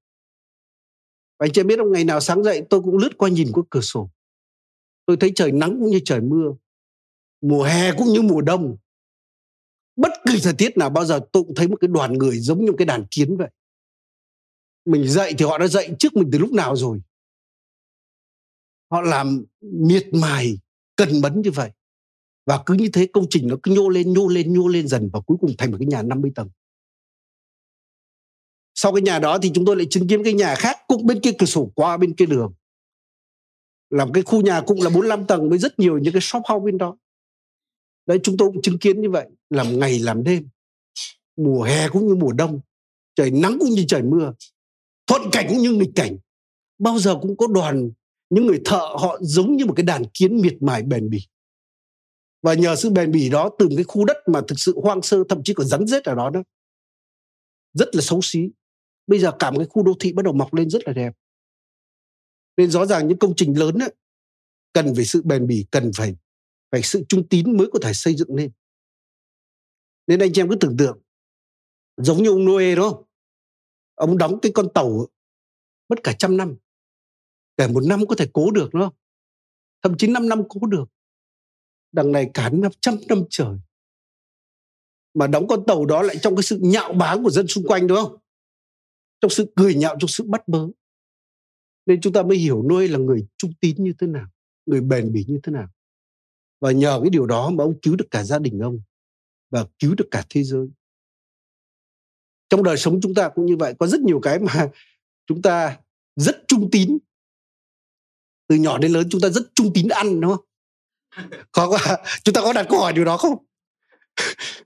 Và 1.38 1.46
anh 1.46 1.52
chị 1.52 1.62
biết 1.62 1.76
không? 1.76 1.92
Ngày 1.92 2.04
nào 2.04 2.20
sáng 2.20 2.44
dậy 2.44 2.62
tôi 2.70 2.80
cũng 2.82 2.98
lướt 2.98 3.18
qua 3.18 3.28
nhìn 3.28 3.52
qua 3.52 3.62
cửa 3.70 3.80
sổ. 3.80 4.10
Tôi 5.06 5.16
thấy 5.16 5.32
trời 5.34 5.52
nắng 5.52 5.76
cũng 5.80 5.90
như 5.90 6.00
trời 6.04 6.20
mưa. 6.20 6.54
Mùa 7.40 7.62
hè 7.62 7.92
cũng 7.98 8.08
như 8.08 8.22
mùa 8.22 8.40
đông. 8.40 8.76
Bất 9.96 10.12
kỳ 10.26 10.40
thời 10.42 10.54
tiết 10.58 10.76
nào 10.76 10.90
bao 10.90 11.04
giờ 11.04 11.20
tôi 11.32 11.42
cũng 11.42 11.54
thấy 11.54 11.68
một 11.68 11.76
cái 11.80 11.88
đoàn 11.88 12.12
người 12.12 12.38
giống 12.38 12.64
như 12.64 12.72
cái 12.78 12.86
đàn 12.86 13.06
kiến 13.10 13.36
vậy. 13.36 13.50
Mình 14.84 15.08
dậy 15.08 15.34
thì 15.38 15.44
họ 15.44 15.58
đã 15.58 15.66
dậy 15.66 15.90
trước 15.98 16.16
mình 16.16 16.28
từ 16.32 16.38
lúc 16.38 16.52
nào 16.52 16.76
rồi? 16.76 17.00
Họ 18.90 19.00
làm 19.00 19.44
miệt 19.60 20.06
mài, 20.12 20.58
cần 20.96 21.20
mẫn 21.20 21.42
như 21.42 21.50
vậy 21.50 21.70
và 22.46 22.62
cứ 22.66 22.74
như 22.74 22.88
thế 22.92 23.06
công 23.12 23.26
trình 23.30 23.48
nó 23.48 23.56
cứ 23.62 23.74
nhô 23.74 23.88
lên 23.88 24.12
nhô 24.12 24.28
lên 24.28 24.52
nhô 24.52 24.68
lên 24.68 24.88
dần 24.88 25.10
và 25.12 25.20
cuối 25.20 25.36
cùng 25.40 25.54
thành 25.58 25.70
một 25.70 25.76
cái 25.80 25.86
nhà 25.86 26.02
50 26.02 26.32
tầng. 26.34 26.50
Sau 28.74 28.92
cái 28.92 29.02
nhà 29.02 29.18
đó 29.18 29.38
thì 29.42 29.50
chúng 29.54 29.64
tôi 29.64 29.76
lại 29.76 29.86
chứng 29.90 30.08
kiến 30.08 30.24
cái 30.24 30.32
nhà 30.32 30.54
khác 30.54 30.76
cũng 30.88 31.06
bên 31.06 31.20
kia 31.20 31.32
cửa 31.38 31.46
sổ, 31.46 31.72
qua 31.74 31.96
bên 31.96 32.14
kia 32.14 32.26
đường. 32.26 32.54
Làm 33.90 34.12
cái 34.12 34.22
khu 34.22 34.40
nhà 34.40 34.60
cũng 34.66 34.82
là 34.82 34.90
45 34.90 35.26
tầng 35.26 35.50
với 35.50 35.58
rất 35.58 35.78
nhiều 35.78 35.98
những 35.98 36.12
cái 36.12 36.22
shop 36.22 36.42
house 36.48 36.64
bên 36.64 36.78
đó. 36.78 36.96
Đấy, 38.06 38.20
chúng 38.22 38.36
tôi 38.36 38.48
cũng 38.52 38.62
chứng 38.62 38.78
kiến 38.78 39.00
như 39.00 39.10
vậy, 39.10 39.28
làm 39.50 39.78
ngày, 39.78 39.98
làm 39.98 40.24
đêm. 40.24 40.48
Mùa 41.36 41.62
hè 41.62 41.88
cũng 41.88 42.08
như 42.08 42.14
mùa 42.14 42.32
đông, 42.32 42.60
trời 43.14 43.30
nắng 43.30 43.56
cũng 43.60 43.70
như 43.70 43.84
trời 43.88 44.02
mưa, 44.02 44.32
thuận 45.06 45.22
cảnh 45.32 45.46
cũng 45.48 45.58
như 45.58 45.72
nghịch 45.72 45.92
cảnh. 45.94 46.16
Bao 46.78 46.98
giờ 46.98 47.18
cũng 47.22 47.36
có 47.36 47.46
đoàn, 47.46 47.90
những 48.30 48.46
người 48.46 48.60
thợ 48.64 48.76
họ 48.98 49.18
giống 49.20 49.56
như 49.56 49.66
một 49.66 49.72
cái 49.76 49.84
đàn 49.84 50.02
kiến 50.14 50.40
miệt 50.40 50.62
mài 50.62 50.82
bền 50.82 51.10
bỉ 51.10 51.26
và 52.44 52.54
nhờ 52.54 52.76
sự 52.76 52.90
bền 52.90 53.10
bỉ 53.10 53.28
đó 53.28 53.50
từ 53.58 53.68
cái 53.76 53.84
khu 53.84 54.04
đất 54.04 54.16
mà 54.26 54.40
thực 54.48 54.58
sự 54.58 54.74
hoang 54.82 55.02
sơ 55.02 55.24
thậm 55.28 55.42
chí 55.44 55.54
còn 55.54 55.66
rắn 55.66 55.86
rết 55.86 56.04
ở 56.04 56.14
đó 56.14 56.30
đó 56.30 56.42
rất 57.72 57.94
là 57.94 58.00
xấu 58.00 58.20
xí. 58.22 58.40
Bây 59.06 59.18
giờ 59.18 59.32
cả 59.38 59.50
một 59.50 59.58
cái 59.58 59.66
khu 59.70 59.82
đô 59.82 59.92
thị 60.00 60.12
bắt 60.12 60.24
đầu 60.24 60.34
mọc 60.34 60.54
lên 60.54 60.70
rất 60.70 60.82
là 60.86 60.92
đẹp. 60.92 61.12
Nên 62.56 62.70
rõ 62.70 62.86
ràng 62.86 63.08
những 63.08 63.18
công 63.18 63.32
trình 63.36 63.58
lớn 63.58 63.78
ấy, 63.78 63.94
cần 64.72 64.94
phải 64.94 65.04
sự 65.04 65.22
bền 65.22 65.46
bỉ 65.46 65.66
cần 65.70 65.90
phải 65.96 66.16
phải 66.70 66.82
sự 66.82 67.04
trung 67.08 67.28
tín 67.28 67.56
mới 67.56 67.66
có 67.72 67.78
thể 67.82 67.92
xây 67.92 68.14
dựng 68.14 68.34
lên. 68.34 68.50
Nên 70.06 70.20
anh 70.20 70.32
em 70.36 70.48
cứ 70.48 70.56
tưởng 70.60 70.76
tượng 70.76 70.98
giống 71.96 72.22
như 72.22 72.28
ông 72.28 72.44
Noe 72.44 72.74
đó 72.74 73.04
ông 73.94 74.18
đóng 74.18 74.38
cái 74.42 74.52
con 74.54 74.68
tàu 74.74 75.06
mất 75.88 75.98
cả 76.04 76.14
trăm 76.18 76.36
năm 76.36 76.56
cả 77.56 77.68
một 77.68 77.82
năm 77.86 78.06
có 78.06 78.14
thể 78.18 78.26
cố 78.32 78.50
được 78.50 78.68
đúng 78.72 78.82
không 78.82 78.94
thậm 79.82 79.96
chí 79.98 80.06
năm 80.06 80.28
năm 80.28 80.42
cố 80.48 80.66
được 80.66 80.84
đằng 81.94 82.12
này 82.12 82.30
cả 82.34 82.50
năm, 82.50 82.72
trăm 82.80 82.96
năm 83.08 83.22
trời. 83.30 83.56
Mà 85.14 85.26
đóng 85.26 85.48
con 85.48 85.66
tàu 85.66 85.86
đó 85.86 86.02
lại 86.02 86.16
trong 86.22 86.36
cái 86.36 86.42
sự 86.42 86.58
nhạo 86.62 86.92
báng 86.92 87.22
của 87.22 87.30
dân 87.30 87.46
xung 87.46 87.66
quanh, 87.66 87.86
đúng 87.86 87.98
không? 87.98 88.16
Trong 89.20 89.30
sự 89.30 89.52
cười 89.56 89.74
nhạo, 89.74 89.96
trong 90.00 90.08
sự 90.08 90.24
bắt 90.24 90.48
bớ. 90.48 90.66
Nên 91.86 92.00
chúng 92.00 92.12
ta 92.12 92.22
mới 92.22 92.36
hiểu 92.36 92.62
nuôi 92.68 92.88
là 92.88 92.98
người 92.98 93.26
trung 93.36 93.52
tín 93.60 93.84
như 93.84 93.92
thế 93.98 94.06
nào, 94.06 94.26
người 94.66 94.80
bền 94.80 95.12
bỉ 95.12 95.24
như 95.28 95.40
thế 95.42 95.52
nào. 95.52 95.68
Và 96.60 96.72
nhờ 96.72 97.00
cái 97.02 97.10
điều 97.10 97.26
đó 97.26 97.50
mà 97.50 97.64
ông 97.64 97.80
cứu 97.82 97.96
được 97.96 98.06
cả 98.10 98.24
gia 98.24 98.38
đình 98.38 98.58
ông 98.58 98.80
và 99.50 99.66
cứu 99.78 99.94
được 99.94 100.08
cả 100.10 100.26
thế 100.30 100.42
giới. 100.42 100.68
Trong 102.48 102.62
đời 102.62 102.76
sống 102.76 103.00
chúng 103.02 103.14
ta 103.14 103.28
cũng 103.34 103.46
như 103.46 103.56
vậy, 103.56 103.74
có 103.78 103.86
rất 103.86 104.00
nhiều 104.00 104.20
cái 104.20 104.38
mà 104.38 104.70
chúng 105.26 105.42
ta 105.42 105.78
rất 106.16 106.44
trung 106.48 106.68
tín. 106.72 106.98
Từ 108.48 108.56
nhỏ 108.56 108.78
đến 108.78 108.92
lớn 108.92 109.06
chúng 109.10 109.20
ta 109.20 109.28
rất 109.28 109.42
trung 109.54 109.70
tín 109.74 109.88
ăn, 109.88 110.20
đúng 110.20 110.36
không? 110.36 110.44
Khó 111.52 111.68
quá 111.68 111.98
chúng 112.24 112.32
ta 112.32 112.40
có 112.40 112.52
đặt 112.52 112.66
câu 112.68 112.80
hỏi 112.80 112.92
điều 112.92 113.04
đó 113.04 113.16
không? 113.16 113.44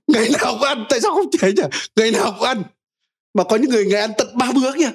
Ngày 0.07 0.29
nào 0.29 0.53
cũng 0.53 0.67
ăn, 0.67 0.85
tại 0.89 1.01
sao 1.01 1.11
không 1.15 1.29
thể 1.39 1.51
nhỉ? 1.53 1.63
Ngày 1.95 2.11
nào 2.11 2.35
cũng 2.37 2.47
ăn. 2.47 2.63
Mà 3.33 3.43
có 3.43 3.55
những 3.55 3.69
người 3.69 3.85
ngày 3.85 4.01
ăn 4.01 4.11
tận 4.17 4.27
ba 4.37 4.51
bữa 4.55 4.73
kia 4.77 4.91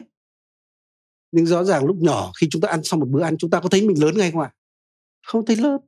nhưng 1.35 1.47
rõ 1.47 1.64
ràng 1.64 1.85
lúc 1.85 1.97
nhỏ, 1.97 2.33
khi 2.40 2.47
chúng 2.51 2.62
ta 2.62 2.69
ăn 2.69 2.85
xong 2.85 3.01
một 3.01 3.07
bữa 3.11 3.23
ăn, 3.23 3.37
chúng 3.38 3.51
ta 3.51 3.61
có 3.61 3.69
thấy 3.69 3.83
mình 3.83 4.03
lớn 4.03 4.19
ngay 4.19 4.31
không 4.31 4.40
ạ? 4.40 4.55
Không 5.23 5.47
thấy 5.47 5.57
lớn. 5.57 5.81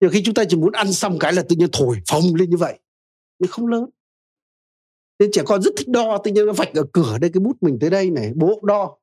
Nhiều 0.00 0.10
khi 0.10 0.22
chúng 0.24 0.34
ta 0.34 0.44
chỉ 0.48 0.56
muốn 0.56 0.72
ăn 0.72 0.92
xong 0.92 1.18
cái 1.18 1.32
là 1.32 1.42
tự 1.48 1.56
nhiên 1.56 1.68
thổi 1.72 2.00
phồng 2.08 2.34
lên 2.34 2.50
như 2.50 2.56
vậy, 2.56 2.78
nhưng 3.38 3.50
không 3.50 3.66
lớn. 3.66 3.86
Nên 5.18 5.30
trẻ 5.32 5.42
con 5.46 5.62
rất 5.62 5.70
thích 5.76 5.88
đo, 5.88 6.18
tự 6.24 6.30
nhiên 6.30 6.46
nó 6.46 6.52
vạch 6.52 6.74
ở 6.74 6.84
cửa 6.92 7.18
đây, 7.18 7.30
cái 7.34 7.40
bút 7.40 7.56
mình 7.60 7.78
tới 7.80 7.90
đây 7.90 8.10
này, 8.10 8.32
bố 8.34 8.60
đo. 8.62 8.96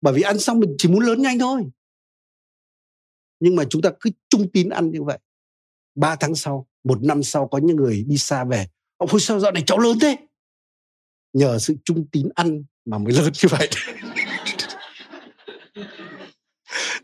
Bởi 0.00 0.14
vì 0.14 0.22
ăn 0.22 0.38
xong 0.38 0.60
mình 0.60 0.74
chỉ 0.78 0.88
muốn 0.88 1.00
lớn 1.00 1.22
nhanh 1.22 1.38
thôi 1.38 1.62
nhưng 3.40 3.56
mà 3.56 3.64
chúng 3.70 3.82
ta 3.82 3.90
cứ 4.00 4.10
trung 4.28 4.50
tín 4.52 4.68
ăn 4.68 4.90
như 4.90 5.02
vậy. 5.02 5.18
Ba 5.94 6.16
tháng 6.16 6.34
sau 6.34 6.66
một 6.84 7.02
năm 7.02 7.22
sau 7.22 7.48
có 7.48 7.58
những 7.58 7.76
người 7.76 8.04
đi 8.08 8.18
xa 8.18 8.44
về 8.44 8.66
ông 8.96 9.08
ôi 9.12 9.20
sao 9.20 9.40
dạo 9.40 9.52
này 9.52 9.62
cháu 9.66 9.78
lớn 9.78 9.98
thế? 10.00 10.16
Nhờ 11.32 11.58
sự 11.58 11.74
trung 11.84 12.06
tín 12.12 12.28
ăn 12.34 12.64
mà 12.84 12.98
mới 12.98 13.12
lớn 13.12 13.32
như 13.42 13.48
vậy. 13.50 13.68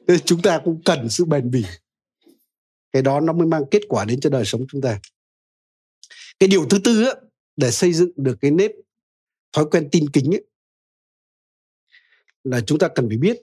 Nên 0.07 0.20
chúng 0.25 0.42
ta 0.42 0.61
cũng 0.64 0.83
cần 0.85 1.09
sự 1.09 1.25
bền 1.25 1.51
bỉ. 1.51 1.64
Cái 2.92 3.03
đó 3.03 3.20
nó 3.20 3.33
mới 3.33 3.46
mang 3.46 3.62
kết 3.70 3.83
quả 3.88 4.05
đến 4.05 4.20
cho 4.20 4.31
đời 4.31 4.44
sống 4.44 4.66
chúng 4.68 4.81
ta. 4.81 5.01
Cái 6.38 6.49
điều 6.49 6.66
thứ 6.68 6.79
tư 6.85 7.05
á, 7.05 7.12
để 7.57 7.70
xây 7.70 7.92
dựng 7.92 8.11
được 8.16 8.38
cái 8.40 8.51
nếp 8.51 8.70
thói 9.53 9.64
quen 9.70 9.88
tin 9.92 10.11
kính 10.11 10.35
ấy, 10.35 10.44
là 12.44 12.61
chúng 12.66 12.79
ta 12.79 12.88
cần 12.94 13.09
phải 13.09 13.16
biết 13.18 13.42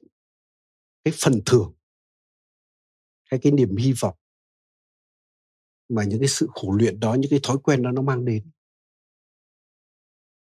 cái 1.03 1.13
phần 1.17 1.41
thưởng 1.45 1.73
hay 3.34 3.39
cái 3.43 3.52
niềm 3.52 3.76
hy 3.76 3.93
vọng. 4.00 4.15
Mà 5.89 6.04
những 6.04 6.19
cái 6.19 6.28
sự 6.28 6.48
khổ 6.54 6.72
luyện 6.80 7.00
đó, 7.00 7.13
những 7.13 7.30
cái 7.30 7.39
thói 7.43 7.58
quen 7.63 7.82
đó 7.82 7.91
nó 7.91 8.02
mang 8.02 8.26
đến. 8.26 8.52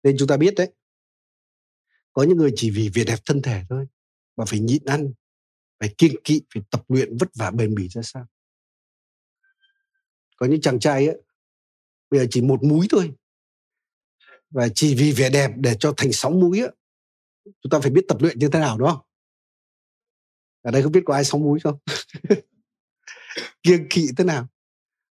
Nên 0.03 0.17
chúng 0.19 0.29
ta 0.29 0.37
biết 0.37 0.55
đấy, 0.57 0.73
có 2.13 2.23
những 2.23 2.39
người 2.39 2.53
chỉ 2.57 2.71
vì 2.71 2.91
vẻ 2.95 3.05
đẹp 3.05 3.19
thân 3.27 3.43
thể 3.43 3.63
thôi, 3.69 3.87
mà 4.37 4.45
phải 4.45 4.61
nhịn 4.61 4.85
ăn, 4.85 5.13
phải 5.81 5.95
kiên 5.99 6.15
kỵ, 6.25 6.43
phải 6.55 6.63
tập 6.71 6.85
luyện 6.89 7.17
vất 7.17 7.29
vả 7.35 7.51
bền 7.51 7.75
bỉ 7.75 7.89
ra 7.89 8.03
sao? 8.03 8.27
Có 10.37 10.47
những 10.47 10.61
chàng 10.61 10.81
trai 10.81 11.07
ấy 11.07 11.23
bây 12.11 12.21
giờ 12.21 12.27
chỉ 12.31 12.41
một 12.43 12.63
múi 12.63 12.87
thôi, 12.91 13.15
và 14.51 14.69
chỉ 14.75 14.95
vì 14.95 15.13
vẻ 15.13 15.31
đẹp 15.31 15.51
để 15.57 15.77
cho 15.81 15.95
thành 15.97 16.13
sáu 16.13 16.31
múi 16.31 16.61
á, 16.61 16.69
chúng 17.45 17.71
ta 17.71 17.81
phải 17.81 17.91
biết 17.91 18.05
tập 18.09 18.17
luyện 18.21 18.39
như 18.39 18.49
thế 18.53 18.59
nào, 18.59 18.79
đúng 18.79 18.89
không? 18.89 19.01
Ở 20.63 20.71
đây 20.71 20.83
không 20.83 20.93
biết 20.93 21.03
có 21.07 21.15
ai 21.15 21.25
sáu 21.25 21.41
múi 21.41 21.61
không? 21.61 21.79
kiêng 23.63 23.89
kỵ 23.91 24.09
thế 24.17 24.25
nào. 24.25 24.47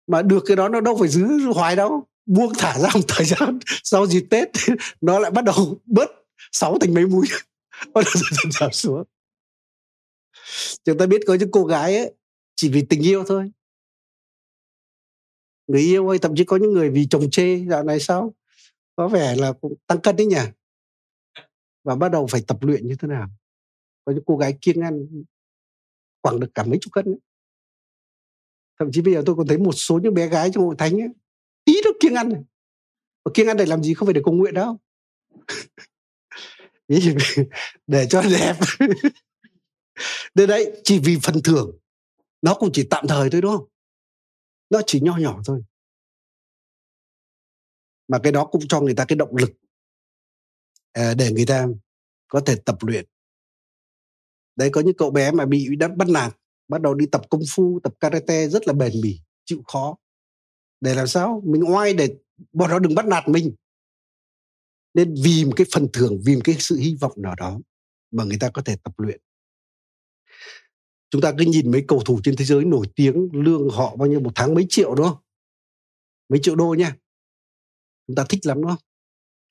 Mà 0.07 0.23
được 0.23 0.43
cái 0.47 0.57
đó 0.57 0.69
nó 0.69 0.81
đâu 0.81 0.97
phải 0.99 1.09
giữ 1.09 1.27
hoài 1.55 1.77
đâu, 1.77 2.07
buông 2.27 2.53
thả 2.59 2.79
ra 2.79 2.89
một 2.95 3.05
thời 3.09 3.27
gian 3.27 3.59
sau 3.85 4.07
dịp 4.07 4.27
tết 4.31 4.49
nó 5.01 5.19
lại 5.19 5.31
bắt 5.31 5.45
đầu 5.45 5.81
bớt 5.87 6.11
sáu 6.53 6.79
thành 6.79 6.95
mấy 6.95 7.07
múi. 7.07 7.27
Bắt 7.95 8.05
đầu 8.05 8.15
dần 8.15 8.53
giảm 8.53 8.73
xuống. 8.73 9.05
Chúng 10.85 10.99
ta 10.99 11.07
biết 11.07 11.21
có 11.27 11.35
những 11.35 11.51
cô 11.51 11.65
gái 11.65 11.97
ấy, 11.97 12.15
chỉ 12.57 12.69
vì 12.69 12.87
tình 12.89 13.03
yêu 13.03 13.25
thôi. 13.27 13.51
Người 15.67 15.81
yêu 15.81 16.09
hay 16.09 16.19
thậm 16.19 16.37
chí 16.37 16.45
có 16.45 16.57
những 16.57 16.73
người 16.73 16.91
vì 16.91 17.07
chồng 17.11 17.31
chê 17.31 17.65
dạo 17.71 17.85
này 17.85 18.01
sao? 18.01 18.35
Có 18.97 19.09
vẻ 19.09 19.37
là 19.37 19.53
cũng 19.53 19.75
tăng 19.87 20.01
cân 20.01 20.17
đấy 20.17 20.27
nhỉ? 20.27 20.37
Và 21.85 21.95
bắt 21.97 22.09
đầu 22.09 22.27
phải 22.27 22.43
tập 22.47 22.59
luyện 22.61 22.87
như 22.87 22.97
thế 22.99 23.09
nào? 23.09 23.29
Có 24.05 24.13
những 24.13 24.25
cô 24.27 24.37
gái 24.37 24.59
kiêng 24.61 24.81
ăn 24.81 25.07
khoảng 26.23 26.41
được 26.41 26.51
cả 26.55 26.65
mấy 26.65 26.79
chục 26.81 26.93
cân 26.93 27.05
ấy 27.05 27.19
thậm 28.81 28.93
chí 28.93 29.03
bây 29.03 29.15
giờ 29.15 29.23
tôi 29.27 29.37
còn 29.37 29.47
thấy 29.47 29.59
một 29.59 29.73
số 29.73 29.99
những 29.99 30.15
bé 30.15 30.29
gái 30.29 30.51
trong 30.55 30.65
hội 30.65 30.75
thánh 30.79 31.01
ấy, 31.01 31.09
tí 31.65 31.73
nó 31.85 31.91
kiêng 32.01 32.15
ăn 32.15 32.29
này. 32.29 32.43
Và 33.25 33.31
kiêng 33.35 33.47
ăn 33.47 33.57
để 33.57 33.67
làm 33.67 33.83
gì 33.83 33.95
không 33.95 34.07
phải 34.07 34.15
để 34.15 34.21
cầu 34.25 34.35
nguyện 34.35 34.55
đâu. 34.55 34.79
Để 37.87 38.07
cho 38.11 38.23
đẹp. 38.23 38.57
Đây 40.35 40.47
đấy 40.47 40.81
chỉ 40.85 40.99
vì 40.99 41.19
phần 41.23 41.35
thưởng 41.45 41.79
nó 42.43 42.55
cũng 42.55 42.71
chỉ 42.73 42.87
tạm 42.91 43.07
thời 43.09 43.31
thôi 43.31 43.41
đúng 43.41 43.57
không? 43.57 43.69
Nó 44.71 44.81
chỉ 44.87 45.01
nho 45.01 45.17
nhỏ 45.17 45.41
thôi. 45.45 45.63
Mà 48.09 48.19
cái 48.23 48.33
đó 48.33 48.45
cũng 48.45 48.63
cho 48.69 48.81
người 48.81 48.95
ta 48.95 49.05
cái 49.09 49.17
động 49.17 49.37
lực 49.37 49.51
à, 50.93 51.15
để 51.15 51.33
người 51.33 51.47
ta 51.47 51.67
có 52.29 52.41
thể 52.47 52.57
tập 52.65 52.77
luyện. 52.81 53.05
Đấy 54.57 54.71
có 54.73 54.81
những 54.81 54.97
cậu 54.97 55.11
bé 55.11 55.31
mà 55.31 55.47
bị 55.47 55.77
đã 55.77 55.89
bắt 55.89 56.09
nạt 56.09 56.40
bắt 56.71 56.83
đầu 56.83 56.95
đi 56.95 57.07
tập 57.07 57.23
công 57.31 57.41
phu, 57.51 57.81
tập 57.85 57.95
karate 58.01 58.49
rất 58.49 58.67
là 58.67 58.73
bền 58.73 58.93
bỉ, 59.03 59.21
chịu 59.45 59.63
khó. 59.73 59.97
Để 60.81 60.95
làm 60.95 61.07
sao? 61.07 61.43
Mình 61.47 61.63
oai 61.73 61.93
để 61.95 62.17
bọn 62.53 62.71
nó 62.71 62.79
đừng 62.79 62.95
bắt 62.95 63.07
nạt 63.07 63.29
mình. 63.29 63.55
Nên 64.95 65.15
vì 65.25 65.45
một 65.45 65.53
cái 65.57 65.67
phần 65.75 65.89
thưởng, 65.93 66.21
vì 66.25 66.35
một 66.35 66.41
cái 66.45 66.57
sự 66.59 66.77
hy 66.77 66.97
vọng 67.01 67.13
nào 67.17 67.35
đó 67.35 67.61
mà 68.11 68.25
người 68.25 68.39
ta 68.41 68.51
có 68.55 68.63
thể 68.63 68.77
tập 68.83 68.95
luyện. 68.97 69.21
Chúng 71.11 71.23
ta 71.23 71.33
cứ 71.39 71.45
nhìn 71.45 71.71
mấy 71.71 71.85
cầu 71.89 72.03
thủ 72.07 72.21
trên 72.25 72.37
thế 72.37 72.45
giới 72.45 72.65
nổi 72.65 72.87
tiếng, 72.95 73.29
lương 73.33 73.71
họ 73.71 73.97
bao 73.97 74.09
nhiêu, 74.09 74.21
một 74.21 74.33
tháng 74.35 74.55
mấy 74.55 74.67
triệu, 74.69 74.95
đúng 74.95 75.09
không? 75.09 75.19
Mấy 76.29 76.41
triệu 76.43 76.57
đô 76.57 76.75
nha. 76.75 76.97
Chúng 78.07 78.17
ta 78.17 78.25
thích 78.29 78.47
lắm, 78.47 78.63
đúng 78.63 78.71
không? 78.71 78.85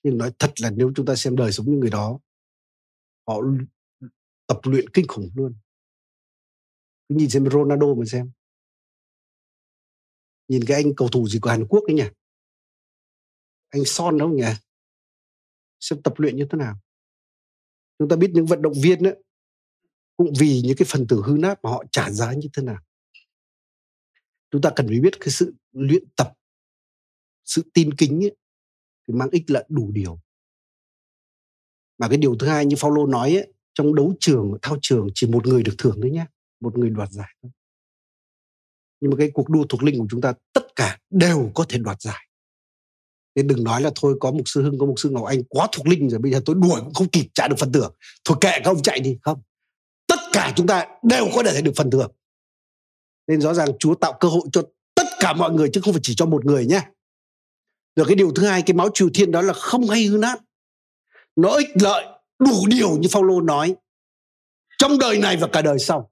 Nhưng 0.04 0.18
nói 0.18 0.32
thật 0.40 0.52
là 0.62 0.70
nếu 0.70 0.92
chúng 0.96 1.06
ta 1.06 1.16
xem 1.16 1.36
đời 1.36 1.52
sống 1.52 1.66
những 1.70 1.80
người 1.80 1.90
đó, 1.90 2.20
họ 3.28 3.42
tập 4.48 4.60
luyện 4.64 4.90
kinh 4.90 5.08
khủng 5.08 5.30
luôn 5.36 5.54
nhìn 7.10 7.30
xem 7.30 7.50
Ronaldo 7.50 7.94
mà 7.94 8.06
xem. 8.06 8.32
Nhìn 10.48 10.64
cái 10.68 10.84
anh 10.84 10.96
cầu 10.96 11.08
thủ 11.08 11.28
gì 11.28 11.40
của 11.40 11.50
Hàn 11.50 11.68
Quốc 11.68 11.84
đấy 11.88 11.96
nhỉ? 11.96 12.10
Anh 13.70 13.86
Son 13.86 14.18
đâu 14.18 14.30
nhỉ? 14.30 14.44
Xem 15.80 16.02
tập 16.02 16.14
luyện 16.18 16.36
như 16.36 16.48
thế 16.52 16.58
nào? 16.58 16.80
Chúng 18.00 18.10
ta 18.10 18.16
biết 18.16 18.32
những 18.34 18.46
vận 18.46 18.62
động 18.62 18.74
viên 18.84 19.04
ấy, 19.04 19.24
cũng 20.18 20.34
vì 20.40 20.62
những 20.62 20.78
cái 20.78 20.86
phần 20.90 21.08
tử 21.08 21.22
hư 21.26 21.38
nát 21.38 21.60
mà 21.64 21.70
họ 21.70 21.84
trả 21.92 22.12
giá 22.12 22.34
như 22.34 22.48
thế 22.54 22.64
nào. 22.64 22.82
Chúng 24.52 24.62
ta 24.62 24.72
cần 24.76 24.88
phải 24.88 25.00
biết 25.00 25.14
cái 25.20 25.30
sự 25.30 25.56
luyện 25.72 26.04
tập 26.16 26.34
sự 27.46 27.64
tin 27.74 27.94
kính 27.94 28.24
ấy, 28.24 28.36
thì 29.08 29.14
mang 29.14 29.30
ích 29.32 29.44
là 29.48 29.64
đủ 29.70 29.92
điều. 29.92 30.20
Mà 31.98 32.08
cái 32.08 32.18
điều 32.18 32.36
thứ 32.38 32.48
hai 32.48 32.66
như 32.66 32.76
Paulo 32.82 33.06
nói 33.06 33.36
ấy, 33.36 33.54
trong 33.74 33.96
đấu 33.96 34.14
trường 34.20 34.58
thao 34.62 34.78
trường 34.82 35.08
chỉ 35.16 35.28
một 35.28 35.48
người 35.48 35.64
được 35.64 35.76
thưởng 35.78 35.98
thôi 36.02 36.12
nhé 36.12 36.26
một 36.60 36.78
người 36.78 36.90
đoạt 36.90 37.12
giải 37.12 37.36
nhưng 39.02 39.12
mà 39.12 39.18
cái 39.18 39.32
cuộc 39.34 39.50
đua 39.50 39.66
thuộc 39.70 39.84
linh 39.84 40.00
của 40.00 40.08
chúng 40.10 40.22
ta, 40.22 40.34
tất 40.54 40.76
cả 40.76 40.98
đều 41.10 41.52
có 41.56 41.66
thể 41.70 41.78
đoạt 41.78 42.02
giải. 42.02 42.28
Nên 43.36 43.48
đừng 43.48 43.64
nói 43.64 43.82
là 43.82 43.92
thôi, 43.96 44.18
có 44.20 44.32
một 44.32 44.44
sư 44.46 44.64
hưng, 44.64 44.80
có 44.80 44.86
một 44.86 44.94
sư 44.98 45.10
ngọc 45.10 45.26
anh 45.26 45.44
quá 45.44 45.68
thuộc 45.72 45.88
linh 45.88 46.10
rồi, 46.10 46.20
bây 46.20 46.32
giờ 46.32 46.42
tôi 46.46 46.56
đuổi 46.60 46.82
cũng 46.82 46.94
không 46.94 47.10
kịp 47.10 47.28
trả 47.34 47.48
được 47.48 47.56
phần 47.60 47.72
thưởng. 47.72 47.96
Thôi 48.26 48.38
kệ, 48.42 48.52
các 48.52 48.66
ông 48.66 48.82
chạy 48.82 49.00
đi, 49.00 49.18
không. 49.22 49.42
Tất 50.08 50.20
cả 50.34 50.54
chúng 50.56 50.68
ta 50.68 50.88
đều 51.04 51.28
có 51.36 51.44
thể 51.44 51.62
được 51.62 51.72
phần 51.76 51.92
thưởng. 51.92 52.12
Nên 53.28 53.42
rõ 53.42 53.54
ràng 53.54 53.70
chúa 53.80 53.96
tạo 53.96 54.14
cơ 54.20 54.28
hội 54.28 54.42
cho 54.52 54.64
tất 54.96 55.08
cả 55.20 55.34
mọi 55.34 55.52
người, 55.52 55.70
chứ 55.74 55.82
không 55.82 55.94
phải 55.94 56.02
chỉ 56.04 56.14
cho 56.16 56.26
một 56.26 56.46
người 56.46 56.66
nhé. 56.66 56.82
Rồi 57.96 58.06
cái 58.08 58.16
điều 58.16 58.32
thứ 58.32 58.46
hai, 58.46 58.62
cái 58.62 58.74
máu 58.74 58.90
triều 58.94 59.10
thiên 59.14 59.32
đó 59.32 59.42
là 59.42 59.54
không 59.54 59.88
hay 59.88 60.06
hư 60.06 60.18
nát. 60.18 60.40
Nó 61.36 61.50
ích 61.50 61.70
lợi 61.82 62.06
đủ 62.40 62.68
điều 62.68 62.98
như 62.98 63.08
Phaolô 63.12 63.42
nói, 63.42 63.76
trong 64.78 65.00
đời 65.00 65.18
này 65.18 65.38
và 65.38 65.48
cả 65.48 65.62
đời 65.62 65.80
sau 65.80 66.12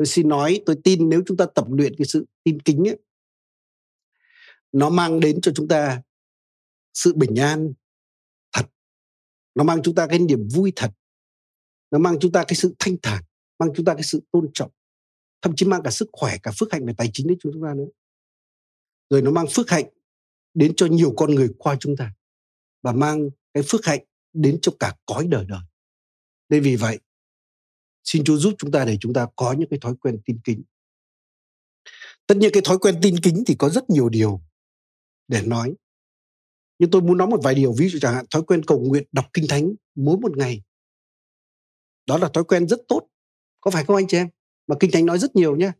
tôi 0.00 0.06
xin 0.06 0.28
nói 0.28 0.62
tôi 0.66 0.76
tin 0.84 1.08
nếu 1.08 1.22
chúng 1.26 1.36
ta 1.36 1.46
tập 1.54 1.64
luyện 1.70 1.94
cái 1.98 2.06
sự 2.06 2.26
tin 2.42 2.60
kính 2.60 2.88
ấy, 2.88 2.98
nó 4.72 4.90
mang 4.90 5.20
đến 5.20 5.40
cho 5.40 5.52
chúng 5.54 5.68
ta 5.68 6.02
sự 6.94 7.14
bình 7.14 7.36
an 7.36 7.72
thật. 8.52 8.62
Nó 9.54 9.64
mang 9.64 9.82
chúng 9.82 9.94
ta 9.94 10.06
cái 10.06 10.18
niềm 10.18 10.48
vui 10.54 10.72
thật. 10.76 10.90
Nó 11.90 11.98
mang 11.98 12.16
chúng 12.20 12.32
ta 12.32 12.44
cái 12.48 12.56
sự 12.56 12.74
thanh 12.78 12.96
thản 13.02 13.24
mang 13.58 13.68
chúng 13.76 13.84
ta 13.84 13.94
cái 13.94 14.02
sự 14.02 14.22
tôn 14.30 14.50
trọng. 14.54 14.70
Thậm 15.42 15.52
chí 15.56 15.66
mang 15.66 15.82
cả 15.82 15.90
sức 15.90 16.08
khỏe 16.12 16.36
cả 16.42 16.52
phước 16.58 16.72
hạnh 16.72 16.86
về 16.86 16.94
tài 16.96 17.10
chính 17.12 17.26
đến 17.26 17.38
chúng 17.40 17.62
ta 17.62 17.74
nữa. 17.74 17.88
Rồi 19.10 19.22
nó 19.22 19.30
mang 19.30 19.46
phước 19.50 19.70
hạnh 19.70 19.88
đến 20.54 20.72
cho 20.76 20.86
nhiều 20.86 21.14
con 21.16 21.34
người 21.34 21.48
qua 21.58 21.76
chúng 21.80 21.96
ta 21.96 22.14
và 22.82 22.92
mang 22.92 23.30
cái 23.54 23.62
phước 23.68 23.84
hạnh 23.84 24.04
đến 24.32 24.58
cho 24.62 24.72
cả 24.80 24.96
cõi 25.06 25.26
đời 25.26 25.44
đời. 25.48 25.62
Nên 26.48 26.62
vì 26.62 26.76
vậy 26.76 26.98
xin 28.04 28.24
Chúa 28.24 28.36
giúp 28.36 28.54
chúng 28.58 28.70
ta 28.70 28.84
để 28.84 28.96
chúng 29.00 29.12
ta 29.12 29.26
có 29.36 29.52
những 29.52 29.68
cái 29.70 29.78
thói 29.82 29.94
quen 30.00 30.18
tin 30.24 30.40
kính. 30.44 30.62
Tất 32.26 32.36
nhiên 32.36 32.50
cái 32.52 32.62
thói 32.64 32.78
quen 32.78 32.98
tin 33.02 33.20
kính 33.20 33.42
thì 33.46 33.54
có 33.58 33.68
rất 33.68 33.90
nhiều 33.90 34.08
điều 34.08 34.40
để 35.28 35.42
nói. 35.42 35.74
Nhưng 36.78 36.90
tôi 36.90 37.02
muốn 37.02 37.18
nói 37.18 37.28
một 37.28 37.40
vài 37.42 37.54
điều 37.54 37.72
ví 37.72 37.88
dụ 37.88 37.98
chẳng 37.98 38.14
hạn 38.14 38.24
thói 38.30 38.42
quen 38.42 38.64
cầu 38.64 38.80
nguyện 38.80 39.04
đọc 39.12 39.26
kinh 39.32 39.44
thánh 39.48 39.72
mỗi 39.94 40.16
một 40.16 40.36
ngày. 40.36 40.62
Đó 42.06 42.18
là 42.18 42.28
thói 42.34 42.44
quen 42.44 42.68
rất 42.68 42.80
tốt. 42.88 43.06
Có 43.60 43.70
phải 43.70 43.84
không 43.84 43.96
anh 43.96 44.06
chị 44.08 44.16
em? 44.16 44.28
Mà 44.66 44.76
kinh 44.80 44.90
thánh 44.90 45.06
nói 45.06 45.18
rất 45.18 45.36
nhiều 45.36 45.56
nhé 45.56 45.72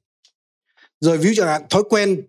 rồi 1.01 1.19
ví 1.19 1.29
dụ 1.29 1.35
chẳng 1.37 1.49
hạn 1.49 1.63
thói 1.71 1.83
quen 1.91 2.27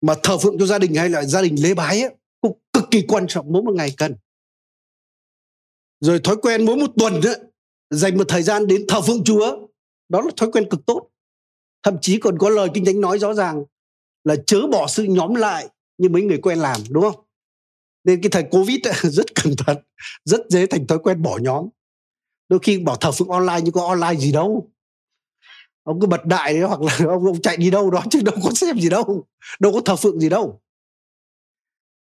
mà 0.00 0.14
thờ 0.22 0.38
phượng 0.38 0.58
cho 0.58 0.66
gia 0.66 0.78
đình 0.78 0.94
hay 0.94 1.08
là 1.08 1.24
gia 1.24 1.42
đình 1.42 1.62
lễ 1.62 1.74
bái 1.74 2.00
ấy, 2.00 2.14
cũng 2.40 2.58
cực 2.72 2.84
kỳ 2.90 3.04
quan 3.08 3.26
trọng 3.28 3.52
mỗi 3.52 3.62
một 3.62 3.74
ngày 3.74 3.94
cần. 3.96 4.16
Rồi 6.00 6.20
thói 6.24 6.36
quen 6.36 6.64
mỗi 6.64 6.76
một 6.76 6.90
tuần 6.98 7.20
ấy, 7.20 7.38
dành 7.90 8.18
một 8.18 8.24
thời 8.28 8.42
gian 8.42 8.66
đến 8.66 8.84
thờ 8.88 9.00
phượng 9.00 9.24
chúa. 9.24 9.66
Đó 10.08 10.20
là 10.20 10.30
thói 10.36 10.50
quen 10.52 10.68
cực 10.70 10.86
tốt. 10.86 11.08
Thậm 11.82 11.96
chí 12.00 12.18
còn 12.18 12.38
có 12.38 12.48
lời 12.48 12.68
kinh 12.74 12.84
thánh 12.84 13.00
nói 13.00 13.18
rõ 13.18 13.34
ràng 13.34 13.64
là 14.24 14.36
chớ 14.46 14.66
bỏ 14.72 14.86
sự 14.86 15.02
nhóm 15.02 15.34
lại 15.34 15.68
như 15.98 16.08
mấy 16.08 16.22
người 16.22 16.38
quen 16.38 16.58
làm 16.58 16.80
đúng 16.90 17.02
không? 17.02 17.24
Nên 18.04 18.22
cái 18.22 18.30
thời 18.30 18.42
covid 18.50 18.86
ấy, 18.86 18.94
rất 19.10 19.34
cẩn 19.34 19.56
thận 19.56 19.76
rất 20.24 20.40
dễ 20.48 20.66
thành 20.66 20.86
thói 20.86 20.98
quen 20.98 21.22
bỏ 21.22 21.38
nhóm. 21.42 21.68
Đôi 22.48 22.58
khi 22.62 22.78
bảo 22.78 22.96
thờ 22.96 23.12
phượng 23.12 23.28
online 23.28 23.60
nhưng 23.64 23.72
có 23.72 23.86
online 23.86 24.20
gì 24.20 24.32
đâu. 24.32 24.70
Ông 25.82 26.00
cứ 26.00 26.06
bật 26.06 26.24
đại 26.24 26.52
đấy 26.52 26.62
hoặc 26.62 26.80
là 26.80 26.96
ông, 27.08 27.26
ông 27.26 27.42
chạy 27.42 27.56
đi 27.56 27.70
đâu 27.70 27.90
đó 27.90 28.02
chứ 28.10 28.20
đâu 28.24 28.34
có 28.44 28.50
xem 28.54 28.78
gì 28.78 28.88
đâu 28.88 29.26
đâu 29.60 29.72
có 29.72 29.80
thờ 29.84 29.96
phượng 29.96 30.20
gì 30.20 30.28
đâu. 30.28 30.60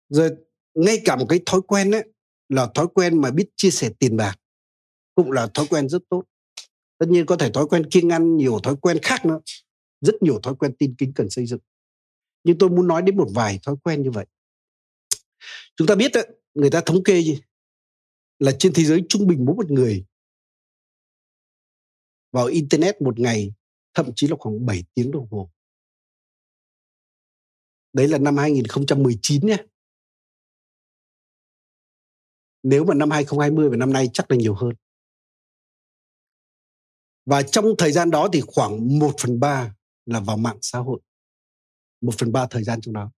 Rồi 0.10 0.30
ngay 0.74 1.02
cả 1.06 1.16
một 1.16 1.26
cái 1.30 1.40
thói 1.46 1.62
quen 1.62 1.92
ấy 1.92 2.04
là 2.50 2.68
thói 2.76 2.88
quen 2.94 3.22
mà 3.22 3.32
biết 3.32 3.46
chia 3.56 3.72
sẻ 3.72 3.90
tiền 4.00 4.18
bạc 4.18 4.36
cũng 5.16 5.32
là 5.32 5.48
thói 5.54 5.66
quen 5.70 5.90
rất 5.90 6.02
tốt 6.10 6.24
tất 6.98 7.06
nhiên 7.10 7.26
có 7.26 7.38
thể 7.38 7.52
thói 7.52 7.66
quen 7.68 7.90
kiêng 7.90 8.10
ăn 8.10 8.38
nhiều 8.38 8.60
thói 8.60 8.76
quen 8.82 8.98
khác 9.02 9.26
nữa 9.26 9.40
rất 10.02 10.16
nhiều 10.22 10.40
thói 10.44 10.56
quen 10.56 10.76
tin 10.80 10.96
kính 10.98 11.14
cần 11.16 11.30
xây 11.30 11.46
dựng 11.46 11.60
nhưng 12.44 12.58
tôi 12.58 12.70
muốn 12.70 12.88
nói 12.88 13.02
đến 13.02 13.18
một 13.18 13.28
vài 13.34 13.60
thói 13.64 13.76
quen 13.84 14.02
như 14.02 14.12
vậy 14.12 14.26
chúng 15.76 15.88
ta 15.88 15.96
biết 15.96 16.12
đấy, 16.14 16.28
người 16.54 16.70
ta 16.70 16.82
thống 16.86 17.04
kê 17.04 17.22
gì 17.22 17.42
là 18.40 18.52
trên 18.60 18.74
thế 18.76 18.84
giới 18.84 19.02
trung 19.10 19.28
bình 19.28 19.46
mỗi 19.46 19.56
một 19.56 19.72
người 19.72 20.06
vào 22.32 22.46
internet 22.46 23.02
một 23.02 23.20
ngày 23.20 23.54
thậm 23.94 24.12
chí 24.16 24.28
là 24.28 24.36
khoảng 24.40 24.66
7 24.66 24.84
tiếng 24.94 25.12
đồng 25.12 25.28
hồ. 25.32 25.52
Đấy 27.94 28.08
là 28.08 28.18
năm 28.18 28.38
2019 28.38 29.48
nhé. 29.48 29.58
Nếu 32.64 32.86
mà 32.86 32.94
năm 32.94 33.12
2020 33.12 33.70
và 33.70 33.78
năm 33.78 33.94
nay 33.94 34.10
chắc 34.14 34.32
là 34.32 34.38
nhiều 34.38 34.56
hơn. 34.56 34.74
Và 37.32 37.44
trong 37.44 37.66
thời 37.78 37.92
gian 37.92 38.12
đó 38.12 38.30
thì 38.34 38.42
khoảng 38.48 39.00
1 39.00 39.12
phần 39.22 39.40
3 39.40 39.76
là 40.06 40.20
vào 40.20 40.38
mạng 40.38 40.58
xã 40.62 40.80
hội. 40.80 41.00
1 42.02 42.12
phần 42.18 42.32
3 42.32 42.48
thời 42.50 42.64
gian 42.64 42.82
trong 42.82 42.94
đó. 42.94 43.12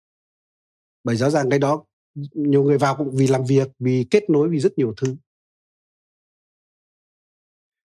Bởi 1.03 1.15
rõ 1.15 1.29
ràng 1.29 1.49
cái 1.49 1.59
đó 1.59 1.85
nhiều 2.33 2.63
người 2.63 2.77
vào 2.77 2.95
cũng 2.97 3.15
vì 3.15 3.27
làm 3.27 3.45
việc, 3.45 3.67
vì 3.79 4.07
kết 4.11 4.29
nối, 4.29 4.49
vì 4.49 4.59
rất 4.59 4.77
nhiều 4.77 4.93
thứ. 4.97 5.15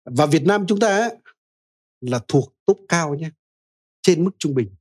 và 0.05 0.27
Việt 0.27 0.43
Nam 0.43 0.65
chúng 0.69 0.81
ta 0.81 1.11
là 2.01 2.21
thuộc 2.29 2.55
top 2.67 2.79
cao 2.89 3.15
nhé 3.15 3.31
trên 4.03 4.25
mức 4.25 4.31
trung 4.39 4.55
bình 4.55 4.75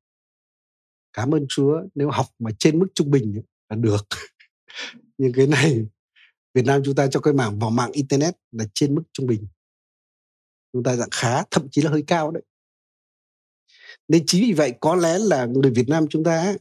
cảm 1.13 1.33
ơn 1.33 1.45
Chúa 1.49 1.81
nếu 1.95 2.09
học 2.09 2.25
mà 2.39 2.51
trên 2.59 2.79
mức 2.79 2.87
trung 2.95 3.11
bình 3.11 3.41
là 3.69 3.75
được 3.75 4.07
nhưng 5.17 5.33
cái 5.33 5.47
này 5.47 5.85
Việt 6.53 6.65
Nam 6.65 6.81
chúng 6.85 6.95
ta 6.95 7.07
cho 7.07 7.19
cái 7.19 7.33
mảng 7.33 7.59
vào 7.59 7.69
mạng 7.69 7.91
internet 7.91 8.35
là 8.51 8.65
trên 8.73 8.95
mức 8.95 9.03
trung 9.13 9.27
bình 9.27 9.47
chúng 10.77 10.83
ta 10.83 10.95
dạng 10.95 11.09
khá, 11.11 11.43
thậm 11.51 11.67
chí 11.71 11.81
là 11.81 11.91
hơi 11.91 12.03
cao 12.07 12.31
đấy 12.31 12.43
nên 14.07 14.23
chính 14.27 14.41
vì 14.41 14.53
vậy 14.53 14.73
có 14.81 14.95
lẽ 14.95 15.17
là 15.19 15.45
người 15.45 15.71
Việt 15.71 15.89
Nam 15.89 16.05
chúng 16.09 16.23
ta 16.23 16.55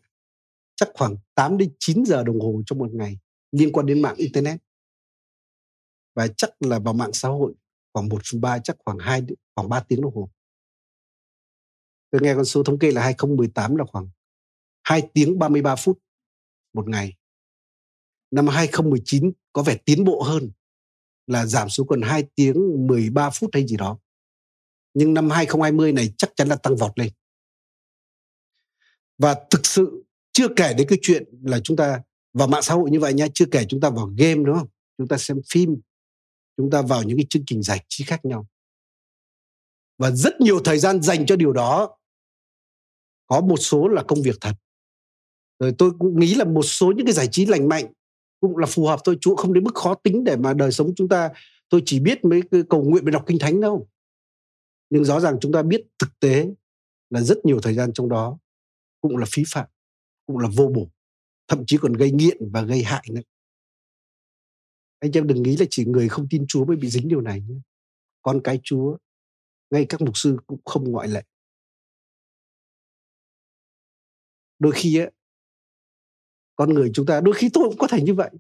chắc 0.77 0.89
khoảng 0.95 1.17
8 1.35 1.59
đến 1.59 1.73
9 1.79 2.05
giờ 2.07 2.25
đồng 2.25 2.41
hồ 2.41 2.63
trong 2.67 2.79
một 2.79 2.93
ngày 2.93 3.19
liên 3.53 3.73
quan 3.73 3.87
đến 3.87 4.03
mạng 4.03 4.15
internet 4.17 4.61
và 6.15 6.29
chắc 6.37 6.51
là 6.61 6.79
vào 6.79 6.95
mạng 6.95 7.13
xã 7.13 7.29
hội 7.29 7.55
khoảng 7.93 8.09
1 8.09 8.23
phần 8.33 8.41
3 8.41 8.59
chắc 8.59 8.77
khoảng 8.85 8.99
2 8.99 9.23
khoảng 9.55 9.69
3 9.69 9.81
tiếng 9.81 10.01
đồng 10.01 10.15
hồ. 10.15 10.31
Tôi 12.11 12.21
nghe 12.23 12.35
con 12.35 12.45
số 12.45 12.63
thống 12.63 12.79
kê 12.79 12.91
là 12.91 13.03
2018 13.03 13.77
là 13.77 13.85
khoảng 13.85 14.09
2 14.83 15.03
tiếng 15.15 15.39
33 15.39 15.77
phút 15.77 15.99
một 16.73 16.89
ngày. 16.89 17.17
Năm 18.31 18.49
2019 18.49 19.33
có 19.53 19.63
vẻ 19.63 19.77
tiến 19.85 20.05
bộ 20.05 20.23
hơn 20.23 20.51
là 21.27 21.47
giảm 21.47 21.69
xuống 21.69 21.87
còn 21.87 22.03
2 22.03 22.25
tiếng 22.35 22.87
13 22.87 23.31
phút 23.31 23.51
hay 23.53 23.67
gì 23.67 23.77
đó. 23.77 23.99
Nhưng 24.99 25.15
năm 25.15 25.31
2020 25.31 25.93
này 25.93 26.15
chắc 26.19 26.31
chắn 26.37 26.49
là 26.49 26.57
tăng 26.57 26.77
vọt 26.77 26.99
lên. 26.99 27.13
Và 29.19 29.37
thực 29.51 29.67
sự 29.67 30.05
chưa 30.33 30.49
kể 30.57 30.75
đến 30.75 30.87
cái 30.89 30.99
chuyện 31.03 31.25
là 31.43 31.61
chúng 31.65 31.77
ta 31.77 32.01
vào 32.33 32.49
mạng 32.49 32.63
xã 32.63 32.75
hội 32.75 32.91
như 32.91 33.01
vậy 33.01 33.15
nha, 33.15 33.27
chưa 33.35 33.45
kể 33.51 33.65
chúng 33.69 33.81
ta 33.81 33.91
vào 33.91 34.07
game 34.19 34.35
đúng 34.35 34.59
không? 34.59 34.69
Chúng 34.99 35.09
ta 35.09 35.19
xem 35.19 35.37
phim, 35.51 35.77
chúng 36.57 36.71
ta 36.71 36.83
vào 36.83 37.03
những 37.03 37.19
cái 37.19 37.27
chương 37.31 37.43
trình 37.47 37.63
giải 37.63 37.85
trí 37.89 38.05
khác 38.05 38.25
nhau. 38.25 38.47
Và 39.99 40.11
rất 40.11 40.41
nhiều 40.41 40.61
thời 40.65 40.79
gian 40.79 41.03
dành 41.03 41.27
cho 41.27 41.37
điều 41.37 41.53
đó. 41.53 41.97
Có 43.27 43.41
một 43.41 43.57
số 43.57 43.89
là 43.89 44.03
công 44.03 44.23
việc 44.23 44.37
thật. 44.41 44.55
Rồi 45.59 45.75
tôi 45.79 45.91
cũng 45.99 46.21
nghĩ 46.21 46.35
là 46.35 46.45
một 46.45 46.63
số 46.63 46.93
những 46.97 47.07
cái 47.07 47.13
giải 47.13 47.29
trí 47.33 47.47
lành 47.47 47.69
mạnh 47.69 47.93
cũng 48.41 48.57
là 48.57 48.67
phù 48.67 48.87
hợp 48.87 49.01
thôi. 49.05 49.19
Chú 49.21 49.37
không 49.37 49.53
đến 49.53 49.65
mức 49.65 49.75
khó 49.75 49.95
tính 49.95 50.25
để 50.25 50.37
mà 50.37 50.55
đời 50.55 50.73
sống 50.73 50.93
chúng 50.97 51.09
ta 51.09 51.31
tôi 51.69 51.83
chỉ 51.87 52.01
biết 52.01 52.25
mấy 52.25 52.43
cái 52.51 52.63
cầu 52.71 52.83
nguyện 52.83 53.05
về 53.05 53.11
đọc 53.11 53.25
kinh 53.27 53.39
thánh 53.39 53.61
đâu. 53.61 53.89
Nhưng 54.91 55.05
rõ 55.05 55.21
ràng 55.21 55.37
chúng 55.41 55.53
ta 55.53 55.63
biết 55.63 55.87
thực 55.99 56.21
tế 56.21 56.47
là 57.11 57.21
rất 57.21 57.39
nhiều 57.45 57.61
thời 57.61 57.75
gian 57.75 57.93
trong 57.93 58.09
đó 58.09 58.39
cũng 59.01 59.17
là 59.17 59.27
phí 59.29 59.43
phạm, 59.49 59.67
cũng 60.27 60.39
là 60.39 60.49
vô 60.57 60.73
bổ, 60.75 60.91
thậm 61.49 61.65
chí 61.67 61.77
còn 61.81 61.93
gây 61.93 62.11
nghiện 62.11 62.37
và 62.53 62.63
gây 62.63 62.83
hại 62.83 63.05
nữa 63.11 63.23
anh 64.99 65.13
em 65.15 65.27
đừng 65.27 65.43
nghĩ 65.43 65.57
là 65.57 65.67
chỉ 65.71 65.85
người 65.85 66.09
không 66.09 66.27
tin 66.31 66.45
Chúa 66.49 66.65
mới 66.65 66.77
bị 66.77 66.89
dính 66.89 67.09
điều 67.09 67.21
này 67.21 67.41
nhé. 67.41 67.57
Con 68.23 68.41
cái 68.45 68.61
Chúa, 68.63 68.97
ngay 69.71 69.87
các 69.89 70.01
mục 70.01 70.17
sư 70.17 70.37
cũng 70.47 70.61
không 70.65 70.91
ngoại 70.91 71.09
lệ. 71.09 71.23
Đôi 74.59 74.73
khi 74.75 74.99
á, 74.99 75.07
con 76.57 76.75
người 76.75 76.91
chúng 76.95 77.07
ta, 77.07 77.21
đôi 77.21 77.35
khi 77.35 77.51
tôi 77.53 77.65
cũng 77.69 77.79
có 77.79 77.87
thể 77.91 78.03
như 78.03 78.15
vậy. 78.15 78.31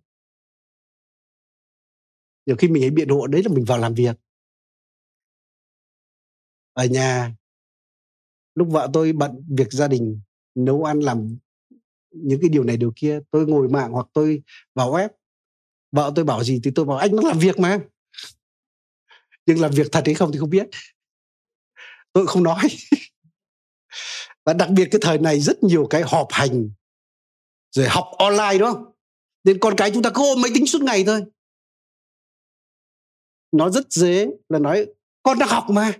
Nhiều 2.46 2.56
khi 2.58 2.68
mình 2.68 2.84
ấy 2.84 2.90
biện 2.90 3.08
hộ 3.08 3.26
đấy 3.26 3.42
là 3.42 3.54
mình 3.54 3.64
vào 3.64 3.78
làm 3.78 3.94
việc. 3.94 4.16
Ở 6.76 6.84
nhà, 6.84 7.34
lúc 8.54 8.68
vợ 8.70 8.90
tôi 8.92 9.12
bận 9.12 9.44
việc 9.48 9.72
gia 9.72 9.88
đình, 9.88 10.20
nấu 10.54 10.84
ăn 10.84 11.00
làm 11.00 11.38
những 12.10 12.40
cái 12.40 12.50
điều 12.50 12.64
này 12.64 12.76
điều 12.76 12.92
kia, 12.96 13.20
tôi 13.30 13.46
ngồi 13.46 13.68
mạng 13.68 13.92
hoặc 13.92 14.06
tôi 14.12 14.42
vào 14.74 14.92
web. 14.92 15.08
Vợ 15.92 16.12
tôi 16.16 16.24
bảo 16.24 16.44
gì 16.44 16.60
thì 16.64 16.70
tôi 16.74 16.84
bảo 16.84 16.96
anh 16.96 17.16
nó 17.16 17.22
làm 17.22 17.38
việc 17.38 17.58
mà. 17.58 17.78
Nhưng 19.46 19.60
làm 19.60 19.70
việc 19.70 19.86
thật 19.92 20.02
hay 20.06 20.14
không 20.14 20.32
thì 20.32 20.38
không 20.38 20.50
biết. 20.50 20.66
Tôi 22.12 22.26
không 22.26 22.42
nói. 22.42 22.68
Và 24.44 24.52
đặc 24.52 24.68
biệt 24.70 24.88
cái 24.90 25.00
thời 25.02 25.18
này 25.18 25.40
rất 25.40 25.62
nhiều 25.62 25.86
cái 25.90 26.02
họp 26.02 26.28
hành 26.30 26.70
rồi 27.70 27.86
học 27.88 28.06
online 28.18 28.58
đó 28.58 28.92
nên 29.44 29.58
con 29.60 29.74
cái 29.76 29.90
chúng 29.90 30.02
ta 30.02 30.10
cứ 30.14 30.22
ôm 30.22 30.42
máy 30.42 30.50
tính 30.54 30.66
suốt 30.66 30.82
ngày 30.82 31.04
thôi. 31.06 31.24
Nó 33.52 33.70
rất 33.70 33.92
dễ 33.92 34.26
là 34.48 34.58
nói 34.58 34.86
con 35.22 35.38
đang 35.38 35.48
học 35.48 35.66
mà 35.70 35.92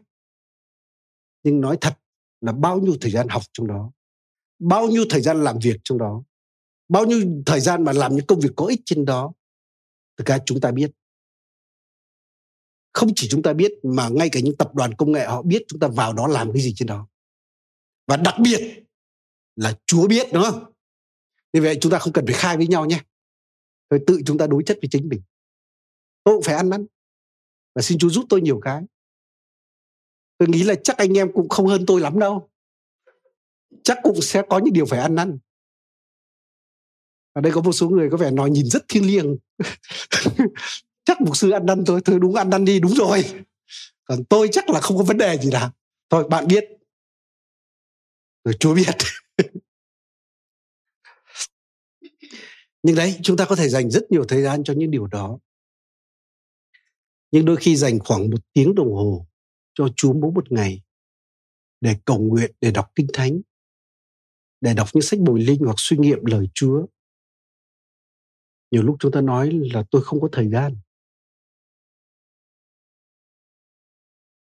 nhưng 1.46 1.60
nói 1.60 1.78
thật 1.80 1.98
là 2.40 2.52
bao 2.52 2.80
nhiêu 2.80 2.96
thời 3.00 3.10
gian 3.10 3.28
học 3.28 3.42
trong 3.52 3.66
đó, 3.66 3.92
bao 4.58 4.88
nhiêu 4.88 5.04
thời 5.10 5.20
gian 5.20 5.44
làm 5.44 5.58
việc 5.62 5.76
trong 5.84 5.98
đó, 5.98 6.22
bao 6.88 7.04
nhiêu 7.04 7.42
thời 7.46 7.60
gian 7.60 7.84
mà 7.84 7.92
làm 7.92 8.16
những 8.16 8.26
công 8.26 8.40
việc 8.40 8.50
có 8.56 8.66
ích 8.66 8.80
trên 8.84 9.04
đó, 9.04 9.32
thực 10.16 10.26
ra 10.26 10.38
chúng 10.46 10.60
ta 10.60 10.70
biết. 10.70 10.90
Không 12.92 13.08
chỉ 13.16 13.28
chúng 13.30 13.42
ta 13.42 13.52
biết 13.52 13.72
mà 13.82 14.08
ngay 14.08 14.28
cả 14.32 14.40
những 14.40 14.56
tập 14.56 14.74
đoàn 14.74 14.94
công 14.94 15.12
nghệ 15.12 15.26
họ 15.26 15.42
biết 15.42 15.64
chúng 15.68 15.80
ta 15.80 15.88
vào 15.88 16.12
đó 16.12 16.26
làm 16.26 16.52
cái 16.52 16.62
gì 16.62 16.72
trên 16.76 16.88
đó. 16.88 17.08
Và 18.06 18.16
đặc 18.16 18.34
biệt 18.42 18.84
là 19.56 19.78
chúa 19.86 20.08
biết, 20.08 20.26
đúng 20.32 20.42
không? 20.42 20.72
Như 21.52 21.62
vậy 21.62 21.78
chúng 21.80 21.92
ta 21.92 21.98
không 21.98 22.12
cần 22.12 22.26
phải 22.26 22.34
khai 22.34 22.56
với 22.56 22.66
nhau 22.66 22.86
nhé. 22.86 23.00
Rồi 23.90 24.00
tự 24.06 24.20
chúng 24.26 24.38
ta 24.38 24.46
đối 24.46 24.62
chất 24.62 24.78
với 24.82 24.88
chính 24.92 25.08
mình. 25.08 25.22
Tôi 26.24 26.36
cũng 26.36 26.42
phải 26.42 26.54
ăn 26.54 26.70
năn. 26.70 26.86
Và 27.74 27.82
xin 27.82 27.98
chúa 27.98 28.10
giúp 28.10 28.24
tôi 28.28 28.40
nhiều 28.40 28.60
cái 28.62 28.82
tôi 30.38 30.48
nghĩ 30.48 30.62
là 30.62 30.74
chắc 30.84 30.96
anh 30.96 31.18
em 31.18 31.32
cũng 31.32 31.48
không 31.48 31.66
hơn 31.66 31.84
tôi 31.86 32.00
lắm 32.00 32.18
đâu. 32.18 32.48
Chắc 33.82 33.98
cũng 34.02 34.22
sẽ 34.22 34.42
có 34.48 34.58
những 34.58 34.74
điều 34.74 34.86
phải 34.86 35.00
ăn 35.00 35.14
năn. 35.14 35.38
Ở 37.32 37.40
đây 37.40 37.52
có 37.52 37.60
một 37.60 37.72
số 37.72 37.88
người 37.88 38.10
có 38.10 38.16
vẻ 38.16 38.30
nói 38.30 38.50
nhìn 38.50 38.66
rất 38.66 38.82
thiêng 38.88 39.06
liêng. 39.06 39.36
Chắc 41.04 41.20
mục 41.20 41.36
sư 41.36 41.50
ăn 41.50 41.66
năn 41.66 41.84
thôi 41.84 42.00
thôi 42.04 42.18
đúng 42.20 42.34
ăn 42.34 42.50
năn 42.50 42.64
đi, 42.64 42.80
đúng 42.80 42.94
rồi. 42.94 43.24
Còn 44.04 44.24
tôi 44.24 44.48
chắc 44.52 44.70
là 44.70 44.80
không 44.80 44.96
có 44.96 45.04
vấn 45.04 45.18
đề 45.18 45.38
gì 45.38 45.50
cả. 45.52 45.70
Thôi, 46.10 46.28
bạn 46.28 46.46
biết. 46.46 46.64
Rồi, 48.44 48.54
chúa 48.60 48.74
biết. 48.74 48.96
Nhưng 52.82 52.96
đấy, 52.96 53.18
chúng 53.22 53.36
ta 53.36 53.44
có 53.44 53.56
thể 53.56 53.68
dành 53.68 53.90
rất 53.90 54.10
nhiều 54.10 54.24
thời 54.28 54.42
gian 54.42 54.64
cho 54.64 54.74
những 54.76 54.90
điều 54.90 55.06
đó. 55.06 55.38
Nhưng 57.30 57.44
đôi 57.44 57.56
khi 57.56 57.76
dành 57.76 57.98
khoảng 57.98 58.30
một 58.30 58.38
tiếng 58.52 58.74
đồng 58.74 58.94
hồ 58.94 59.26
cho 59.76 59.88
chúa 59.96 60.12
mỗi 60.12 60.32
một 60.32 60.52
ngày 60.52 60.82
để 61.80 61.96
cầu 62.04 62.18
nguyện, 62.18 62.52
để 62.60 62.70
đọc 62.70 62.90
kinh 62.94 63.06
thánh, 63.12 63.40
để 64.60 64.74
đọc 64.74 64.88
những 64.94 65.02
sách 65.02 65.20
bồi 65.20 65.40
linh 65.40 65.60
hoặc 65.64 65.74
suy 65.78 65.96
nghiệm 65.96 66.24
lời 66.24 66.46
chúa. 66.54 66.86
Nhiều 68.70 68.82
lúc 68.82 68.96
chúng 69.00 69.12
ta 69.12 69.20
nói 69.20 69.50
là 69.72 69.84
tôi 69.90 70.04
không 70.04 70.20
có 70.20 70.28
thời 70.32 70.50
gian. 70.50 70.76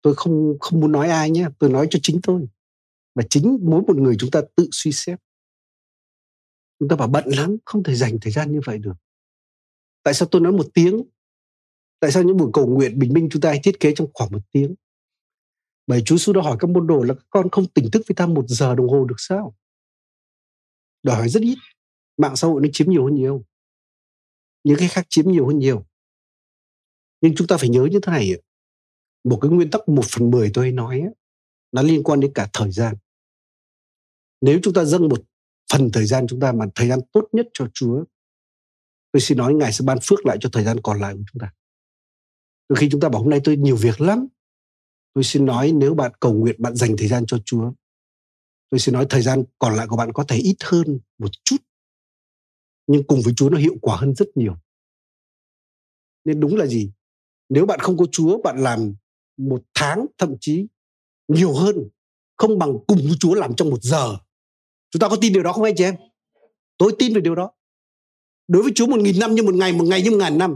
Tôi 0.02 0.14
không 0.16 0.58
không 0.60 0.80
muốn 0.80 0.92
nói 0.92 1.10
ai 1.10 1.30
nhé, 1.30 1.48
tôi 1.60 1.70
nói 1.70 1.88
cho 1.90 2.00
chính 2.04 2.20
tôi. 2.24 2.48
Và 3.16 3.24
chính 3.30 3.58
mỗi 3.62 3.82
một 3.82 3.96
người 3.96 4.16
chúng 4.20 4.32
ta 4.32 4.42
tự 4.56 4.70
suy 4.72 4.92
xét. 4.92 5.20
Chúng 6.80 6.90
ta 6.90 6.96
bảo 6.96 7.08
bận 7.08 7.24
lắm, 7.28 7.58
không 7.66 7.84
thể 7.84 7.96
dành 7.96 8.18
thời 8.22 8.34
gian 8.34 8.52
như 8.52 8.60
vậy 8.66 8.78
được. 8.78 8.94
Tại 10.04 10.14
sao 10.14 10.28
tôi 10.32 10.42
nói 10.42 10.52
một 10.52 10.66
tiếng? 10.74 11.04
Tại 12.00 12.12
sao 12.12 12.24
những 12.24 12.38
buổi 12.38 12.50
cầu 12.54 12.68
nguyện 12.68 13.00
bình 13.00 13.14
minh 13.14 13.28
chúng 13.32 13.42
ta 13.42 13.50
hay 13.50 13.60
thiết 13.64 13.80
kế 13.80 13.94
trong 13.96 14.08
khoảng 14.14 14.32
một 14.32 14.42
tiếng? 14.52 14.76
Bởi 15.88 16.02
Chúa 16.06 16.18
Giêsu 16.18 16.34
đã 16.34 16.42
hỏi 16.42 16.58
các 16.60 16.70
môn 16.70 16.88
đồ 16.88 17.04
là 17.04 17.14
các 17.14 17.26
con 17.30 17.50
không 17.52 17.68
tỉnh 17.68 17.92
thức 17.92 18.02
với 18.08 18.16
ta 18.16 18.28
một 18.28 18.46
giờ 18.48 18.76
đồng 18.76 18.90
hồ 18.90 19.06
được 19.06 19.16
sao? 19.18 19.56
Đòi 21.04 21.16
hỏi 21.16 21.30
rất 21.30 21.44
ít. 21.44 21.58
Mạng 22.18 22.36
xã 22.36 22.48
hội 22.48 22.62
nó 22.62 22.70
chiếm 22.74 22.90
nhiều 22.90 23.06
hơn 23.06 23.16
nhiều. 23.16 23.46
Những 24.64 24.78
cái 24.78 24.88
khác 24.88 25.06
chiếm 25.10 25.32
nhiều 25.32 25.48
hơn 25.48 25.60
nhiều. 25.60 25.86
Nhưng 27.22 27.36
chúng 27.36 27.48
ta 27.48 27.58
phải 27.58 27.70
nhớ 27.70 27.88
như 27.92 28.00
thế 28.04 28.12
này 28.12 28.42
một 29.24 29.40
cái 29.42 29.52
nguyên 29.52 29.72
tắc 29.72 29.90
một 29.90 30.06
phần 30.06 30.32
mười 30.32 30.52
tôi 30.54 30.66
hay 30.66 30.72
nói 30.72 31.04
nó 31.72 31.82
liên 31.82 32.04
quan 32.04 32.20
đến 32.20 32.32
cả 32.34 32.50
thời 32.54 32.72
gian. 32.72 32.96
Nếu 34.42 34.60
chúng 34.64 34.74
ta 34.74 34.84
dâng 34.84 35.10
một 35.10 35.24
phần 35.74 35.90
thời 35.94 36.06
gian 36.06 36.28
chúng 36.28 36.40
ta 36.40 36.52
mà 36.52 36.66
thời 36.76 36.88
gian 36.88 37.00
tốt 37.12 37.28
nhất 37.32 37.48
cho 37.54 37.68
Chúa, 37.74 38.04
tôi 39.12 39.22
xin 39.22 39.38
nói 39.38 39.54
ngài 39.54 39.74
sẽ 39.74 39.86
ban 39.86 39.98
phước 40.04 40.26
lại 40.26 40.38
cho 40.42 40.50
thời 40.54 40.64
gian 40.64 40.78
còn 40.84 41.00
lại 41.00 41.14
của 41.14 41.24
chúng 41.32 41.40
ta. 41.40 41.54
Đôi 42.70 42.78
khi 42.78 42.90
chúng 42.92 43.02
ta 43.02 43.10
bảo 43.10 43.22
hôm 43.22 43.30
nay 43.30 43.42
tôi 43.44 43.58
nhiều 43.58 43.76
việc 43.76 44.02
lắm 44.02 44.28
tôi 45.18 45.24
xin 45.24 45.46
nói 45.46 45.72
nếu 45.76 45.94
bạn 45.94 46.12
cầu 46.20 46.34
nguyện 46.34 46.56
bạn 46.60 46.76
dành 46.76 46.98
thời 46.98 47.08
gian 47.08 47.26
cho 47.26 47.38
Chúa 47.46 47.72
tôi 48.70 48.80
xin 48.80 48.94
nói 48.94 49.06
thời 49.10 49.22
gian 49.22 49.44
còn 49.60 49.76
lại 49.76 49.88
của 49.88 49.98
bạn 49.98 50.14
có 50.14 50.24
thể 50.24 50.38
ít 50.38 50.56
hơn 50.64 51.00
một 51.18 51.30
chút 51.44 51.56
nhưng 52.88 53.08
cùng 53.08 53.22
với 53.22 53.34
Chúa 53.38 53.50
nó 53.50 53.58
hiệu 53.58 53.76
quả 53.82 53.98
hơn 53.98 54.16
rất 54.16 54.26
nhiều. 54.36 54.56
Nên 56.26 56.40
đúng 56.40 56.56
là 56.56 56.66
gì? 56.66 56.92
Nếu 57.50 57.66
bạn 57.66 57.80
không 57.80 57.98
có 57.98 58.06
Chúa, 58.12 58.42
bạn 58.42 58.64
làm 58.64 58.96
một 59.38 59.64
tháng 59.74 60.06
thậm 60.18 60.36
chí 60.40 60.68
nhiều 61.28 61.54
hơn, 61.54 61.76
không 62.36 62.60
bằng 62.60 62.74
cùng 62.88 62.98
với 62.98 63.18
Chúa 63.20 63.34
làm 63.34 63.56
trong 63.56 63.70
một 63.70 63.82
giờ. 63.82 64.18
Chúng 64.90 65.00
ta 65.00 65.10
có 65.10 65.18
tin 65.22 65.34
điều 65.34 65.44
đó 65.44 65.54
không 65.54 65.64
anh 65.64 65.76
chị 65.78 65.84
em? 65.84 65.96
Tôi 66.78 66.96
tin 67.00 67.14
về 67.14 67.22
điều 67.22 67.36
đó. 67.36 67.52
Đối 68.48 68.64
với 68.64 68.72
Chúa 68.76 68.88
một 68.88 69.00
nghìn 69.00 69.20
năm 69.20 69.36
như 69.36 69.44
một 69.44 69.56
ngày, 69.56 69.74
một 69.74 69.86
ngày 69.88 70.02
như 70.02 70.12
một 70.12 70.18
ngàn 70.18 70.38
năm. 70.38 70.56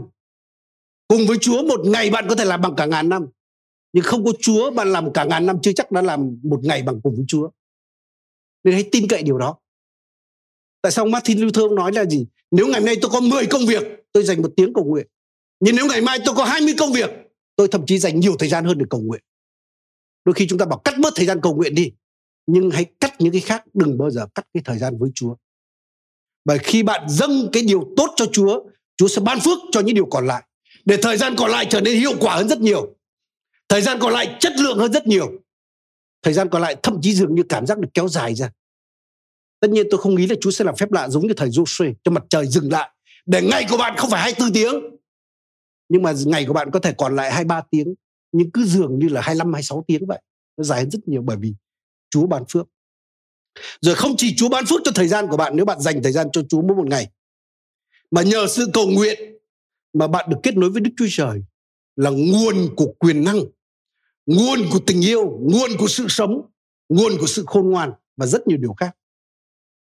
Cùng 1.08 1.26
với 1.28 1.38
Chúa 1.40 1.62
một 1.62 1.80
ngày 1.84 2.10
bạn 2.10 2.26
có 2.28 2.34
thể 2.34 2.44
làm 2.44 2.60
bằng 2.60 2.74
cả 2.76 2.86
ngàn 2.86 3.08
năm. 3.08 3.26
Nhưng 3.92 4.04
không 4.04 4.24
có 4.24 4.32
Chúa 4.40 4.70
bạn 4.70 4.92
làm 4.92 5.12
cả 5.12 5.24
ngàn 5.24 5.46
năm 5.46 5.56
chưa 5.62 5.72
chắc 5.72 5.92
đã 5.92 6.02
làm 6.02 6.38
một 6.42 6.60
ngày 6.62 6.82
bằng 6.82 7.00
cùng 7.02 7.16
với 7.16 7.24
Chúa. 7.28 7.50
Nên 8.64 8.74
hãy 8.74 8.88
tin 8.92 9.08
cậy 9.08 9.22
điều 9.22 9.38
đó. 9.38 9.58
Tại 10.82 10.92
sao 10.92 11.06
Martin 11.06 11.38
Luther 11.38 11.70
nói 11.72 11.92
là 11.92 12.04
gì? 12.04 12.26
Nếu 12.50 12.66
ngày 12.66 12.80
nay 12.80 12.96
tôi 13.02 13.10
có 13.10 13.20
10 13.20 13.46
công 13.46 13.66
việc, 13.66 13.82
tôi 14.12 14.24
dành 14.24 14.42
một 14.42 14.52
tiếng 14.56 14.74
cầu 14.74 14.84
nguyện. 14.84 15.06
Nhưng 15.60 15.76
nếu 15.76 15.86
ngày 15.86 16.00
mai 16.00 16.18
tôi 16.24 16.34
có 16.34 16.44
20 16.44 16.74
công 16.78 16.92
việc, 16.92 17.10
tôi 17.56 17.68
thậm 17.68 17.86
chí 17.86 17.98
dành 17.98 18.20
nhiều 18.20 18.36
thời 18.38 18.48
gian 18.48 18.64
hơn 18.64 18.78
để 18.78 18.86
cầu 18.90 19.00
nguyện 19.00 19.22
đôi 20.24 20.34
khi 20.34 20.46
chúng 20.46 20.58
ta 20.58 20.64
bảo 20.64 20.78
cắt 20.78 20.94
bớt 20.98 21.12
thời 21.16 21.26
gian 21.26 21.40
cầu 21.42 21.54
nguyện 21.54 21.74
đi 21.74 21.92
nhưng 22.46 22.70
hãy 22.70 22.84
cắt 23.00 23.20
những 23.20 23.32
cái 23.32 23.40
khác 23.40 23.64
đừng 23.74 23.98
bao 23.98 24.10
giờ 24.10 24.26
cắt 24.34 24.46
cái 24.54 24.62
thời 24.64 24.78
gian 24.78 24.98
với 24.98 25.10
Chúa 25.14 25.34
bởi 26.44 26.58
khi 26.58 26.82
bạn 26.82 27.08
dâng 27.08 27.48
cái 27.52 27.62
điều 27.62 27.92
tốt 27.96 28.14
cho 28.16 28.26
Chúa 28.32 28.62
Chúa 28.96 29.08
sẽ 29.08 29.20
ban 29.20 29.40
phước 29.40 29.58
cho 29.72 29.80
những 29.80 29.94
điều 29.94 30.06
còn 30.06 30.26
lại 30.26 30.42
để 30.84 30.96
thời 31.02 31.16
gian 31.16 31.34
còn 31.36 31.50
lại 31.50 31.66
trở 31.70 31.80
nên 31.80 31.98
hiệu 31.98 32.12
quả 32.20 32.36
hơn 32.36 32.48
rất 32.48 32.60
nhiều 32.60 32.94
thời 33.72 33.82
gian 33.82 33.98
còn 34.00 34.12
lại 34.12 34.36
chất 34.40 34.52
lượng 34.56 34.78
hơn 34.78 34.92
rất 34.92 35.06
nhiều. 35.06 35.32
Thời 36.22 36.34
gian 36.34 36.48
còn 36.48 36.62
lại 36.62 36.76
thậm 36.82 36.98
chí 37.02 37.14
dường 37.14 37.34
như 37.34 37.42
cảm 37.48 37.66
giác 37.66 37.78
được 37.78 37.88
kéo 37.94 38.08
dài 38.08 38.34
ra. 38.34 38.50
Tất 39.60 39.70
nhiên 39.70 39.86
tôi 39.90 40.00
không 40.00 40.14
nghĩ 40.14 40.26
là 40.26 40.34
Chúa 40.40 40.50
sẽ 40.50 40.64
làm 40.64 40.76
phép 40.76 40.92
lạ 40.92 41.08
giống 41.08 41.26
như 41.26 41.34
thời 41.36 41.48
Joshua 41.48 41.94
cho 42.04 42.10
mặt 42.10 42.24
trời 42.28 42.46
dừng 42.46 42.72
lại 42.72 42.90
để 43.26 43.42
ngày 43.42 43.66
của 43.70 43.76
bạn 43.76 43.96
không 43.96 44.10
phải 44.10 44.20
24 44.22 44.52
tiếng. 44.52 44.74
Nhưng 45.88 46.02
mà 46.02 46.12
ngày 46.24 46.44
của 46.46 46.52
bạn 46.52 46.70
có 46.70 46.78
thể 46.78 46.94
còn 46.98 47.16
lại 47.16 47.30
23 47.30 47.62
tiếng 47.70 47.94
nhưng 48.32 48.50
cứ 48.50 48.64
dường 48.64 48.98
như 48.98 49.08
là 49.08 49.20
25 49.20 49.52
26 49.52 49.84
tiếng 49.86 50.06
vậy. 50.06 50.22
Nó 50.56 50.64
dài 50.64 50.80
hơn 50.80 50.90
rất 50.90 51.08
nhiều 51.08 51.22
bởi 51.22 51.36
vì 51.40 51.54
Chúa 52.10 52.26
ban 52.26 52.44
phước. 52.48 52.68
Rồi 53.80 53.94
không 53.94 54.14
chỉ 54.16 54.34
Chúa 54.36 54.48
ban 54.48 54.66
phước 54.66 54.80
cho 54.84 54.92
thời 54.94 55.08
gian 55.08 55.26
của 55.30 55.36
bạn 55.36 55.56
nếu 55.56 55.64
bạn 55.64 55.80
dành 55.80 56.02
thời 56.02 56.12
gian 56.12 56.26
cho 56.32 56.42
Chúa 56.48 56.62
mỗi 56.62 56.76
một 56.76 56.86
ngày 56.86 57.10
mà 58.10 58.22
nhờ 58.22 58.46
sự 58.46 58.66
cầu 58.72 58.86
nguyện 58.86 59.38
mà 59.92 60.06
bạn 60.06 60.30
được 60.30 60.38
kết 60.42 60.56
nối 60.56 60.70
với 60.70 60.80
Đức 60.80 60.90
Chúa 60.96 61.06
Trời 61.10 61.42
là 61.96 62.10
nguồn 62.10 62.74
của 62.76 62.94
quyền 62.98 63.24
năng, 63.24 63.40
nguồn 64.26 64.58
của 64.72 64.78
tình 64.86 65.04
yêu, 65.04 65.38
nguồn 65.40 65.70
của 65.78 65.88
sự 65.88 66.06
sống, 66.08 66.50
nguồn 66.88 67.12
của 67.20 67.26
sự 67.26 67.44
khôn 67.46 67.70
ngoan 67.70 67.92
và 68.16 68.26
rất 68.26 68.46
nhiều 68.46 68.58
điều 68.58 68.72
khác. 68.72 68.96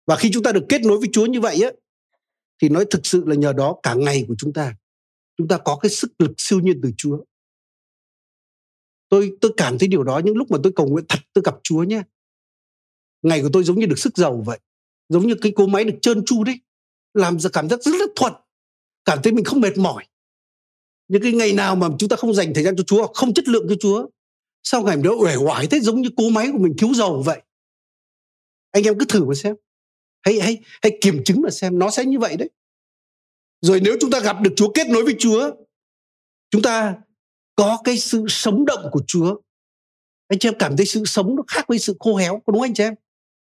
Và 0.06 0.16
khi 0.16 0.30
chúng 0.32 0.42
ta 0.42 0.52
được 0.52 0.64
kết 0.68 0.80
nối 0.82 0.98
với 0.98 1.08
Chúa 1.12 1.26
như 1.26 1.40
vậy 1.40 1.62
á 1.62 1.70
thì 2.62 2.68
nói 2.68 2.84
thực 2.90 3.06
sự 3.06 3.24
là 3.26 3.34
nhờ 3.34 3.52
đó 3.52 3.76
cả 3.82 3.94
ngày 3.94 4.24
của 4.28 4.34
chúng 4.38 4.52
ta 4.52 4.74
chúng 5.40 5.48
ta 5.48 5.58
có 5.58 5.76
cái 5.76 5.90
sức 5.90 6.12
lực 6.18 6.32
siêu 6.36 6.60
nhiên 6.60 6.80
từ 6.82 6.90
Chúa. 6.96 7.18
Tôi 9.08 9.32
tôi 9.40 9.52
cảm 9.56 9.78
thấy 9.78 9.88
điều 9.88 10.02
đó 10.02 10.20
những 10.24 10.36
lúc 10.36 10.50
mà 10.50 10.58
tôi 10.62 10.72
cầu 10.76 10.86
nguyện 10.88 11.04
thật 11.08 11.18
tôi 11.32 11.42
gặp 11.44 11.54
Chúa 11.62 11.82
nhé. 11.82 12.02
Ngày 13.22 13.42
của 13.42 13.48
tôi 13.52 13.64
giống 13.64 13.78
như 13.78 13.86
được 13.86 13.98
sức 13.98 14.16
giàu 14.16 14.42
vậy. 14.46 14.58
Giống 15.08 15.26
như 15.26 15.34
cái 15.42 15.52
cỗ 15.56 15.66
máy 15.66 15.84
được 15.84 15.98
trơn 16.02 16.24
tru 16.24 16.44
đấy. 16.44 16.60
Làm 17.14 17.40
ra 17.40 17.50
cảm 17.52 17.68
giác 17.68 17.82
rất 17.82 17.92
là 17.94 18.06
thuận. 18.16 18.32
Cảm 19.04 19.18
thấy 19.22 19.32
mình 19.32 19.44
không 19.44 19.60
mệt 19.60 19.78
mỏi. 19.78 20.06
Những 21.08 21.22
cái 21.22 21.32
ngày 21.32 21.52
nào 21.52 21.76
mà 21.76 21.88
chúng 21.98 22.08
ta 22.08 22.16
không 22.16 22.34
dành 22.34 22.54
thời 22.54 22.64
gian 22.64 22.76
cho 22.76 22.84
Chúa, 22.86 23.06
không 23.06 23.34
chất 23.34 23.48
lượng 23.48 23.66
cho 23.68 23.74
Chúa. 23.80 24.06
Sau 24.62 24.82
ngày 24.82 24.96
đó 24.96 25.10
uể 25.20 25.36
oải 25.36 25.66
thế 25.66 25.80
giống 25.80 26.00
như 26.00 26.08
cỗ 26.16 26.28
máy 26.28 26.48
của 26.52 26.58
mình 26.58 26.74
cứu 26.78 26.94
dầu 26.94 27.22
vậy. 27.26 27.42
Anh 28.70 28.84
em 28.84 28.98
cứ 28.98 29.04
thử 29.04 29.24
mà 29.24 29.34
xem. 29.34 29.56
Hãy 30.22 30.40
hãy 30.40 30.58
hãy 30.82 30.98
kiểm 31.00 31.24
chứng 31.24 31.42
mà 31.42 31.50
xem 31.50 31.78
nó 31.78 31.90
sẽ 31.90 32.04
như 32.04 32.18
vậy 32.18 32.36
đấy. 32.36 32.50
Rồi 33.60 33.80
nếu 33.80 33.96
chúng 34.00 34.10
ta 34.10 34.20
gặp 34.20 34.36
được 34.40 34.50
Chúa 34.56 34.72
kết 34.72 34.88
nối 34.88 35.04
với 35.04 35.14
Chúa, 35.18 35.50
chúng 36.50 36.62
ta 36.62 36.96
có 37.56 37.78
cái 37.84 37.98
sự 37.98 38.24
sống 38.28 38.64
động 38.64 38.88
của 38.92 39.02
Chúa. 39.06 39.36
Anh 40.28 40.38
chị 40.38 40.48
em 40.48 40.54
cảm 40.58 40.76
thấy 40.76 40.86
sự 40.86 41.04
sống 41.04 41.36
nó 41.36 41.42
khác 41.48 41.64
với 41.68 41.78
sự 41.78 41.96
khô 42.00 42.16
héo, 42.16 42.42
có 42.46 42.52
đúng 42.52 42.62
anh 42.62 42.74
chị 42.74 42.82
em? 42.82 42.94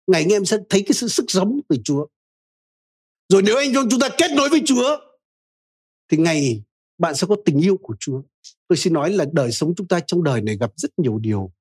Ngày 0.08 0.22
anh 0.22 0.30
em 0.30 0.46
sẽ 0.46 0.58
thấy 0.70 0.84
cái 0.86 0.94
sự 0.94 1.08
sức 1.08 1.26
sống 1.28 1.60
từ 1.70 1.78
Chúa. 1.84 2.08
Rồi 3.30 3.42
nếu 3.42 3.58
anh 3.58 3.74
chúng 3.90 4.00
ta 4.00 4.10
kết 4.18 4.32
nối 4.32 4.50
với 4.50 4.62
Chúa, 4.66 4.98
thì 6.10 6.18
ngày 6.18 6.64
bạn 6.98 7.16
sẽ 7.16 7.28
có 7.30 7.36
tình 7.46 7.62
yêu 7.62 7.78
của 7.78 7.96
Chúa. 8.00 8.22
Tôi 8.68 8.78
xin 8.78 8.94
nói 8.94 9.12
là 9.12 9.26
đời 9.34 9.52
sống 9.52 9.74
chúng 9.76 9.88
ta 9.88 10.00
trong 10.08 10.24
đời 10.24 10.42
này 10.42 10.58
gặp 10.58 10.72
rất 10.76 11.00
nhiều 11.00 11.20
điều. 11.20 11.52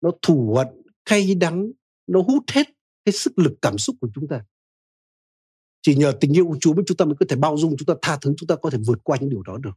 Nó 0.00 0.10
thù 0.22 0.54
hận, 0.56 0.66
cay 1.04 1.34
đắng, 1.34 1.70
nó 2.06 2.22
hút 2.22 2.44
hết 2.52 2.66
cái 3.04 3.12
sức 3.12 3.38
lực 3.38 3.52
cảm 3.62 3.78
xúc 3.78 3.96
của 4.00 4.08
chúng 4.14 4.28
ta. 4.28 4.44
Chỉ 5.82 5.94
nhờ 5.94 6.12
tình 6.20 6.36
yêu 6.36 6.46
của 6.46 6.56
Chúa 6.60 6.74
mới 6.74 6.84
chúng 6.86 6.96
ta 6.96 7.04
mới 7.04 7.14
có 7.20 7.26
thể 7.28 7.36
bao 7.36 7.56
dung 7.56 7.76
chúng 7.78 7.86
ta 7.86 7.94
tha 8.02 8.18
thứ 8.22 8.34
chúng 8.36 8.46
ta 8.46 8.56
có 8.56 8.70
thể 8.70 8.78
vượt 8.86 8.98
qua 9.02 9.16
những 9.20 9.30
điều 9.30 9.42
đó 9.42 9.58
được. 9.58 9.74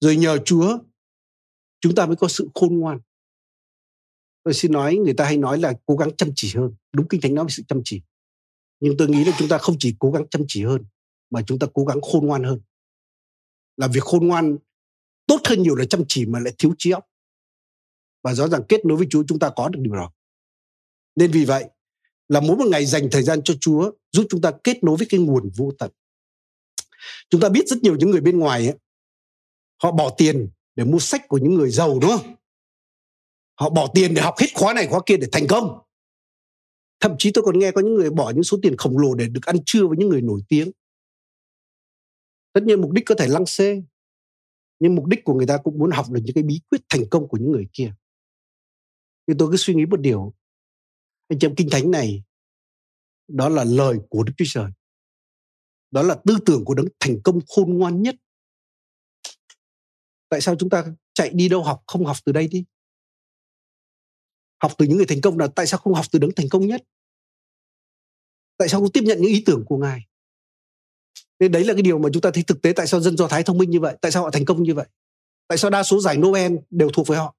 Rồi 0.00 0.16
nhờ 0.16 0.38
Chúa 0.44 0.78
chúng 1.80 1.94
ta 1.94 2.06
mới 2.06 2.16
có 2.16 2.28
sự 2.28 2.48
khôn 2.54 2.78
ngoan. 2.78 2.98
Tôi 4.42 4.54
xin 4.54 4.72
nói 4.72 4.96
người 4.96 5.14
ta 5.14 5.24
hay 5.24 5.36
nói 5.36 5.58
là 5.58 5.74
cố 5.86 5.96
gắng 5.96 6.16
chăm 6.16 6.28
chỉ 6.36 6.52
hơn. 6.54 6.74
Đúng 6.92 7.08
kinh 7.08 7.20
thánh 7.20 7.34
nói 7.34 7.44
về 7.44 7.50
sự 7.50 7.62
chăm 7.68 7.80
chỉ. 7.84 8.02
Nhưng 8.80 8.96
tôi 8.98 9.08
nghĩ 9.08 9.24
là 9.24 9.32
chúng 9.38 9.48
ta 9.48 9.58
không 9.58 9.76
chỉ 9.78 9.96
cố 9.98 10.10
gắng 10.10 10.24
chăm 10.30 10.42
chỉ 10.48 10.64
hơn 10.64 10.84
mà 11.30 11.42
chúng 11.46 11.58
ta 11.58 11.66
cố 11.74 11.84
gắng 11.84 12.00
khôn 12.00 12.26
ngoan 12.26 12.44
hơn. 12.44 12.60
Làm 13.76 13.90
việc 13.90 14.02
khôn 14.02 14.28
ngoan 14.28 14.58
tốt 15.34 15.48
hơn 15.48 15.62
nhiều 15.62 15.74
là 15.74 15.84
chăm 15.84 16.04
chỉ 16.08 16.26
mà 16.26 16.40
lại 16.40 16.54
thiếu 16.58 16.74
trí 16.78 16.90
óc 16.90 17.04
và 18.22 18.34
rõ 18.34 18.48
ràng 18.48 18.62
kết 18.68 18.84
nối 18.84 18.96
với 18.96 19.06
Chúa 19.10 19.24
chúng 19.28 19.38
ta 19.38 19.50
có 19.56 19.68
được 19.68 19.78
điều 19.82 19.94
đó 19.94 20.12
nên 21.16 21.30
vì 21.30 21.44
vậy 21.44 21.64
là 22.28 22.40
mỗi 22.40 22.56
một 22.56 22.66
ngày 22.70 22.86
dành 22.86 23.08
thời 23.12 23.22
gian 23.22 23.42
cho 23.42 23.54
Chúa 23.60 23.92
giúp 24.12 24.26
chúng 24.30 24.40
ta 24.40 24.52
kết 24.64 24.84
nối 24.84 24.96
với 24.96 25.06
cái 25.10 25.20
nguồn 25.20 25.50
vô 25.56 25.70
tận. 25.78 25.90
Chúng 27.30 27.40
ta 27.40 27.48
biết 27.48 27.68
rất 27.68 27.76
nhiều 27.82 27.96
những 27.96 28.10
người 28.10 28.20
bên 28.20 28.38
ngoài 28.38 28.66
ấy, 28.66 28.76
họ 29.82 29.92
bỏ 29.92 30.14
tiền 30.18 30.50
để 30.74 30.84
mua 30.84 30.98
sách 30.98 31.28
của 31.28 31.38
những 31.38 31.54
người 31.54 31.70
giàu 31.70 31.98
đúng 31.98 32.10
không? 32.10 32.34
Họ 33.54 33.70
bỏ 33.70 33.86
tiền 33.94 34.14
để 34.14 34.22
học 34.22 34.34
hết 34.38 34.46
khóa 34.54 34.74
này 34.74 34.86
khóa 34.86 35.00
kia 35.06 35.16
để 35.16 35.28
thành 35.32 35.46
công. 35.48 35.78
Thậm 37.00 37.14
chí 37.18 37.30
tôi 37.34 37.44
còn 37.44 37.58
nghe 37.58 37.70
có 37.70 37.80
những 37.80 37.94
người 37.94 38.10
bỏ 38.10 38.30
những 38.30 38.44
số 38.44 38.58
tiền 38.62 38.76
khổng 38.76 38.98
lồ 38.98 39.14
để 39.14 39.28
được 39.28 39.46
ăn 39.46 39.56
trưa 39.66 39.86
với 39.86 39.96
những 39.96 40.08
người 40.08 40.20
nổi 40.20 40.40
tiếng. 40.48 40.70
Tất 42.52 42.62
nhiên 42.64 42.80
mục 42.80 42.92
đích 42.92 43.04
có 43.06 43.14
thể 43.14 43.28
lăng 43.28 43.46
xê, 43.46 43.82
nhưng 44.84 44.94
mục 44.94 45.06
đích 45.06 45.24
của 45.24 45.34
người 45.34 45.46
ta 45.46 45.58
cũng 45.64 45.78
muốn 45.78 45.90
học 45.90 46.06
được 46.10 46.20
những 46.24 46.34
cái 46.34 46.44
bí 46.44 46.60
quyết 46.70 46.80
thành 46.88 47.02
công 47.10 47.28
của 47.28 47.38
những 47.40 47.50
người 47.50 47.68
kia. 47.72 47.94
Nhưng 49.26 49.38
tôi 49.38 49.48
cứ 49.50 49.56
suy 49.56 49.74
nghĩ 49.74 49.86
một 49.86 50.00
điều, 50.00 50.34
anh 51.28 51.38
chị 51.38 51.46
em 51.46 51.54
kinh 51.56 51.68
thánh 51.70 51.90
này 51.90 52.24
đó 53.28 53.48
là 53.48 53.64
lời 53.64 53.98
của 54.08 54.22
Đức 54.22 54.32
Chúa 54.36 54.44
Trời. 54.48 54.70
Đó 55.90 56.02
là 56.02 56.16
tư 56.24 56.38
tưởng 56.46 56.64
của 56.64 56.74
đấng 56.74 56.86
thành 57.00 57.16
công 57.24 57.38
khôn 57.48 57.78
ngoan 57.78 58.02
nhất. 58.02 58.14
Tại 60.28 60.40
sao 60.40 60.56
chúng 60.58 60.70
ta 60.70 60.84
chạy 61.14 61.30
đi 61.30 61.48
đâu 61.48 61.62
học 61.62 61.82
không 61.86 62.04
học 62.04 62.16
từ 62.24 62.32
đây 62.32 62.48
đi? 62.48 62.64
Học 64.62 64.72
từ 64.78 64.86
những 64.86 64.96
người 64.96 65.06
thành 65.06 65.20
công 65.20 65.38
là 65.38 65.48
tại 65.56 65.66
sao 65.66 65.80
không 65.80 65.94
học 65.94 66.06
từ 66.12 66.18
đấng 66.18 66.30
thành 66.36 66.48
công 66.50 66.66
nhất? 66.66 66.82
Tại 68.56 68.68
sao 68.68 68.80
không 68.80 68.92
tiếp 68.92 69.02
nhận 69.04 69.18
những 69.20 69.32
ý 69.32 69.42
tưởng 69.46 69.64
của 69.66 69.76
Ngài? 69.76 70.06
Nên 71.40 71.52
đấy 71.52 71.64
là 71.64 71.74
cái 71.74 71.82
điều 71.82 71.98
mà 71.98 72.08
chúng 72.12 72.20
ta 72.20 72.30
thấy 72.34 72.42
thực 72.42 72.62
tế 72.62 72.72
tại 72.72 72.86
sao 72.86 73.00
dân 73.00 73.16
Do 73.16 73.28
Thái 73.28 73.42
thông 73.42 73.58
minh 73.58 73.70
như 73.70 73.80
vậy, 73.80 73.96
tại 74.00 74.12
sao 74.12 74.22
họ 74.22 74.30
thành 74.30 74.44
công 74.44 74.62
như 74.62 74.74
vậy? 74.74 74.86
Tại 75.48 75.58
sao 75.58 75.70
đa 75.70 75.82
số 75.82 76.00
giải 76.00 76.16
Nobel 76.16 76.56
đều 76.70 76.90
thuộc 76.90 77.06
về 77.06 77.16
họ? 77.16 77.34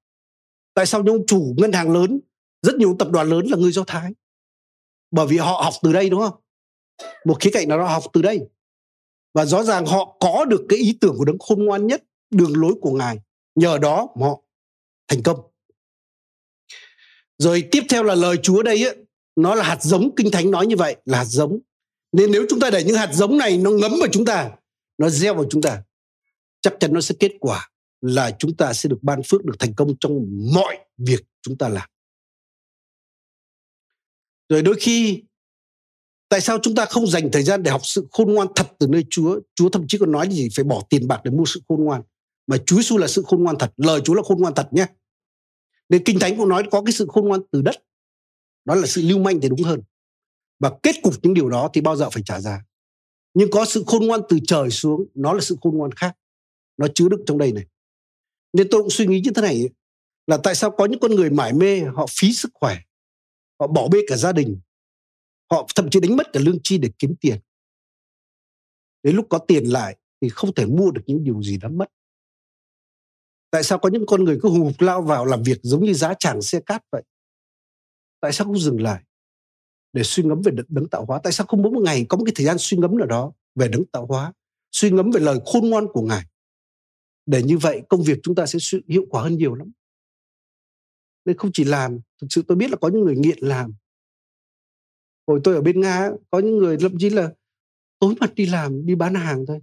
Tại 0.74 0.86
sao 0.86 1.02
những 1.02 1.24
chủ 1.26 1.54
ngân 1.56 1.72
hàng 1.72 1.92
lớn 1.92 2.20
rất 2.62 2.74
nhiều 2.76 2.96
tập 2.98 3.08
đoàn 3.10 3.28
lớn 3.28 3.46
là 3.46 3.56
người 3.56 3.72
do 3.72 3.84
thái 3.86 4.12
bởi 5.10 5.26
vì 5.26 5.36
họ 5.36 5.60
học 5.64 5.74
từ 5.82 5.92
đây 5.92 6.10
đúng 6.10 6.20
không 6.20 6.40
một 7.24 7.36
khía 7.40 7.50
cạnh 7.52 7.68
nào 7.68 7.78
đó 7.78 7.86
học 7.86 8.04
từ 8.12 8.22
đây 8.22 8.40
và 9.34 9.44
rõ 9.44 9.62
ràng 9.62 9.86
họ 9.86 10.16
có 10.20 10.44
được 10.44 10.66
cái 10.68 10.78
ý 10.78 10.98
tưởng 11.00 11.14
của 11.18 11.24
đấng 11.24 11.38
khôn 11.38 11.64
ngoan 11.64 11.86
nhất 11.86 12.02
đường 12.30 12.56
lối 12.56 12.74
của 12.80 12.90
ngài 12.90 13.18
nhờ 13.54 13.78
đó 13.78 14.08
mà 14.16 14.26
họ 14.26 14.42
thành 15.08 15.22
công 15.22 15.40
rồi 17.38 17.68
tiếp 17.70 17.82
theo 17.88 18.02
là 18.02 18.14
lời 18.14 18.36
chúa 18.42 18.62
đây 18.62 18.84
ấy, 18.84 18.96
nó 19.36 19.54
là 19.54 19.64
hạt 19.64 19.82
giống 19.82 20.14
kinh 20.16 20.30
thánh 20.30 20.50
nói 20.50 20.66
như 20.66 20.76
vậy 20.76 20.96
là 21.04 21.18
hạt 21.18 21.24
giống 21.24 21.58
nên 22.12 22.32
nếu 22.32 22.46
chúng 22.48 22.60
ta 22.60 22.70
để 22.70 22.84
những 22.84 22.96
hạt 22.96 23.10
giống 23.12 23.38
này 23.38 23.58
nó 23.58 23.70
ngấm 23.70 23.92
vào 24.00 24.08
chúng 24.12 24.24
ta 24.24 24.50
nó 24.98 25.08
gieo 25.08 25.34
vào 25.34 25.44
chúng 25.50 25.62
ta 25.62 25.82
chắc 26.60 26.74
chắn 26.80 26.92
nó 26.92 27.00
sẽ 27.00 27.14
kết 27.20 27.32
quả 27.40 27.70
là 28.00 28.36
chúng 28.38 28.56
ta 28.56 28.72
sẽ 28.72 28.88
được 28.88 28.98
ban 29.02 29.22
phước 29.22 29.44
được 29.44 29.54
thành 29.58 29.74
công 29.74 29.94
trong 30.00 30.26
mọi 30.54 30.78
việc 30.98 31.20
chúng 31.42 31.58
ta 31.58 31.68
làm 31.68 31.88
rồi 34.48 34.62
đôi 34.62 34.76
khi 34.80 35.22
tại 36.28 36.40
sao 36.40 36.58
chúng 36.62 36.74
ta 36.74 36.84
không 36.84 37.06
dành 37.06 37.28
thời 37.32 37.42
gian 37.42 37.62
để 37.62 37.70
học 37.70 37.80
sự 37.84 38.06
khôn 38.10 38.34
ngoan 38.34 38.48
thật 38.56 38.66
từ 38.78 38.86
nơi 38.86 39.04
Chúa? 39.10 39.40
Chúa 39.54 39.68
thậm 39.68 39.84
chí 39.88 39.98
còn 39.98 40.12
nói 40.12 40.28
gì 40.30 40.48
phải 40.56 40.64
bỏ 40.64 40.82
tiền 40.90 41.08
bạc 41.08 41.20
để 41.24 41.30
mua 41.30 41.44
sự 41.46 41.60
khôn 41.68 41.84
ngoan. 41.84 42.02
Mà 42.46 42.56
Chúa 42.66 42.76
Giêsu 42.76 42.98
là 42.98 43.06
sự 43.06 43.22
khôn 43.26 43.42
ngoan 43.42 43.56
thật, 43.58 43.72
lời 43.76 44.00
Chúa 44.04 44.14
là 44.14 44.22
khôn 44.22 44.38
ngoan 44.40 44.54
thật 44.54 44.68
nhé. 44.72 44.86
Nên 45.88 46.04
Kinh 46.04 46.18
Thánh 46.18 46.36
cũng 46.36 46.48
nói 46.48 46.62
có 46.70 46.82
cái 46.82 46.92
sự 46.92 47.06
khôn 47.08 47.28
ngoan 47.28 47.40
từ 47.52 47.62
đất. 47.62 47.74
Đó 48.64 48.74
là 48.74 48.86
sự 48.86 49.02
lưu 49.02 49.18
manh 49.18 49.40
thì 49.40 49.48
đúng 49.48 49.62
hơn. 49.62 49.80
Và 50.58 50.72
kết 50.82 50.94
cục 51.02 51.14
những 51.22 51.34
điều 51.34 51.48
đó 51.48 51.70
thì 51.74 51.80
bao 51.80 51.96
giờ 51.96 52.10
phải 52.10 52.22
trả 52.26 52.40
giá. 52.40 52.64
Nhưng 53.34 53.50
có 53.50 53.64
sự 53.64 53.84
khôn 53.86 54.06
ngoan 54.06 54.20
từ 54.28 54.38
trời 54.46 54.70
xuống, 54.70 55.04
nó 55.14 55.32
là 55.32 55.40
sự 55.40 55.56
khôn 55.60 55.76
ngoan 55.76 55.92
khác. 55.92 56.16
Nó 56.76 56.86
chứa 56.94 57.08
đựng 57.08 57.22
trong 57.26 57.38
đây 57.38 57.52
này. 57.52 57.66
Nên 58.52 58.68
tôi 58.70 58.82
cũng 58.82 58.90
suy 58.90 59.06
nghĩ 59.06 59.20
như 59.20 59.30
thế 59.34 59.42
này 59.42 59.68
là 60.26 60.38
tại 60.42 60.54
sao 60.54 60.70
có 60.70 60.84
những 60.84 61.00
con 61.00 61.14
người 61.14 61.30
mải 61.30 61.52
mê 61.52 61.80
họ 61.80 62.06
phí 62.10 62.32
sức 62.32 62.50
khỏe 62.54 62.78
họ 63.60 63.66
bỏ 63.66 63.88
bê 63.88 63.98
cả 64.06 64.16
gia 64.16 64.32
đình 64.32 64.60
họ 65.50 65.66
thậm 65.74 65.90
chí 65.90 66.00
đánh 66.00 66.16
mất 66.16 66.26
cả 66.32 66.40
lương 66.40 66.58
chi 66.62 66.78
để 66.78 66.90
kiếm 66.98 67.14
tiền 67.20 67.40
đến 69.02 69.16
lúc 69.16 69.26
có 69.30 69.38
tiền 69.38 69.64
lại 69.64 69.96
thì 70.20 70.28
không 70.28 70.54
thể 70.54 70.66
mua 70.66 70.90
được 70.90 71.02
những 71.06 71.24
điều 71.24 71.42
gì 71.42 71.56
đã 71.56 71.68
mất 71.68 71.86
tại 73.50 73.62
sao 73.62 73.78
có 73.78 73.88
những 73.88 74.06
con 74.06 74.24
người 74.24 74.38
cứ 74.42 74.48
hùng 74.48 74.60
hục 74.60 74.80
lao 74.80 75.02
vào 75.02 75.24
làm 75.24 75.42
việc 75.42 75.58
giống 75.62 75.84
như 75.84 75.94
giá 75.94 76.14
tràng 76.18 76.42
xe 76.42 76.60
cát 76.66 76.82
vậy 76.92 77.02
tại 78.20 78.32
sao 78.32 78.46
không 78.46 78.58
dừng 78.58 78.82
lại 78.82 79.02
để 79.96 80.02
suy 80.02 80.22
ngẫm 80.22 80.42
về 80.42 80.52
đấng 80.68 80.88
tạo 80.88 81.04
hóa. 81.04 81.20
Tại 81.22 81.32
sao 81.32 81.46
không 81.46 81.62
mỗi 81.62 81.72
một 81.72 81.82
ngày 81.84 82.06
có 82.08 82.16
một 82.16 82.24
cái 82.26 82.32
thời 82.36 82.46
gian 82.46 82.56
suy 82.58 82.76
ngẫm 82.76 82.98
nào 82.98 83.06
đó 83.06 83.32
về 83.54 83.68
đấng 83.68 83.84
tạo 83.84 84.06
hóa, 84.06 84.32
suy 84.72 84.90
ngẫm 84.90 85.10
về 85.10 85.20
lời 85.20 85.38
khôn 85.46 85.70
ngoan 85.70 85.86
của 85.92 86.02
ngài? 86.02 86.24
Để 87.26 87.42
như 87.42 87.58
vậy 87.58 87.82
công 87.88 88.02
việc 88.02 88.18
chúng 88.22 88.34
ta 88.34 88.46
sẽ 88.46 88.58
hiệu 88.88 89.06
quả 89.10 89.22
hơn 89.22 89.36
nhiều 89.36 89.54
lắm. 89.54 89.72
Nên 91.24 91.36
không 91.36 91.50
chỉ 91.52 91.64
làm, 91.64 91.98
thực 92.20 92.26
sự 92.30 92.42
tôi 92.48 92.56
biết 92.56 92.70
là 92.70 92.76
có 92.76 92.88
những 92.88 93.04
người 93.04 93.16
nghiện 93.16 93.38
làm. 93.40 93.74
Hồi 95.26 95.40
tôi 95.44 95.54
ở 95.54 95.62
bên 95.62 95.80
nga 95.80 96.10
có 96.30 96.38
những 96.38 96.58
người 96.58 96.76
thậm 96.80 96.98
chí 96.98 97.10
là 97.10 97.32
tối 97.98 98.14
mặt 98.20 98.34
đi 98.34 98.46
làm, 98.46 98.86
đi 98.86 98.94
bán 98.94 99.14
hàng 99.14 99.46
thôi. 99.46 99.60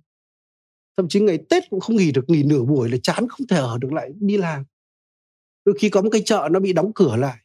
Thậm 0.98 1.08
chí 1.10 1.20
ngày 1.20 1.40
tết 1.50 1.64
cũng 1.70 1.80
không 1.80 1.96
nghỉ 1.96 2.12
được, 2.12 2.26
nghỉ 2.28 2.44
nửa 2.44 2.64
buổi 2.64 2.90
là 2.90 2.98
chán 3.04 3.28
không 3.30 3.48
thể 3.48 3.58
ở 3.58 3.78
được 3.78 3.94
lại 3.94 4.12
đi 4.20 4.38
làm. 4.38 4.64
Đôi 5.66 5.76
khi 5.80 5.90
có 5.90 6.02
một 6.02 6.10
cái 6.12 6.22
chợ 6.26 6.50
nó 6.52 6.60
bị 6.60 6.74
đóng 6.74 6.92
cửa 6.96 7.16
lại 7.16 7.43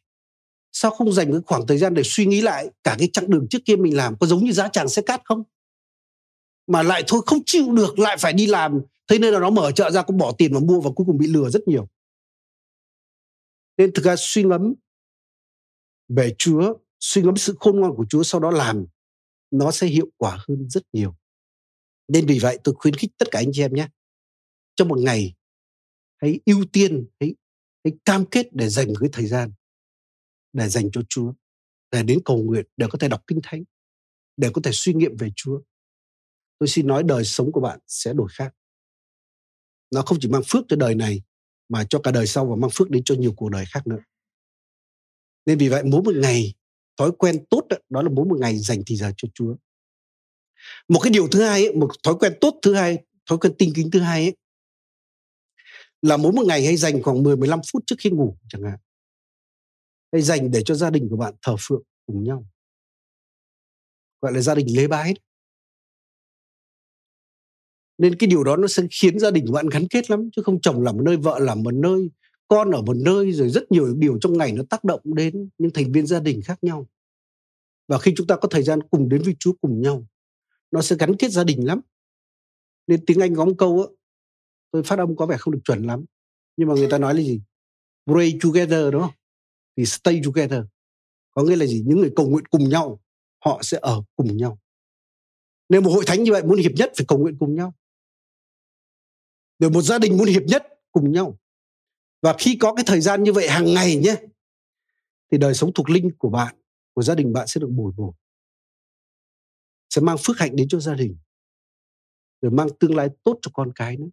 sao 0.71 0.91
không 0.91 1.11
dành 1.11 1.31
cái 1.31 1.41
khoảng 1.45 1.67
thời 1.67 1.77
gian 1.77 1.93
để 1.93 2.01
suy 2.05 2.25
nghĩ 2.25 2.41
lại 2.41 2.69
cả 2.83 2.95
cái 2.99 3.09
chặng 3.13 3.29
đường 3.29 3.47
trước 3.49 3.59
kia 3.65 3.75
mình 3.75 3.95
làm 3.95 4.17
có 4.19 4.27
giống 4.27 4.43
như 4.43 4.51
giá 4.51 4.67
tràng 4.67 4.89
xe 4.89 5.01
cát 5.01 5.21
không? 5.25 5.43
Mà 6.67 6.83
lại 6.83 7.03
thôi 7.07 7.21
không 7.25 7.39
chịu 7.45 7.71
được 7.71 7.99
lại 7.99 8.17
phải 8.17 8.33
đi 8.33 8.47
làm 8.47 8.81
thế 9.07 9.19
nên 9.19 9.33
là 9.33 9.39
nó 9.39 9.49
mở 9.49 9.71
chợ 9.71 9.91
ra 9.91 10.01
cũng 10.01 10.17
bỏ 10.17 10.31
tiền 10.37 10.53
mà 10.53 10.59
mua 10.59 10.81
và 10.81 10.89
cuối 10.95 11.05
cùng 11.05 11.17
bị 11.17 11.27
lừa 11.27 11.49
rất 11.49 11.67
nhiều. 11.67 11.87
Nên 13.77 13.91
thực 13.93 14.05
ra 14.05 14.15
suy 14.17 14.43
ngẫm 14.43 14.73
về 16.07 16.35
Chúa 16.37 16.73
suy 16.99 17.21
ngẫm 17.21 17.37
sự 17.37 17.55
khôn 17.59 17.79
ngoan 17.79 17.93
của 17.95 18.05
Chúa 18.09 18.23
sau 18.23 18.41
đó 18.41 18.51
làm 18.51 18.85
nó 19.51 19.71
sẽ 19.71 19.87
hiệu 19.87 20.07
quả 20.17 20.37
hơn 20.47 20.69
rất 20.69 20.83
nhiều. 20.93 21.15
Nên 22.07 22.25
vì 22.25 22.39
vậy 22.39 22.59
tôi 22.63 22.75
khuyến 22.77 22.93
khích 22.93 23.11
tất 23.17 23.27
cả 23.31 23.39
anh 23.39 23.49
chị 23.53 23.61
em 23.61 23.73
nhé 23.73 23.87
trong 24.75 24.87
một 24.87 24.99
ngày 24.99 25.33
hãy 26.21 26.39
ưu 26.45 26.65
tiên 26.73 27.05
hãy, 27.19 27.35
hãy 27.83 27.93
cam 28.05 28.25
kết 28.25 28.47
để 28.51 28.69
dành 28.69 28.87
cái 28.99 29.09
thời 29.11 29.27
gian 29.27 29.51
để 30.53 30.69
dành 30.69 30.91
cho 30.91 31.01
Chúa 31.09 31.33
để 31.91 32.03
đến 32.03 32.19
cầu 32.25 32.43
nguyện 32.43 32.65
để 32.77 32.87
có 32.89 32.97
thể 32.99 33.07
đọc 33.07 33.23
kinh 33.27 33.39
thánh 33.43 33.63
để 34.37 34.49
có 34.53 34.61
thể 34.63 34.71
suy 34.73 34.93
nghiệm 34.93 35.17
về 35.17 35.29
Chúa. 35.35 35.61
Tôi 36.59 36.67
xin 36.67 36.87
nói 36.87 37.03
đời 37.03 37.25
sống 37.25 37.51
của 37.51 37.61
bạn 37.61 37.79
sẽ 37.87 38.13
đổi 38.13 38.27
khác. 38.31 38.55
Nó 39.91 40.01
không 40.01 40.17
chỉ 40.21 40.29
mang 40.29 40.41
phước 40.47 40.65
cho 40.67 40.75
đời 40.75 40.95
này 40.95 41.21
mà 41.69 41.83
cho 41.89 41.99
cả 41.99 42.11
đời 42.11 42.27
sau 42.27 42.45
và 42.45 42.55
mang 42.55 42.69
phước 42.73 42.89
đến 42.89 43.03
cho 43.03 43.15
nhiều 43.15 43.33
cuộc 43.37 43.49
đời 43.49 43.65
khác 43.69 43.87
nữa. 43.87 43.99
Nên 45.45 45.57
vì 45.57 45.69
vậy 45.69 45.83
mỗi 45.83 46.01
một 46.01 46.15
ngày 46.15 46.53
thói 46.97 47.11
quen 47.17 47.45
tốt 47.49 47.65
đó, 47.69 47.77
đó 47.89 48.01
là 48.01 48.09
mỗi 48.09 48.25
một 48.25 48.39
ngày 48.39 48.57
dành 48.57 48.83
thì 48.85 48.95
giờ 48.95 49.11
cho 49.17 49.27
Chúa. 49.33 49.55
Một 50.87 50.99
cái 51.03 51.11
điều 51.11 51.27
thứ 51.27 51.43
hai 51.43 51.65
ấy, 51.65 51.75
một 51.75 51.89
thói 52.03 52.15
quen 52.19 52.33
tốt 52.41 52.59
thứ 52.61 52.73
hai 52.73 52.97
thói 53.29 53.37
quen 53.37 53.53
tinh 53.57 53.71
kính 53.75 53.91
thứ 53.91 53.99
hai 53.99 54.23
ấy, 54.23 54.35
là 56.01 56.17
mỗi 56.17 56.31
một 56.31 56.45
ngày 56.45 56.65
hãy 56.65 56.77
dành 56.77 57.03
khoảng 57.03 57.23
10 57.23 57.37
15 57.37 57.59
phút 57.71 57.83
trước 57.85 57.95
khi 57.99 58.09
ngủ 58.09 58.37
chẳng 58.49 58.63
hạn. 58.63 58.79
Hãy 60.11 60.21
dành 60.21 60.51
để 60.51 60.63
cho 60.65 60.75
gia 60.75 60.89
đình 60.89 61.07
của 61.09 61.17
bạn 61.17 61.33
thờ 61.41 61.55
phượng 61.59 61.83
cùng 62.05 62.23
nhau. 62.23 62.45
Gọi 64.21 64.33
là 64.33 64.41
gia 64.41 64.55
đình 64.55 64.67
lễ 64.75 64.87
bái. 64.87 65.13
Nên 67.97 68.15
cái 68.15 68.27
điều 68.27 68.43
đó 68.43 68.55
nó 68.55 68.67
sẽ 68.67 68.83
khiến 68.91 69.19
gia 69.19 69.31
đình 69.31 69.45
của 69.47 69.53
bạn 69.53 69.67
gắn 69.69 69.87
kết 69.87 70.09
lắm 70.11 70.29
chứ 70.35 70.41
không 70.41 70.61
chồng 70.61 70.81
làm 70.81 70.95
một 70.95 71.03
nơi, 71.03 71.17
vợ 71.17 71.39
làm 71.39 71.63
một 71.63 71.73
nơi, 71.73 72.09
con 72.47 72.71
ở 72.71 72.81
một 72.81 72.97
nơi 72.97 73.31
rồi 73.31 73.49
rất 73.49 73.71
nhiều 73.71 73.93
điều 73.95 74.19
trong 74.21 74.37
ngày 74.37 74.51
nó 74.51 74.63
tác 74.69 74.83
động 74.83 75.01
đến 75.03 75.49
những 75.57 75.71
thành 75.73 75.91
viên 75.91 76.05
gia 76.05 76.19
đình 76.19 76.41
khác 76.41 76.63
nhau. 76.63 76.87
Và 77.87 77.99
khi 77.99 78.13
chúng 78.17 78.27
ta 78.27 78.35
có 78.35 78.47
thời 78.47 78.63
gian 78.63 78.79
cùng 78.83 79.09
đến 79.09 79.21
với 79.21 79.35
Chúa 79.39 79.53
cùng 79.61 79.81
nhau 79.81 80.05
nó 80.71 80.81
sẽ 80.81 80.95
gắn 80.99 81.15
kết 81.15 81.31
gia 81.31 81.43
đình 81.43 81.65
lắm 81.67 81.81
nên 82.87 83.05
tiếng 83.05 83.19
anh 83.19 83.35
có 83.35 83.45
một 83.45 83.53
câu 83.57 83.81
á 83.81 83.87
tôi 84.71 84.83
phát 84.83 84.99
âm 84.99 85.15
có 85.15 85.25
vẻ 85.25 85.37
không 85.37 85.53
được 85.53 85.59
chuẩn 85.63 85.83
lắm 85.83 86.05
nhưng 86.57 86.67
mà 86.67 86.73
người 86.73 86.87
ta 86.91 86.97
nói 86.97 87.13
là 87.13 87.21
gì 87.21 87.41
pray 88.05 88.39
together 88.41 88.93
đúng 88.93 89.01
không 89.01 89.18
thì 89.79 89.85
stay 89.85 90.21
together. 90.25 90.63
Có 91.31 91.43
nghĩa 91.43 91.55
là 91.55 91.65
gì? 91.65 91.83
Những 91.85 91.99
người 91.99 92.11
cầu 92.15 92.29
nguyện 92.29 92.45
cùng 92.45 92.69
nhau, 92.69 93.03
họ 93.45 93.59
sẽ 93.63 93.79
ở 93.81 94.03
cùng 94.15 94.37
nhau. 94.37 94.59
Nếu 95.69 95.81
một 95.81 95.89
hội 95.89 96.03
thánh 96.07 96.23
như 96.23 96.31
vậy 96.31 96.43
muốn 96.43 96.57
hiệp 96.57 96.71
nhất 96.71 96.91
phải 96.97 97.05
cầu 97.07 97.17
nguyện 97.17 97.35
cùng 97.39 97.55
nhau. 97.55 97.73
Rồi 99.59 99.71
một 99.71 99.81
gia 99.81 99.99
đình 99.99 100.17
muốn 100.17 100.27
hiệp 100.27 100.43
nhất 100.43 100.67
cùng 100.91 101.11
nhau. 101.11 101.39
Và 102.21 102.35
khi 102.39 102.57
có 102.59 102.73
cái 102.75 102.83
thời 102.87 103.01
gian 103.01 103.23
như 103.23 103.33
vậy 103.33 103.49
hàng 103.49 103.73
ngày 103.73 103.95
nhé, 103.95 104.15
thì 105.31 105.37
đời 105.37 105.53
sống 105.53 105.73
thuộc 105.73 105.89
linh 105.89 106.11
của 106.17 106.29
bạn, 106.29 106.55
của 106.93 107.01
gia 107.01 107.15
đình 107.15 107.33
bạn 107.33 107.47
sẽ 107.47 107.61
được 107.61 107.69
bồi 107.71 107.91
bổ. 107.97 108.15
Sẽ 109.89 110.01
mang 110.01 110.17
phước 110.19 110.37
hạnh 110.37 110.55
đến 110.55 110.67
cho 110.67 110.79
gia 110.79 110.93
đình. 110.93 111.17
Rồi 112.41 112.51
mang 112.51 112.67
tương 112.79 112.95
lai 112.95 113.09
tốt 113.23 113.39
cho 113.41 113.51
con 113.53 113.71
cái 113.75 113.97
nữa. 113.97 114.09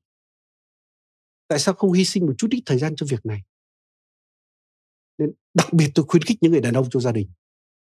Tại 1.48 1.58
sao 1.58 1.74
không 1.74 1.92
hy 1.92 2.04
sinh 2.04 2.26
một 2.26 2.34
chút 2.38 2.48
ít 2.50 2.62
thời 2.66 2.78
gian 2.78 2.96
cho 2.96 3.06
việc 3.10 3.26
này? 3.26 3.42
Đặc 5.56 5.72
biệt 5.72 5.90
tôi 5.94 6.04
khuyến 6.08 6.22
khích 6.22 6.38
những 6.40 6.52
người 6.52 6.60
đàn 6.60 6.74
ông 6.74 6.90
trong 6.90 7.02
gia 7.02 7.12
đình. 7.12 7.28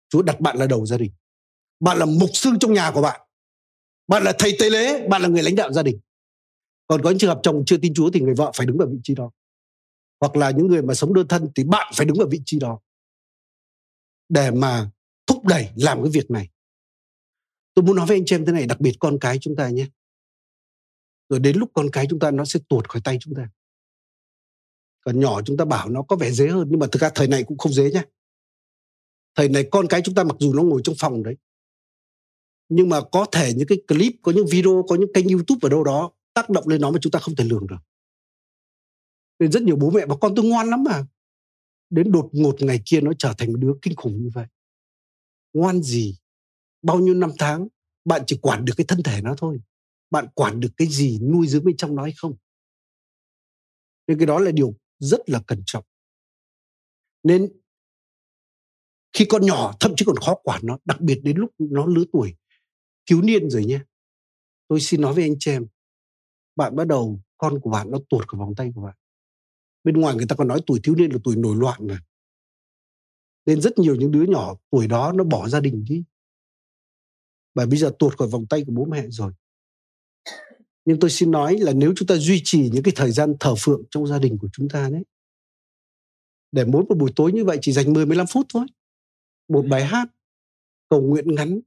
Chúa 0.09 0.21
đặt 0.21 0.39
bạn 0.39 0.57
là 0.57 0.67
đầu 0.67 0.85
gia 0.85 0.97
đình. 0.97 1.11
Bạn 1.79 1.97
là 1.97 2.05
mục 2.05 2.29
sư 2.33 2.49
trong 2.59 2.73
nhà 2.73 2.91
của 2.93 3.01
bạn. 3.01 3.21
Bạn 4.07 4.23
là 4.23 4.33
thầy 4.39 4.57
tế 4.59 4.69
lễ, 4.69 5.07
bạn 5.07 5.21
là 5.21 5.27
người 5.27 5.43
lãnh 5.43 5.55
đạo 5.55 5.73
gia 5.73 5.83
đình. 5.83 5.99
Còn 6.87 7.01
có 7.03 7.09
những 7.09 7.19
trường 7.19 7.29
hợp 7.29 7.39
chồng 7.43 7.63
chưa 7.65 7.77
tin 7.77 7.93
chúa 7.93 8.11
thì 8.11 8.19
người 8.19 8.33
vợ 8.35 8.51
phải 8.55 8.67
đứng 8.67 8.77
ở 8.77 8.85
vị 8.85 8.99
trí 9.03 9.15
đó. 9.15 9.31
Hoặc 10.19 10.35
là 10.35 10.51
những 10.51 10.67
người 10.67 10.81
mà 10.81 10.93
sống 10.93 11.13
đơn 11.13 11.27
thân 11.27 11.49
thì 11.55 11.63
bạn 11.63 11.93
phải 11.95 12.05
đứng 12.05 12.17
ở 12.17 12.27
vị 12.27 12.41
trí 12.45 12.59
đó. 12.59 12.79
Để 14.29 14.51
mà 14.51 14.91
thúc 15.27 15.45
đẩy 15.45 15.69
làm 15.75 16.03
cái 16.03 16.11
việc 16.11 16.31
này. 16.31 16.49
Tôi 17.73 17.85
muốn 17.85 17.95
nói 17.95 18.05
với 18.05 18.17
anh 18.17 18.23
chị 18.25 18.35
em 18.35 18.45
thế 18.45 18.51
này, 18.51 18.65
đặc 18.65 18.79
biệt 18.79 18.93
con 18.99 19.17
cái 19.21 19.37
chúng 19.41 19.55
ta 19.55 19.69
nhé. 19.69 19.87
Rồi 21.29 21.39
đến 21.39 21.57
lúc 21.57 21.71
con 21.73 21.89
cái 21.91 22.05
chúng 22.09 22.19
ta, 22.19 22.31
nó 22.31 22.45
sẽ 22.45 22.59
tuột 22.69 22.89
khỏi 22.89 23.01
tay 23.05 23.17
chúng 23.21 23.35
ta 23.35 23.49
còn 25.07 25.19
nhỏ 25.19 25.41
chúng 25.45 25.57
ta 25.57 25.65
bảo 25.65 25.89
nó 25.89 26.01
có 26.01 26.15
vẻ 26.15 26.31
dễ 26.31 26.47
hơn, 26.47 26.67
nhưng 26.69 26.79
mà 26.79 26.87
thực 26.91 27.01
ra 27.01 27.09
thời 27.15 27.27
này 27.27 27.43
cũng 27.43 27.57
không 27.57 27.73
dễ 27.73 27.91
nhé 27.91 28.03
thời 29.35 29.49
này 29.49 29.67
con 29.71 29.87
cái 29.87 30.01
chúng 30.01 30.15
ta 30.15 30.23
mặc 30.23 30.35
dù 30.39 30.53
nó 30.53 30.63
ngồi 30.63 30.81
trong 30.83 30.95
phòng 30.99 31.23
đấy, 31.23 31.35
nhưng 32.69 32.89
mà 32.89 33.01
có 33.11 33.25
thể 33.31 33.53
những 33.53 33.67
cái 33.67 33.77
clip, 33.87 34.13
có 34.21 34.31
những 34.31 34.45
video, 34.51 34.85
có 34.87 34.95
những 34.95 35.13
kênh 35.13 35.27
youtube 35.27 35.59
ở 35.61 35.69
đâu 35.69 35.83
đó 35.83 36.11
tác 36.33 36.49
động 36.49 36.67
lên 36.67 36.81
nó 36.81 36.91
mà 36.91 36.99
chúng 37.01 37.11
ta 37.11 37.19
không 37.19 37.35
thể 37.35 37.43
lường 37.43 37.67
được. 37.67 37.77
Nên 39.39 39.51
rất 39.51 39.63
nhiều 39.63 39.75
bố 39.75 39.91
mẹ 39.91 40.05
bảo 40.05 40.17
con 40.17 40.35
tôi 40.35 40.45
ngoan 40.45 40.69
lắm 40.69 40.83
mà. 40.83 41.05
Đến 41.89 42.11
đột 42.11 42.29
ngột 42.31 42.55
ngày 42.59 42.81
kia 42.85 43.01
nó 43.01 43.11
trở 43.19 43.33
thành 43.37 43.53
một 43.53 43.59
đứa 43.59 43.73
kinh 43.81 43.95
khủng 43.95 44.23
như 44.23 44.29
vậy. 44.33 44.45
Ngoan 45.53 45.81
gì? 45.81 46.17
Bao 46.81 46.99
nhiêu 46.99 47.13
năm 47.13 47.31
tháng, 47.39 47.67
bạn 48.05 48.21
chỉ 48.27 48.39
quản 48.41 48.65
được 48.65 48.73
cái 48.77 48.85
thân 48.87 49.03
thể 49.03 49.21
nó 49.21 49.35
thôi. 49.37 49.61
Bạn 50.09 50.27
quản 50.33 50.59
được 50.59 50.71
cái 50.77 50.87
gì 50.87 51.19
nuôi 51.19 51.47
dưỡng 51.47 51.63
bên 51.63 51.77
trong 51.77 51.95
nó 51.95 52.03
hay 52.03 52.13
không? 52.17 52.35
Nên 54.07 54.17
cái 54.17 54.25
đó 54.25 54.39
là 54.39 54.51
điều 54.51 54.75
rất 54.99 55.29
là 55.29 55.41
cẩn 55.47 55.63
trọng. 55.65 55.85
Nên 57.23 57.51
khi 59.13 59.25
con 59.29 59.45
nhỏ, 59.45 59.73
thậm 59.79 59.93
chí 59.97 60.05
còn 60.05 60.15
khó 60.15 60.35
quản 60.43 60.61
nó, 60.63 60.77
đặc 60.85 61.01
biệt 61.01 61.19
đến 61.23 61.37
lúc 61.37 61.51
nó 61.59 61.85
lứa 61.85 62.03
tuổi, 62.11 62.35
thiếu 63.05 63.21
niên 63.21 63.49
rồi 63.49 63.65
nhé 63.65 63.79
tôi 64.67 64.79
xin 64.81 65.01
nói 65.01 65.13
với 65.13 65.23
anh 65.23 65.35
chị 65.39 65.51
em, 65.51 65.67
bạn 66.55 66.75
bắt 66.75 66.87
đầu, 66.87 67.21
con 67.37 67.59
của 67.59 67.69
bạn 67.69 67.91
nó 67.91 67.97
tuột 68.09 68.27
khỏi 68.27 68.39
vòng 68.39 68.55
tay 68.55 68.71
của 68.75 68.81
bạn. 68.81 68.95
Bên 69.83 69.97
ngoài 69.97 70.15
người 70.15 70.25
ta 70.29 70.35
còn 70.35 70.47
nói 70.47 70.61
tuổi 70.65 70.79
thiếu 70.83 70.95
niên 70.95 71.11
là 71.11 71.17
tuổi 71.23 71.35
nổi 71.35 71.55
loạn 71.55 71.87
mà. 71.87 72.01
Nên 73.45 73.61
rất 73.61 73.77
nhiều 73.77 73.95
những 73.95 74.11
đứa 74.11 74.23
nhỏ 74.23 74.55
tuổi 74.71 74.87
đó 74.87 75.11
nó 75.11 75.23
bỏ 75.23 75.49
gia 75.49 75.59
đình 75.59 75.85
đi. 75.89 76.03
Bởi 77.53 77.67
bây 77.67 77.77
giờ 77.79 77.91
tuột 77.99 78.17
khỏi 78.17 78.27
vòng 78.27 78.45
tay 78.49 78.63
của 78.65 78.73
bố 78.75 78.85
mẹ 78.85 79.07
rồi 79.09 79.33
nhưng 80.87 80.99
tôi 80.99 81.09
xin 81.09 81.31
nói 81.31 81.57
là 81.57 81.73
nếu 81.73 81.93
chúng 81.95 82.07
ta 82.07 82.15
duy 82.15 82.41
trì 82.43 82.69
những 82.69 82.83
cái 82.83 82.93
thời 82.95 83.11
gian 83.11 83.33
thờ 83.39 83.55
phượng 83.59 83.81
trong 83.91 84.07
gia 84.07 84.19
đình 84.19 84.37
của 84.37 84.47
chúng 84.53 84.69
ta 84.69 84.89
đấy 84.89 85.03
để 86.51 86.65
mỗi 86.65 86.83
một 86.89 86.95
buổi 86.97 87.11
tối 87.15 87.31
như 87.31 87.45
vậy 87.45 87.57
chỉ 87.61 87.71
dành 87.71 87.93
10 87.93 88.05
15 88.05 88.27
phút 88.27 88.45
thôi. 88.49 88.65
Một 89.47 89.65
bài 89.69 89.85
hát 89.85 90.07
cầu 90.89 91.01
nguyện 91.01 91.35
ngắn 91.35 91.59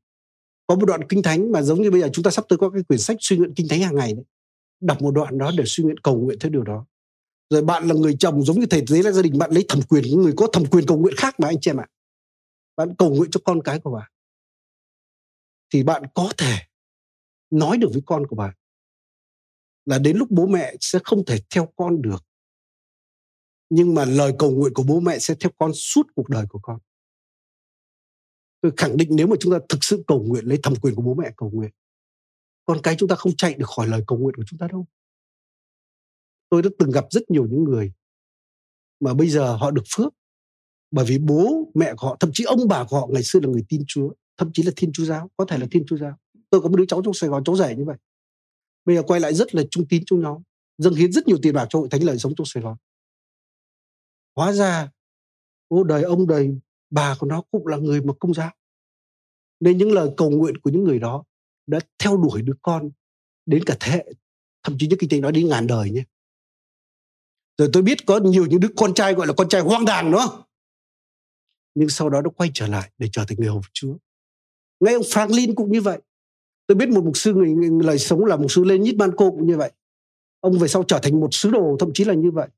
có 0.66 0.74
một 0.74 0.84
đoạn 0.86 1.08
kinh 1.08 1.22
thánh 1.22 1.52
mà 1.52 1.62
giống 1.62 1.82
như 1.82 1.90
bây 1.90 2.00
giờ 2.00 2.08
chúng 2.12 2.22
ta 2.22 2.30
sắp 2.30 2.44
tới 2.48 2.58
có 2.58 2.70
cái 2.70 2.82
quyển 2.82 2.98
sách 2.98 3.16
suy 3.20 3.36
nguyện 3.36 3.54
kinh 3.54 3.68
thánh 3.68 3.80
hàng 3.80 3.94
ngày 3.94 4.12
đấy. 4.14 4.24
Đọc 4.80 5.02
một 5.02 5.10
đoạn 5.10 5.38
đó 5.38 5.52
để 5.56 5.64
suy 5.66 5.84
nguyện 5.84 5.98
cầu 5.98 6.20
nguyện 6.20 6.38
theo 6.38 6.50
điều 6.50 6.62
đó. 6.62 6.86
Rồi 7.50 7.62
bạn 7.62 7.88
là 7.88 7.94
người 7.94 8.16
chồng 8.18 8.42
giống 8.42 8.60
như 8.60 8.66
thầy 8.70 8.84
tế 8.90 9.02
là 9.02 9.10
gia 9.10 9.22
đình 9.22 9.38
bạn 9.38 9.50
lấy 9.50 9.64
thẩm 9.68 9.82
quyền 9.82 10.04
những 10.04 10.22
người 10.22 10.32
có 10.36 10.46
thẩm 10.52 10.66
quyền 10.66 10.86
cầu 10.86 10.98
nguyện 10.98 11.14
khác 11.16 11.40
mà 11.40 11.48
anh 11.48 11.60
chị 11.60 11.70
em 11.70 11.80
ạ. 11.80 11.86
Bạn 12.76 12.94
cầu 12.98 13.10
nguyện 13.10 13.30
cho 13.30 13.40
con 13.44 13.62
cái 13.62 13.80
của 13.80 13.90
bạn 13.90 14.10
thì 15.72 15.82
bạn 15.82 16.02
có 16.14 16.32
thể 16.36 16.56
nói 17.50 17.78
được 17.78 17.88
với 17.92 18.02
con 18.06 18.26
của 18.26 18.36
bạn 18.36 18.54
là 19.86 19.98
đến 19.98 20.16
lúc 20.16 20.30
bố 20.30 20.46
mẹ 20.46 20.74
sẽ 20.80 20.98
không 21.04 21.24
thể 21.24 21.38
theo 21.50 21.72
con 21.76 22.02
được. 22.02 22.24
Nhưng 23.70 23.94
mà 23.94 24.04
lời 24.04 24.32
cầu 24.38 24.50
nguyện 24.50 24.74
của 24.74 24.82
bố 24.82 25.00
mẹ 25.00 25.18
sẽ 25.18 25.34
theo 25.40 25.50
con 25.58 25.72
suốt 25.74 26.06
cuộc 26.14 26.28
đời 26.28 26.46
của 26.48 26.58
con. 26.62 26.78
Tôi 28.60 28.72
khẳng 28.76 28.96
định 28.96 29.08
nếu 29.12 29.26
mà 29.26 29.36
chúng 29.40 29.52
ta 29.52 29.58
thực 29.68 29.84
sự 29.84 30.04
cầu 30.06 30.22
nguyện, 30.22 30.44
lấy 30.44 30.58
thẩm 30.62 30.74
quyền 30.82 30.94
của 30.94 31.02
bố 31.02 31.14
mẹ 31.14 31.30
cầu 31.36 31.50
nguyện, 31.50 31.70
con 32.64 32.78
cái 32.82 32.96
chúng 32.98 33.08
ta 33.08 33.16
không 33.16 33.36
chạy 33.36 33.54
được 33.54 33.68
khỏi 33.76 33.88
lời 33.88 34.02
cầu 34.06 34.18
nguyện 34.18 34.34
của 34.36 34.44
chúng 34.46 34.58
ta 34.58 34.68
đâu. 34.72 34.86
Tôi 36.48 36.62
đã 36.62 36.70
từng 36.78 36.90
gặp 36.90 37.04
rất 37.10 37.30
nhiều 37.30 37.46
những 37.46 37.64
người 37.64 37.92
mà 39.00 39.14
bây 39.14 39.28
giờ 39.28 39.56
họ 39.56 39.70
được 39.70 39.84
phước 39.96 40.14
bởi 40.90 41.04
vì 41.04 41.18
bố 41.18 41.70
mẹ 41.74 41.94
của 41.96 42.06
họ, 42.06 42.16
thậm 42.20 42.30
chí 42.32 42.44
ông 42.44 42.68
bà 42.68 42.84
của 42.84 43.00
họ 43.00 43.06
ngày 43.10 43.22
xưa 43.22 43.40
là 43.42 43.48
người 43.48 43.64
tin 43.68 43.82
chúa, 43.86 44.12
thậm 44.36 44.50
chí 44.52 44.62
là 44.62 44.72
thiên 44.76 44.92
chúa 44.92 45.04
giáo, 45.04 45.30
có 45.36 45.44
thể 45.44 45.58
là 45.58 45.66
thiên 45.70 45.84
chúa 45.86 45.96
giáo. 45.96 46.16
Tôi 46.50 46.60
có 46.60 46.68
một 46.68 46.76
đứa 46.76 46.86
cháu 46.88 47.02
trong 47.04 47.14
sài 47.14 47.30
gòn, 47.30 47.44
cháu 47.44 47.56
rể 47.56 47.76
như 47.76 47.84
vậy 47.84 47.96
bây 48.90 48.96
giờ 48.96 49.02
quay 49.02 49.20
lại 49.20 49.34
rất 49.34 49.54
là 49.54 49.62
trung 49.70 49.86
tín 49.88 50.02
trong 50.06 50.20
nhóm, 50.20 50.42
dâng 50.78 50.94
hiến 50.94 51.12
rất 51.12 51.28
nhiều 51.28 51.38
tiền 51.42 51.54
bạc 51.54 51.66
cho 51.70 51.78
hội 51.78 51.88
thánh 51.90 52.04
lời 52.04 52.18
sống 52.18 52.34
trong 52.36 52.44
sài 52.44 52.62
gòn. 52.62 52.76
Hóa 54.36 54.52
ra, 54.52 54.90
ô 55.68 55.84
đời 55.84 56.02
ông 56.02 56.26
đời 56.26 56.50
bà 56.90 57.16
của 57.18 57.26
nó 57.26 57.42
cũng 57.50 57.66
là 57.66 57.76
người 57.76 58.00
mà 58.02 58.12
công 58.20 58.34
giáo. 58.34 58.50
Nên 59.60 59.78
những 59.78 59.92
lời 59.92 60.10
cầu 60.16 60.30
nguyện 60.30 60.58
của 60.58 60.70
những 60.70 60.84
người 60.84 60.98
đó 60.98 61.24
đã 61.66 61.80
theo 61.98 62.16
đuổi 62.16 62.42
đứa 62.42 62.52
con 62.62 62.90
đến 63.46 63.64
cả 63.64 63.76
thế 63.80 63.92
hệ, 63.92 64.12
thậm 64.62 64.76
chí 64.78 64.86
những 64.86 64.98
kinh 64.98 65.10
tế 65.10 65.20
nói 65.20 65.32
đến 65.32 65.48
ngàn 65.48 65.66
đời 65.66 65.90
nhé. 65.90 66.04
Rồi 67.58 67.70
tôi 67.72 67.82
biết 67.82 68.06
có 68.06 68.20
nhiều 68.20 68.46
những 68.46 68.60
đứa 68.60 68.68
con 68.76 68.94
trai 68.94 69.14
gọi 69.14 69.26
là 69.26 69.32
con 69.36 69.48
trai 69.48 69.60
hoang 69.60 69.84
đàng 69.84 70.10
nữa. 70.10 70.44
Nhưng 71.74 71.88
sau 71.88 72.10
đó 72.10 72.22
nó 72.22 72.30
quay 72.30 72.50
trở 72.54 72.66
lại 72.66 72.92
để 72.98 73.08
trở 73.12 73.24
thành 73.28 73.38
người 73.38 73.48
hầu 73.48 73.62
chúa. 73.72 73.96
Ngay 74.80 74.94
ông 74.94 75.02
Franklin 75.02 75.54
cũng 75.54 75.72
như 75.72 75.80
vậy 75.80 76.00
tôi 76.70 76.76
biết 76.76 76.88
một 76.88 77.04
mục 77.04 77.16
sư 77.16 77.34
người, 77.34 77.50
người 77.50 77.70
lời 77.84 77.98
sống 77.98 78.24
là 78.24 78.36
mục 78.36 78.50
sư 78.50 78.64
lên 78.64 78.82
nhít 78.82 78.96
ban 78.96 79.10
cô 79.16 79.30
cũng 79.30 79.46
như 79.46 79.56
vậy. 79.56 79.72
Ông 80.40 80.58
về 80.58 80.68
sau 80.68 80.82
trở 80.82 80.98
thành 81.02 81.20
một 81.20 81.28
sứ 81.32 81.50
đồ 81.50 81.76
thậm 81.80 81.90
chí 81.94 82.04
là 82.04 82.14
như 82.14 82.30
vậy. 82.30 82.48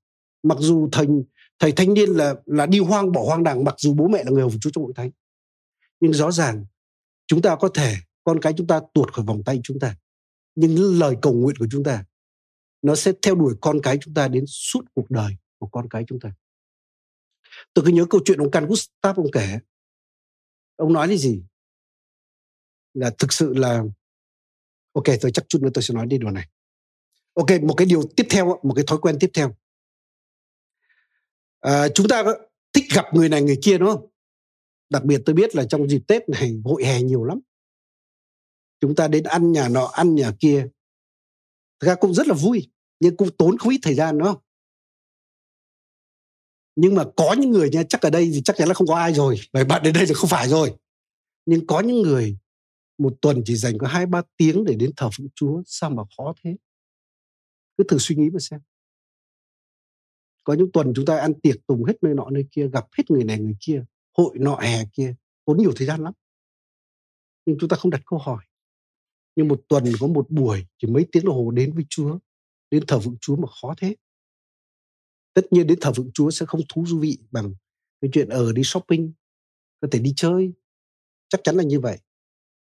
Mặc 0.43 0.59
dù 0.61 0.89
thành 0.93 1.23
thầy 1.59 1.73
thanh 1.73 1.95
niên 1.95 2.11
là 2.11 2.35
là 2.47 2.67
đi 2.67 2.79
hoang 2.79 3.13
bỏ 3.13 3.25
hoang 3.25 3.43
đảng 3.43 3.65
mặc 3.65 3.75
dù 3.79 3.95
bố 3.95 4.09
mẹ 4.09 4.25
là 4.25 4.31
người 4.31 4.41
hầu 4.41 4.51
chúa 4.61 4.71
trong 4.71 4.85
hội 4.85 4.93
thánh. 4.97 5.11
Nhưng 6.01 6.13
rõ 6.13 6.31
ràng 6.31 6.65
chúng 7.27 7.43
ta 7.43 7.57
có 7.57 7.69
thể 7.69 7.95
con 8.25 8.41
cái 8.41 8.53
chúng 8.57 8.67
ta 8.67 8.81
tuột 8.95 9.13
khỏi 9.13 9.25
vòng 9.25 9.43
tay 9.45 9.61
chúng 9.65 9.79
ta. 9.79 9.97
Nhưng 10.55 10.99
lời 10.99 11.17
cầu 11.23 11.33
nguyện 11.33 11.57
của 11.59 11.67
chúng 11.71 11.85
ta 11.85 12.05
nó 12.83 12.95
sẽ 12.95 13.13
theo 13.23 13.35
đuổi 13.35 13.55
con 13.61 13.81
cái 13.83 13.99
chúng 14.01 14.15
ta 14.15 14.29
đến 14.29 14.45
suốt 14.47 14.85
cuộc 14.95 15.11
đời 15.11 15.37
của 15.59 15.67
con 15.67 15.89
cái 15.89 16.05
chúng 16.07 16.21
ta. 16.21 16.33
Tôi 17.75 17.85
cứ 17.85 17.91
nhớ 17.91 18.07
câu 18.11 18.21
chuyện 18.25 18.39
ông 18.39 18.51
Can 18.51 18.67
Gustav 18.67 19.17
ông 19.17 19.31
kể. 19.33 19.59
Ông 20.77 20.93
nói 20.93 21.09
là 21.09 21.17
gì? 21.17 21.43
Là 22.95 23.11
thực 23.19 23.33
sự 23.33 23.55
là 23.55 23.85
ok 24.93 25.05
tôi 25.20 25.32
chắc 25.32 25.45
chút 25.49 25.62
nữa 25.62 25.70
tôi 25.74 25.82
sẽ 25.82 25.95
nói 25.95 26.07
đi 26.07 26.18
điều 26.18 26.30
này. 26.30 26.49
Ok 27.34 27.62
một 27.62 27.74
cái 27.74 27.86
điều 27.86 28.03
tiếp 28.16 28.26
theo 28.30 28.61
một 28.62 28.74
cái 28.74 28.84
thói 28.86 28.99
quen 28.99 29.16
tiếp 29.20 29.30
theo. 29.34 29.55
À, 31.61 31.88
chúng 31.88 32.09
ta 32.09 32.24
thích 32.72 32.84
gặp 32.95 33.05
người 33.14 33.28
này 33.28 33.43
người 33.43 33.59
kia 33.62 33.78
đúng 33.78 33.88
không? 33.88 34.07
Đặc 34.90 35.05
biệt 35.05 35.22
tôi 35.26 35.34
biết 35.34 35.55
là 35.55 35.64
trong 35.70 35.88
dịp 35.88 36.03
tết 36.09 36.28
này 36.28 36.61
hội 36.64 36.84
hè 36.84 37.03
nhiều 37.03 37.24
lắm. 37.24 37.40
Chúng 38.80 38.95
ta 38.95 39.09
đến 39.09 39.24
ăn 39.24 39.53
nhà 39.53 39.68
nọ 39.68 39.84
ăn 39.84 40.14
nhà 40.14 40.32
kia. 40.40 40.68
Thực 41.80 41.88
ra 41.88 41.95
cũng 41.95 42.14
rất 42.14 42.26
là 42.26 42.34
vui 42.34 42.70
nhưng 43.01 43.16
cũng 43.16 43.36
tốn 43.36 43.59
không 43.59 43.72
ít 43.72 43.78
thời 43.82 43.95
gian 43.95 44.18
đúng 44.18 44.28
không? 44.28 44.43
Nhưng 46.76 46.95
mà 46.95 47.05
có 47.16 47.34
những 47.38 47.51
người 47.51 47.70
nha 47.70 47.82
chắc 47.88 48.01
ở 48.01 48.11
đây 48.11 48.30
thì 48.34 48.43
chắc 48.45 48.57
chắn 48.57 48.68
là 48.68 48.74
không 48.74 48.86
có 48.86 48.97
ai 48.97 49.14
rồi. 49.14 49.40
Bởi 49.53 49.64
bạn 49.64 49.82
đến 49.82 49.95
đây 49.95 50.05
thì 50.07 50.14
không 50.14 50.30
phải 50.30 50.49
rồi. 50.49 50.74
Nhưng 51.47 51.66
có 51.66 51.80
những 51.80 52.03
người 52.03 52.36
một 52.99 53.14
tuần 53.20 53.43
chỉ 53.45 53.57
dành 53.57 53.78
có 53.78 53.86
hai 53.86 54.07
ba 54.07 54.22
tiếng 54.36 54.64
để 54.64 54.74
đến 54.74 54.90
thờ 54.97 55.11
phượng 55.16 55.28
Chúa, 55.34 55.62
sao 55.66 55.90
mà 55.90 56.03
khó 56.16 56.34
thế? 56.45 56.57
Cứ 57.76 57.84
thử 57.88 57.99
suy 58.01 58.16
nghĩ 58.16 58.30
mà 58.30 58.38
xem. 58.40 58.61
Có 60.45 60.55
những 60.55 60.72
tuần 60.72 60.93
chúng 60.97 61.05
ta 61.05 61.18
ăn 61.18 61.40
tiệc 61.40 61.66
tùng 61.66 61.84
hết 61.84 61.95
nơi 62.03 62.14
nọ 62.14 62.30
nơi 62.30 62.45
kia, 62.51 62.68
gặp 62.68 62.86
hết 62.99 63.11
người 63.11 63.24
này 63.24 63.38
người 63.38 63.57
kia, 63.61 63.84
hội 64.16 64.38
nọ 64.38 64.57
hè 64.57 64.84
kia, 64.93 65.14
tốn 65.45 65.59
nhiều 65.59 65.72
thời 65.76 65.86
gian 65.86 66.03
lắm. 66.03 66.12
Nhưng 67.47 67.57
chúng 67.61 67.68
ta 67.68 67.76
không 67.76 67.90
đặt 67.90 68.03
câu 68.07 68.18
hỏi. 68.18 68.45
Nhưng 69.36 69.49
một 69.49 69.62
tuần 69.68 69.84
có 70.01 70.07
một 70.07 70.30
buổi, 70.30 70.66
chỉ 70.78 70.88
mấy 70.88 71.07
tiếng 71.12 71.24
đồng 71.24 71.34
hồ 71.34 71.51
đến 71.51 71.72
với 71.74 71.84
Chúa, 71.88 72.18
đến 72.70 72.84
thờ 72.88 73.01
phượng 73.01 73.16
Chúa 73.20 73.36
mà 73.36 73.49
khó 73.61 73.74
thế. 73.76 73.97
Tất 75.34 75.43
nhiên 75.51 75.66
đến 75.66 75.78
thờ 75.80 75.93
phượng 75.93 76.11
Chúa 76.14 76.30
sẽ 76.30 76.47
không 76.47 76.61
thú 76.68 76.84
vị 77.01 77.18
bằng 77.30 77.55
cái 78.01 78.11
chuyện 78.14 78.28
ở 78.28 78.53
đi 78.53 78.62
shopping, 78.64 79.12
có 79.80 79.88
thể 79.90 79.99
đi 79.99 80.12
chơi. 80.16 80.53
Chắc 81.28 81.40
chắn 81.45 81.57
là 81.57 81.62
như 81.62 81.80
vậy 81.80 81.99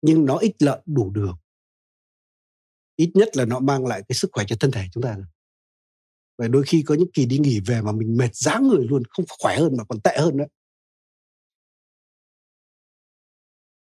nhưng 0.01 0.25
nó 0.25 0.37
ích 0.37 0.55
lợi 0.59 0.81
đủ 0.85 1.11
đường 1.11 1.37
ít 2.95 3.11
nhất 3.13 3.37
là 3.37 3.45
nó 3.45 3.59
mang 3.59 3.85
lại 3.85 4.03
cái 4.09 4.15
sức 4.15 4.29
khỏe 4.33 4.45
cho 4.47 4.55
thân 4.59 4.71
thể 4.71 4.85
chúng 4.93 5.03
ta 5.03 5.17
và 6.37 6.47
đôi 6.47 6.63
khi 6.67 6.83
có 6.83 6.95
những 6.95 7.11
kỳ 7.13 7.25
đi 7.25 7.37
nghỉ 7.37 7.59
về 7.59 7.81
mà 7.81 7.91
mình 7.91 8.17
mệt 8.17 8.35
giá 8.35 8.59
người 8.59 8.85
luôn 8.87 9.03
không 9.09 9.25
khỏe 9.39 9.57
hơn 9.57 9.77
mà 9.77 9.83
còn 9.83 10.01
tệ 10.01 10.17
hơn 10.17 10.37
nữa. 10.37 10.45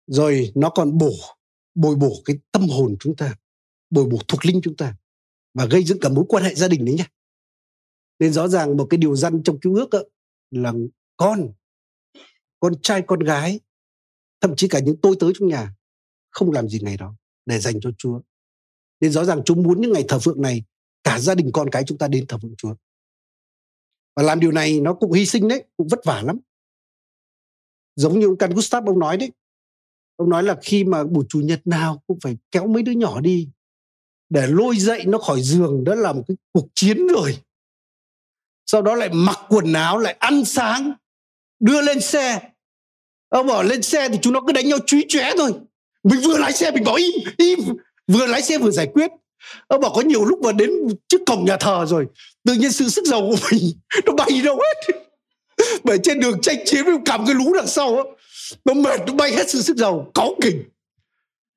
Rồi 0.07 0.53
nó 0.55 0.71
còn 0.71 0.99
bổ 0.99 1.11
bồi 1.75 1.97
bổ 1.97 2.23
cái 2.25 2.39
tâm 2.53 2.69
hồn 2.69 2.97
chúng 3.01 3.17
ta 3.17 3.37
bồi 3.91 4.05
bổ 4.05 4.19
thuộc 4.29 4.47
linh 4.47 4.61
chúng 4.63 4.77
ta 4.77 4.97
và 5.55 5.67
gây 5.67 5.85
dựng 5.85 6.01
cả 6.01 6.09
mối 6.09 6.25
quan 6.29 6.45
hệ 6.45 6.55
gia 6.55 6.69
đình 6.69 6.85
đấy 6.85 6.95
nhé 6.95 7.07
nên 8.19 8.33
rõ 8.33 8.49
ràng 8.49 8.77
một 8.77 8.87
cái 8.91 8.99
điều 8.99 9.17
răn 9.17 9.43
trong 9.43 9.61
cứu 9.61 9.77
ước 9.77 9.91
đó, 9.91 10.03
là 10.51 10.73
con 11.17 11.53
con 12.61 12.73
trai 12.83 13.03
con 13.07 13.21
gái 13.21 13.61
thậm 14.41 14.57
chí 14.57 14.69
cả 14.69 14.79
những 14.79 14.97
tôi 15.03 15.17
tới 15.21 15.33
trong 15.39 15.49
nhà 15.49 15.75
không 16.35 16.53
làm 16.53 16.69
gì 16.69 16.79
ngày 16.83 16.97
đó 16.97 17.15
để 17.47 17.59
dành 17.59 17.81
cho 17.81 17.91
Chúa. 17.99 18.21
Nên 19.01 19.13
rõ 19.13 19.25
ràng 19.25 19.43
chúng 19.45 19.63
muốn 19.63 19.81
những 19.81 19.93
ngày 19.93 20.05
thờ 20.09 20.19
phượng 20.19 20.43
này, 20.43 20.63
cả 21.05 21.19
gia 21.19 21.35
đình 21.35 21.51
con 21.53 21.71
cái 21.71 21.85
chúng 21.87 21.99
ta 21.99 22.09
đến 22.09 22.27
thờ 22.27 22.39
phượng 22.43 22.55
Chúa. 22.57 22.75
Và 24.17 24.23
làm 24.23 24.41
điều 24.41 24.53
này 24.53 24.81
nó 24.81 24.95
cũng 24.95 25.13
hy 25.13 25.27
sinh 25.27 25.49
đấy, 25.49 25.65
cũng 25.77 25.89
vất 25.89 26.01
vả 26.05 26.23
lắm. 26.23 26.39
Giống 27.97 28.21
như 28.21 28.27
ông 28.27 28.39
Can 28.39 28.55
Gustav 28.55 28.87
ông 28.87 28.99
nói 28.99 29.17
đấy, 29.17 29.31
ông 30.17 30.31
nói 30.31 30.43
là 30.43 30.57
khi 30.63 30.85
mà 30.85 31.05
buổi 31.05 31.25
chủ 31.29 31.41
nhật 31.41 31.67
nào 31.67 32.03
cũng 32.07 32.19
phải 32.23 32.37
kéo 32.51 32.67
mấy 32.67 32.83
đứa 32.83 32.93
nhỏ 32.93 33.21
đi 33.21 33.49
để 34.29 34.47
lôi 34.47 34.77
dậy 34.77 35.05
nó 35.07 35.19
khỏi 35.19 35.43
giường, 35.43 35.85
đó 35.85 35.95
là 35.95 36.13
một 36.13 36.23
cái 36.29 36.37
cuộc 36.53 36.69
chiến 36.75 37.07
rồi. 37.07 37.39
Sau 38.67 38.83
đó 38.83 38.95
lại 38.95 39.09
mặc 39.13 39.39
quần 39.49 39.73
áo, 39.73 39.99
lại 39.99 40.17
ăn 40.21 40.45
sáng, 40.45 40.93
đưa 41.61 41.83
lên 41.83 42.01
xe. 42.01 42.51
Ông 43.29 43.47
bảo, 43.47 43.63
lên 43.63 43.83
xe 43.83 44.09
thì 44.09 44.19
chúng 44.23 44.33
nó 44.33 44.41
cứ 44.47 44.53
đánh 44.53 44.69
nhau 44.69 44.79
chúi 44.87 45.05
chóe 45.09 45.31
thôi 45.37 45.53
mình 46.05 46.21
vừa 46.25 46.39
lái 46.39 46.53
xe 46.53 46.71
mình 46.71 46.85
bảo, 46.85 46.95
im 46.95 47.15
im. 47.37 47.59
Vừa 48.07 48.27
lái 48.27 48.43
xe 48.43 48.59
vừa 48.59 48.71
giải 48.71 48.87
quyết. 48.95 49.11
Ông 49.67 49.81
bảo 49.81 49.93
có 49.95 50.01
nhiều 50.01 50.25
lúc 50.25 50.41
mà 50.43 50.53
đến 50.53 50.71
trước 51.09 51.21
cổng 51.27 51.45
nhà 51.45 51.57
thờ 51.61 51.87
rồi, 51.89 52.07
tự 52.45 52.55
nhiên 52.55 52.73
sự 52.73 52.89
sức 52.89 53.05
giàu 53.05 53.21
của 53.21 53.37
mình 53.51 53.63
nó 54.07 54.13
bay 54.13 54.43
đâu 54.45 54.57
hết. 54.57 55.01
Bởi 55.85 55.99
trên 56.03 56.21
đường 56.21 56.41
tranh 56.43 56.57
chiến 56.65 56.85
với 56.85 56.95
cầm 57.05 57.27
cái 57.27 57.35
lũ 57.35 57.53
đằng 57.57 57.67
sau 57.67 57.97
á, 57.97 58.03
nó 58.65 58.75
mệt, 58.75 59.01
nó 59.07 59.15
bay 59.15 59.33
hết 59.33 59.51
sự 59.51 59.63
sức 59.63 59.77
giàu, 59.77 60.11
cáu 60.15 60.35
kỉnh. 60.43 60.63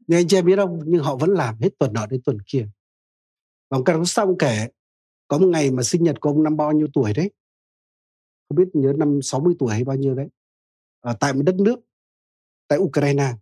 Nhưng 0.07 0.19
anh 0.19 0.27
chị 0.27 0.37
em 0.37 0.45
biết 0.45 0.55
không? 0.55 0.79
Nhưng 0.85 1.03
họ 1.03 1.15
vẫn 1.15 1.29
làm 1.29 1.55
hết 1.61 1.69
tuần 1.79 1.93
nọ 1.93 2.05
đến 2.05 2.21
tuần 2.25 2.37
kia. 2.47 2.67
Và 3.69 3.77
ông 3.85 4.05
xong 4.05 4.37
kể, 4.39 4.67
có 5.27 5.37
một 5.37 5.47
ngày 5.47 5.71
mà 5.71 5.83
sinh 5.83 6.03
nhật 6.03 6.21
của 6.21 6.29
ông 6.29 6.43
năm 6.43 6.57
bao 6.57 6.71
nhiêu 6.71 6.87
tuổi 6.93 7.13
đấy? 7.13 7.31
Không 8.49 8.55
biết, 8.55 8.67
nhớ 8.73 8.93
năm 8.97 9.19
60 9.21 9.55
tuổi 9.59 9.73
hay 9.73 9.83
bao 9.83 9.95
nhiêu 9.95 10.15
đấy. 10.15 10.27
Ở 11.01 11.17
tại 11.19 11.33
một 11.33 11.41
đất 11.45 11.55
nước, 11.55 11.79
tại 12.67 12.79
Ukraine 12.79 13.33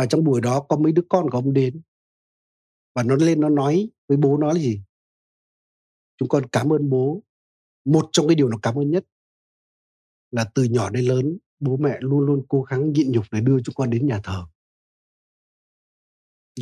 và 0.00 0.06
trong 0.06 0.24
buổi 0.24 0.40
đó 0.40 0.60
có 0.68 0.76
mấy 0.76 0.92
đứa 0.92 1.02
con 1.08 1.30
của 1.30 1.38
ông 1.38 1.52
đến. 1.52 1.80
Và 2.94 3.02
nó 3.02 3.16
lên 3.16 3.40
nó 3.40 3.48
nói 3.48 3.90
với 4.08 4.18
bố 4.18 4.38
nó 4.38 4.52
là 4.52 4.60
gì? 4.60 4.82
Chúng 6.16 6.28
con 6.28 6.46
cảm 6.52 6.72
ơn 6.72 6.90
bố. 6.90 7.22
Một 7.84 8.08
trong 8.12 8.28
cái 8.28 8.34
điều 8.34 8.48
nó 8.48 8.56
cảm 8.62 8.78
ơn 8.78 8.90
nhất 8.90 9.04
là 10.30 10.44
từ 10.54 10.64
nhỏ 10.64 10.90
đến 10.90 11.04
lớn, 11.04 11.38
bố 11.58 11.76
mẹ 11.76 11.98
luôn 12.00 12.20
luôn 12.20 12.44
cố 12.48 12.62
gắng 12.62 12.92
nhịn 12.92 13.12
nhục 13.12 13.24
để 13.30 13.40
đưa 13.40 13.60
chúng 13.64 13.74
con 13.74 13.90
đến 13.90 14.06
nhà 14.06 14.20
thờ. 14.24 14.46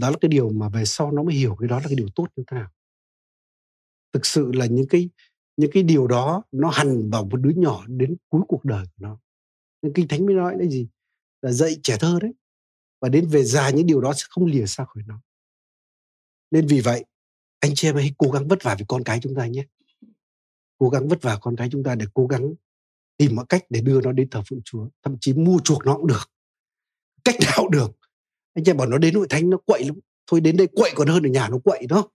Đó 0.01 0.11
là 0.11 0.17
cái 0.21 0.29
điều 0.29 0.51
mà 0.51 0.69
về 0.69 0.85
sau 0.85 1.13
nó 1.13 1.23
mới 1.23 1.35
hiểu 1.35 1.57
cái 1.59 1.69
đó 1.69 1.77
là 1.77 1.85
cái 1.85 1.97
điều 1.97 2.09
tốt 2.15 2.27
như 2.37 2.45
thế 2.47 2.57
nào. 2.57 2.71
Thực 4.13 4.27
sự 4.27 4.53
là 4.53 4.67
những 4.67 4.87
cái 4.89 5.11
những 5.57 5.71
cái 5.75 5.83
điều 5.83 6.07
đó 6.07 6.43
nó 6.53 6.71
hằn 6.71 7.11
vào 7.11 7.25
một 7.25 7.37
đứa 7.37 7.53
nhỏ 7.57 7.85
đến 7.89 8.17
cuối 8.29 8.43
cuộc 8.49 8.65
đời 8.65 8.85
của 8.85 9.07
nó. 9.07 9.19
Nên 9.83 9.93
kinh 9.93 10.09
thánh 10.09 10.27
mới 10.27 10.35
nói 10.35 10.57
là 10.59 10.65
gì? 10.65 10.89
Là 11.43 11.53
dạy 11.53 11.77
trẻ 11.83 11.97
thơ 12.01 12.19
đấy 12.23 12.33
và 13.01 13.09
đến 13.09 13.29
về 13.29 13.45
già 13.45 13.71
những 13.71 13.87
điều 13.87 14.01
đó 14.01 14.13
sẽ 14.15 14.25
không 14.29 14.47
lìa 14.47 14.67
xa 14.67 14.85
khỏi 14.85 15.03
nó. 15.07 15.21
Nên 16.51 16.67
vì 16.67 16.81
vậy, 16.81 17.05
anh 17.61 17.73
chị 17.75 17.89
em 17.89 17.97
hãy 17.97 18.13
cố 18.19 18.31
gắng 18.31 18.49
vất 18.49 18.63
vả 18.63 18.75
với 18.75 18.85
con 18.89 19.05
cái 19.05 19.19
chúng 19.23 19.35
ta 19.35 19.47
nhé. 19.47 19.65
Cố 20.79 20.89
gắng 20.89 21.09
vất 21.09 21.23
vả 21.23 21.39
con 21.41 21.57
cái 21.57 21.69
chúng 21.73 21.85
ta 21.85 21.95
để 21.95 22.07
cố 22.15 22.27
gắng 22.27 22.55
tìm 23.17 23.37
mọi 23.37 23.47
cách 23.49 23.65
để 23.71 23.81
đưa 23.81 24.01
nó 24.01 24.13
đến 24.13 24.31
thờ 24.31 24.43
phượng 24.49 24.61
Chúa. 24.65 24.89
Thậm 25.03 25.17
chí 25.21 25.33
mua 25.33 25.59
chuộc 25.65 25.87
nó 25.87 25.97
cũng 25.97 26.07
được. 26.07 26.31
Cách 27.25 27.37
nào 27.41 27.55
cũng 27.57 27.71
được. 27.71 27.91
Anh 28.55 28.65
chị 28.65 28.73
bảo 28.73 28.87
nó 28.87 28.99
đến 28.99 29.15
hội 29.15 29.27
thánh 29.31 29.51
nó 29.51 29.59
quậy 29.67 29.85
lắm. 29.85 29.99
Thôi 30.27 30.41
đến 30.41 30.57
đây 30.57 30.67
quậy 30.67 30.93
còn 30.95 31.09
hơn 31.09 31.23
ở 31.23 31.29
nhà 31.29 31.49
nó 31.49 31.59
quậy 31.59 31.87
đó 31.87 32.09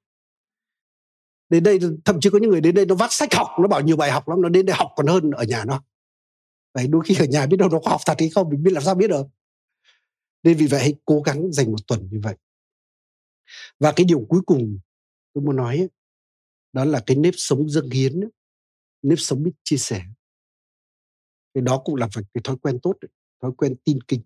đến 1.53 1.63
đây, 1.63 1.79
thậm 2.05 2.19
chí 2.19 2.29
có 2.29 2.39
những 2.39 2.49
người 2.49 2.61
đến 2.61 2.75
đây 2.75 2.85
nó 2.85 2.95
vắt 2.95 3.13
sách 3.13 3.33
học, 3.33 3.47
nó 3.61 3.67
bảo 3.67 3.81
nhiều 3.81 3.97
bài 3.97 4.11
học 4.11 4.29
lắm, 4.29 4.41
nó 4.41 4.49
đến 4.49 4.65
đây 4.65 4.75
học 4.75 4.91
còn 4.95 5.07
hơn 5.07 5.31
ở 5.31 5.43
nhà 5.43 5.65
nó. 5.65 5.83
Vậy 6.73 6.87
đôi 6.87 7.01
khi 7.05 7.15
ở 7.19 7.25
nhà 7.25 7.45
biết 7.45 7.57
đâu 7.57 7.69
nó 7.69 7.79
có 7.79 7.91
học 7.91 8.01
thật 8.05 8.15
hay 8.19 8.29
không, 8.29 8.49
mình 8.49 8.63
biết 8.63 8.73
làm 8.73 8.83
sao 8.83 8.95
biết 8.95 9.07
được 9.07 9.25
nên 10.43 10.57
vì 10.57 10.67
vậy 10.67 10.79
hãy 10.79 10.95
cố 11.05 11.21
gắng 11.21 11.51
dành 11.51 11.71
một 11.71 11.87
tuần 11.87 12.09
như 12.11 12.19
vậy. 12.23 12.35
Và 13.79 13.93
cái 13.95 14.05
điều 14.05 14.25
cuối 14.29 14.41
cùng 14.45 14.79
tôi 15.33 15.43
muốn 15.43 15.55
nói 15.55 15.77
ấy, 15.77 15.89
đó 16.73 16.85
là 16.85 17.03
cái 17.05 17.17
nếp 17.17 17.33
sống 17.37 17.69
dâng 17.69 17.89
hiến 17.89 18.19
nếp 19.01 19.19
sống 19.19 19.43
biết 19.43 19.51
chia 19.63 19.77
sẻ. 19.77 20.05
Cái 21.53 21.61
đó 21.61 21.81
cũng 21.85 21.95
là 21.95 22.07
phải 22.13 22.23
cái 22.33 22.41
thói 22.43 22.57
quen 22.57 22.79
tốt 22.83 22.93
thói 23.41 23.51
quen 23.57 23.75
tin 23.83 24.01
kính. 24.03 24.21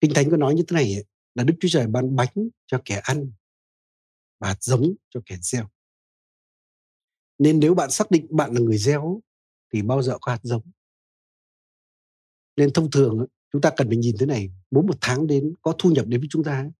Kinh 0.00 0.14
thánh 0.14 0.30
có 0.30 0.36
nói 0.36 0.54
như 0.54 0.62
thế 0.68 0.74
này 0.74 0.94
ấy, 0.94 1.04
là 1.34 1.44
đức 1.44 1.54
chúa 1.60 1.68
trời 1.70 1.86
ban 1.86 2.16
bánh 2.16 2.48
cho 2.66 2.82
kẻ 2.84 3.00
ăn 3.04 3.32
và 4.38 4.48
hạt 4.48 4.62
giống 4.62 4.94
cho 5.10 5.20
kẻ 5.26 5.36
gieo. 5.42 5.68
Nên 7.38 7.60
nếu 7.60 7.74
bạn 7.74 7.90
xác 7.90 8.10
định 8.10 8.26
bạn 8.30 8.52
là 8.52 8.60
người 8.60 8.78
gieo 8.78 9.20
thì 9.72 9.82
bao 9.82 10.02
giờ 10.02 10.18
có 10.20 10.32
hạt 10.32 10.40
giống. 10.42 10.70
Nên 12.56 12.72
thông 12.72 12.90
thường 12.90 13.26
chúng 13.52 13.62
ta 13.62 13.70
cần 13.76 13.88
phải 13.88 13.96
nhìn 13.96 14.16
thế 14.20 14.26
này 14.26 14.50
mỗi 14.70 14.82
một 14.82 14.98
tháng 15.00 15.26
đến 15.26 15.54
có 15.62 15.74
thu 15.78 15.90
nhập 15.90 16.06
đến 16.06 16.20
với 16.20 16.28
chúng 16.30 16.44
ta 16.44 16.70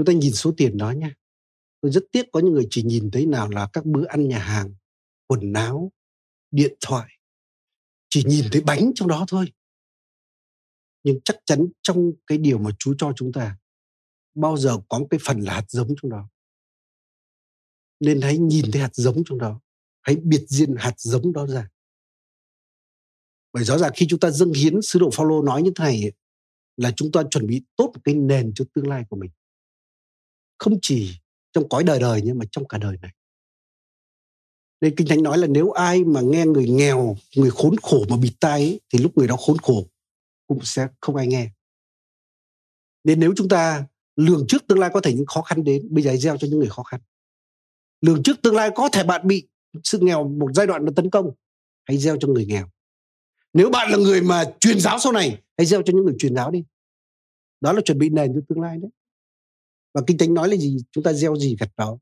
chúng 0.00 0.06
ta 0.06 0.12
nhìn 0.12 0.32
số 0.32 0.52
tiền 0.56 0.78
đó 0.78 0.90
nha. 0.90 1.14
Tôi 1.80 1.92
rất 1.92 2.04
tiếc 2.12 2.26
có 2.32 2.40
những 2.40 2.52
người 2.52 2.66
chỉ 2.70 2.82
nhìn 2.82 3.10
thấy 3.10 3.26
nào 3.26 3.48
là 3.48 3.68
các 3.72 3.86
bữa 3.86 4.06
ăn 4.06 4.28
nhà 4.28 4.38
hàng, 4.38 4.74
quần 5.26 5.52
áo, 5.52 5.92
điện 6.50 6.74
thoại, 6.80 7.10
chỉ 8.08 8.24
nhìn 8.24 8.44
thấy 8.52 8.60
bánh 8.60 8.92
trong 8.94 9.08
đó 9.08 9.24
thôi. 9.28 9.52
Nhưng 11.04 11.18
chắc 11.24 11.36
chắn 11.44 11.66
trong 11.82 12.12
cái 12.26 12.38
điều 12.38 12.58
mà 12.58 12.70
chú 12.78 12.94
cho 12.98 13.12
chúng 13.16 13.32
ta, 13.32 13.58
bao 14.34 14.56
giờ 14.56 14.78
có 14.88 14.98
một 14.98 15.06
cái 15.10 15.20
phần 15.24 15.40
là 15.40 15.54
hạt 15.54 15.64
giống 15.68 15.88
trong 16.02 16.10
đó. 16.10 16.28
Nên 18.00 18.20
hãy 18.20 18.38
nhìn 18.38 18.70
thấy 18.72 18.82
hạt 18.82 18.94
giống 18.94 19.22
trong 19.26 19.38
đó. 19.38 19.60
Hãy 20.00 20.16
biệt 20.16 20.44
diện 20.48 20.74
hạt 20.78 20.94
giống 20.96 21.32
đó 21.32 21.46
ra 21.46 21.68
bởi 23.52 23.64
rõ 23.64 23.78
ràng 23.78 23.92
khi 23.96 24.06
chúng 24.08 24.20
ta 24.20 24.30
dâng 24.30 24.52
hiến 24.52 24.82
sứ 24.82 24.98
đồ 24.98 25.10
Phaolô 25.10 25.42
nói 25.42 25.62
như 25.62 25.70
thế 25.76 25.84
này 25.84 26.12
là 26.76 26.92
chúng 26.96 27.12
ta 27.12 27.22
chuẩn 27.30 27.46
bị 27.46 27.62
tốt 27.76 27.90
một 27.94 28.00
cái 28.04 28.14
nền 28.14 28.52
cho 28.54 28.64
tương 28.74 28.88
lai 28.88 29.04
của 29.08 29.16
mình. 29.16 29.30
Không 30.58 30.78
chỉ 30.82 31.14
trong 31.52 31.68
cõi 31.68 31.84
đời 31.84 32.00
đời 32.00 32.22
nhưng 32.24 32.38
mà 32.38 32.44
trong 32.50 32.68
cả 32.68 32.78
đời 32.78 32.96
này. 33.02 33.10
Nên 34.80 34.96
kinh 34.96 35.06
thánh 35.06 35.22
nói 35.22 35.38
là 35.38 35.46
nếu 35.46 35.70
ai 35.70 36.04
mà 36.04 36.20
nghe 36.20 36.46
người 36.46 36.68
nghèo 36.68 37.16
người 37.36 37.50
khốn 37.50 37.76
khổ 37.82 38.04
mà 38.08 38.16
bịt 38.16 38.32
tai 38.40 38.60
ấy, 38.60 38.80
thì 38.92 38.98
lúc 38.98 39.18
người 39.18 39.28
đó 39.28 39.36
khốn 39.36 39.58
khổ 39.58 39.86
cũng 40.46 40.64
sẽ 40.64 40.88
không 41.00 41.16
ai 41.16 41.26
nghe. 41.26 41.50
Nên 43.04 43.20
nếu 43.20 43.32
chúng 43.36 43.48
ta 43.48 43.86
lường 44.16 44.44
trước 44.48 44.66
tương 44.66 44.78
lai 44.78 44.90
có 44.94 45.00
thể 45.00 45.14
những 45.14 45.26
khó 45.26 45.42
khăn 45.42 45.64
đến 45.64 45.88
bây 45.90 46.04
giờ 46.04 46.16
gieo 46.16 46.36
cho 46.36 46.48
những 46.48 46.58
người 46.58 46.68
khó 46.68 46.82
khăn. 46.82 47.00
Lường 48.00 48.22
trước 48.22 48.42
tương 48.42 48.54
lai 48.54 48.70
có 48.74 48.88
thể 48.92 49.04
bạn 49.04 49.26
bị 49.26 49.48
sự 49.84 49.98
nghèo 49.98 50.28
một 50.28 50.50
giai 50.54 50.66
đoạn 50.66 50.84
nó 50.84 50.92
tấn 50.96 51.10
công 51.10 51.30
hãy 51.84 51.98
gieo 51.98 52.16
cho 52.20 52.28
người 52.28 52.46
nghèo 52.46 52.70
nếu 53.52 53.70
bạn 53.70 53.90
là 53.90 53.96
người 53.96 54.22
mà 54.22 54.44
truyền 54.60 54.80
giáo 54.80 54.98
sau 54.98 55.12
này, 55.12 55.42
hãy 55.58 55.66
gieo 55.66 55.82
cho 55.82 55.92
những 55.92 56.04
người 56.04 56.14
truyền 56.18 56.34
giáo 56.34 56.50
đi. 56.50 56.64
Đó 57.60 57.72
là 57.72 57.80
chuẩn 57.84 57.98
bị 57.98 58.08
nền 58.08 58.34
cho 58.34 58.40
tương 58.48 58.60
lai 58.60 58.78
đấy. 58.78 58.90
Và 59.94 60.00
kinh 60.06 60.18
thánh 60.18 60.34
nói 60.34 60.48
là 60.48 60.56
gì? 60.56 60.76
Chúng 60.90 61.04
ta 61.04 61.12
gieo 61.12 61.36
gì 61.36 61.56
gặt 61.60 61.70
đó. 61.76 61.98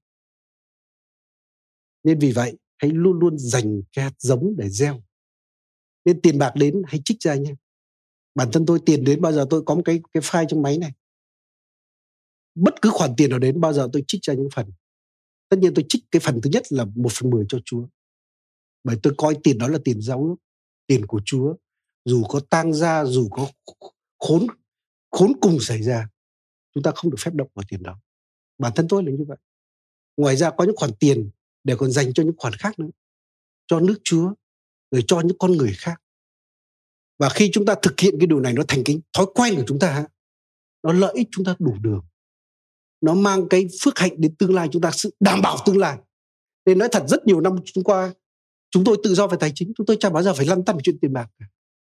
Nên 2.05 2.19
vì 2.19 2.33
vậy, 2.33 2.59
hãy 2.79 2.91
luôn 2.91 3.19
luôn 3.19 3.39
dành 3.39 3.83
cái 3.93 4.05
hạt 4.05 4.15
giống 4.19 4.55
để 4.57 4.69
gieo. 4.69 5.03
Nên 6.05 6.21
tiền 6.21 6.39
bạc 6.39 6.53
đến, 6.55 6.83
hãy 6.87 7.01
trích 7.05 7.21
ra 7.21 7.35
nha. 7.35 7.51
Bản 8.35 8.49
thân 8.53 8.67
tôi, 8.67 8.81
tiền 8.87 9.05
đến 9.05 9.21
bao 9.21 9.33
giờ 9.33 9.47
tôi 9.51 9.63
có 9.67 9.75
một 9.75 9.83
cái 9.85 10.01
cái 10.13 10.21
file 10.21 10.47
trong 10.49 10.63
máy 10.63 10.79
này. 10.79 10.93
Bất 12.55 12.83
cứ 12.83 12.91
khoản 12.93 13.11
tiền 13.17 13.31
nào 13.31 13.39
đến, 13.39 13.61
bao 13.61 13.73
giờ 13.73 13.89
tôi 13.93 14.05
trích 14.07 14.21
ra 14.25 14.35
những 14.35 14.49
phần. 14.55 14.73
Tất 15.49 15.57
nhiên 15.59 15.75
tôi 15.75 15.85
trích 15.89 16.05
cái 16.11 16.21
phần 16.21 16.41
thứ 16.43 16.51
nhất 16.53 16.63
là 16.71 16.85
một 16.85 17.13
phần 17.13 17.31
mười 17.31 17.45
cho 17.49 17.59
Chúa. 17.65 17.87
Bởi 18.85 18.99
tôi 19.03 19.15
coi 19.19 19.37
tiền 19.43 19.59
đó 19.59 19.69
là 19.69 19.79
tiền 19.85 20.03
giao 20.03 20.25
ước 20.25 20.37
tiền 20.89 21.07
của 21.07 21.21
Chúa, 21.25 21.55
dù 22.05 22.25
có 22.29 22.41
tang 22.51 22.75
ra 22.75 23.05
dù 23.05 23.29
có 23.31 23.51
khốn 24.19 24.47
khốn 25.11 25.33
cùng 25.41 25.61
xảy 25.61 25.83
ra, 25.83 26.09
chúng 26.75 26.83
ta 26.83 26.93
không 26.95 27.11
được 27.11 27.17
phép 27.21 27.35
động 27.35 27.49
vào 27.55 27.65
tiền 27.69 27.83
đó. 27.83 28.01
Bản 28.59 28.73
thân 28.77 28.87
tôi 28.89 29.03
là 29.05 29.13
như 29.13 29.25
vậy. 29.29 29.39
Ngoài 30.17 30.37
ra 30.37 30.51
có 30.51 30.65
những 30.65 30.77
khoản 30.77 30.91
tiền 31.01 31.31
để 31.65 31.75
còn 31.79 31.91
dành 31.91 32.13
cho 32.13 32.23
những 32.23 32.37
khoản 32.39 32.53
khác 32.53 32.79
nữa, 32.79 32.91
cho 33.67 33.81
nước 33.81 33.99
Chúa, 34.05 34.33
rồi 34.91 35.05
cho 35.07 35.21
những 35.21 35.39
con 35.39 35.53
người 35.53 35.73
khác. 35.77 36.03
Và 37.19 37.29
khi 37.29 37.51
chúng 37.53 37.67
ta 37.67 37.75
thực 37.83 38.01
hiện 38.01 38.15
cái 38.21 38.27
điều 38.27 38.41
này 38.41 38.53
nó 38.53 38.63
thành 38.69 38.83
cái 38.85 39.01
thói 39.13 39.27
quen 39.35 39.55
của 39.57 39.65
chúng 39.67 39.79
ta 39.79 40.07
nó 40.83 40.93
lợi 40.93 41.15
ích 41.15 41.29
chúng 41.31 41.45
ta 41.45 41.57
đủ 41.59 41.77
đường 41.81 42.03
nó 43.01 43.15
mang 43.15 43.49
cái 43.49 43.67
phước 43.83 43.99
hạnh 43.99 44.13
đến 44.17 44.35
tương 44.35 44.55
lai, 44.55 44.69
chúng 44.73 44.83
ta 44.83 44.91
sự 44.91 45.11
đảm 45.21 45.43
bảo 45.43 45.57
tương 45.67 45.79
lai. 45.79 45.99
Nên 46.67 46.79
nói 46.79 46.89
thật, 46.93 47.05
rất 47.09 47.27
nhiều 47.27 47.41
năm 47.41 47.57
chúng 47.65 47.85
qua 47.85 48.15
chúng 48.71 48.85
tôi 48.85 48.97
tự 49.05 49.15
do 49.15 49.27
về 49.27 49.37
tài 49.41 49.53
chính, 49.55 49.73
chúng 49.77 49.87
tôi 49.87 49.97
chẳng 50.01 50.13
bao 50.13 50.23
giờ 50.23 50.35
phải 50.35 50.47
lăn 50.47 50.65
tăn 50.65 50.77
về 50.77 50.81
chuyện 50.85 50.99
tiền 51.01 51.13
bạc 51.13 51.29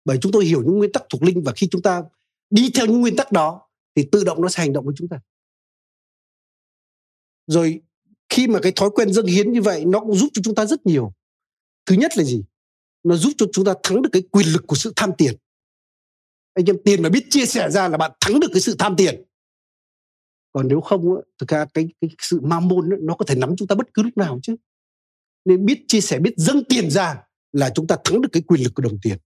bởi 0.05 0.17
chúng 0.21 0.31
tôi 0.31 0.45
hiểu 0.45 0.63
những 0.63 0.77
nguyên 0.77 0.91
tắc 0.91 1.03
thuộc 1.09 1.23
linh 1.23 1.43
và 1.43 1.53
khi 1.55 1.67
chúng 1.71 1.81
ta 1.81 2.03
đi 2.49 2.71
theo 2.75 2.85
những 2.85 3.01
nguyên 3.01 3.15
tắc 3.15 3.31
đó 3.31 3.61
thì 3.95 4.09
tự 4.11 4.23
động 4.23 4.41
nó 4.41 4.49
sẽ 4.49 4.63
hành 4.63 4.73
động 4.73 4.85
với 4.85 4.95
chúng 4.97 5.07
ta. 5.07 5.19
Rồi 7.47 7.81
khi 8.29 8.47
mà 8.47 8.59
cái 8.63 8.71
thói 8.75 8.89
quen 8.89 9.13
dâng 9.13 9.25
hiến 9.25 9.51
như 9.51 9.61
vậy, 9.61 9.85
nó 9.85 9.99
cũng 9.99 10.15
giúp 10.15 10.27
cho 10.33 10.41
chúng 10.43 10.55
ta 10.55 10.65
rất 10.65 10.85
nhiều. 10.85 11.13
Thứ 11.85 11.95
nhất 11.95 12.11
là 12.17 12.23
gì? 12.23 12.43
Nó 13.03 13.15
giúp 13.15 13.31
cho 13.37 13.45
chúng 13.53 13.65
ta 13.65 13.73
thắng 13.83 14.01
được 14.01 14.09
cái 14.11 14.21
quyền 14.21 14.47
lực 14.47 14.63
của 14.67 14.75
sự 14.75 14.93
tham 14.95 15.11
tiền. 15.17 15.35
Anh 16.53 16.65
em, 16.65 16.75
tiền 16.85 17.03
mà 17.03 17.09
biết 17.09 17.25
chia 17.29 17.45
sẻ 17.45 17.69
ra 17.69 17.87
là 17.87 17.97
bạn 17.97 18.11
thắng 18.19 18.39
được 18.39 18.49
cái 18.53 18.61
sự 18.61 18.75
tham 18.79 18.95
tiền. 18.95 19.23
Còn 20.51 20.67
nếu 20.67 20.81
không 20.81 21.01
thực 21.37 21.49
ra 21.49 21.65
cái 21.73 21.87
cái 22.01 22.09
sự 22.21 22.39
ma 22.41 22.59
môn 22.59 22.89
nó 23.01 23.15
có 23.15 23.25
thể 23.25 23.35
nắm 23.35 23.55
chúng 23.57 23.67
ta 23.67 23.75
bất 23.75 23.93
cứ 23.93 24.03
lúc 24.03 24.17
nào 24.17 24.39
chứ 24.43 24.55
nên 25.45 25.65
biết 25.65 25.83
chia 25.87 26.01
sẻ 26.01 26.19
biết 26.19 26.33
dâng 26.37 26.63
tiền 26.69 26.89
ra 26.89 27.15
là 27.51 27.69
chúng 27.75 27.87
ta 27.87 27.97
thắng 28.03 28.21
được 28.21 28.29
cái 28.31 28.43
quyền 28.43 28.63
lực 28.63 28.73
của 28.75 28.81
đồng 28.81 28.97
tiền. 29.01 29.17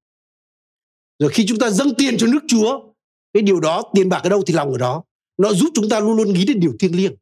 Rồi 1.19 1.29
khi 1.33 1.45
chúng 1.47 1.59
ta 1.59 1.69
dâng 1.69 1.93
tiền 1.97 2.17
cho 2.17 2.27
nước 2.27 2.39
chúa 2.47 2.93
cái 3.33 3.43
điều 3.43 3.59
đó 3.59 3.91
tiền 3.93 4.09
bạc 4.09 4.21
ở 4.23 4.29
đâu 4.29 4.43
thì 4.47 4.53
lòng 4.53 4.71
ở 4.71 4.77
đó. 4.77 5.03
Nó 5.37 5.53
giúp 5.53 5.69
chúng 5.73 5.89
ta 5.89 5.99
luôn 5.99 6.17
luôn 6.17 6.33
nghĩ 6.33 6.45
đến 6.45 6.59
điều 6.59 6.73
thiêng 6.79 6.95
liêng. 6.95 7.15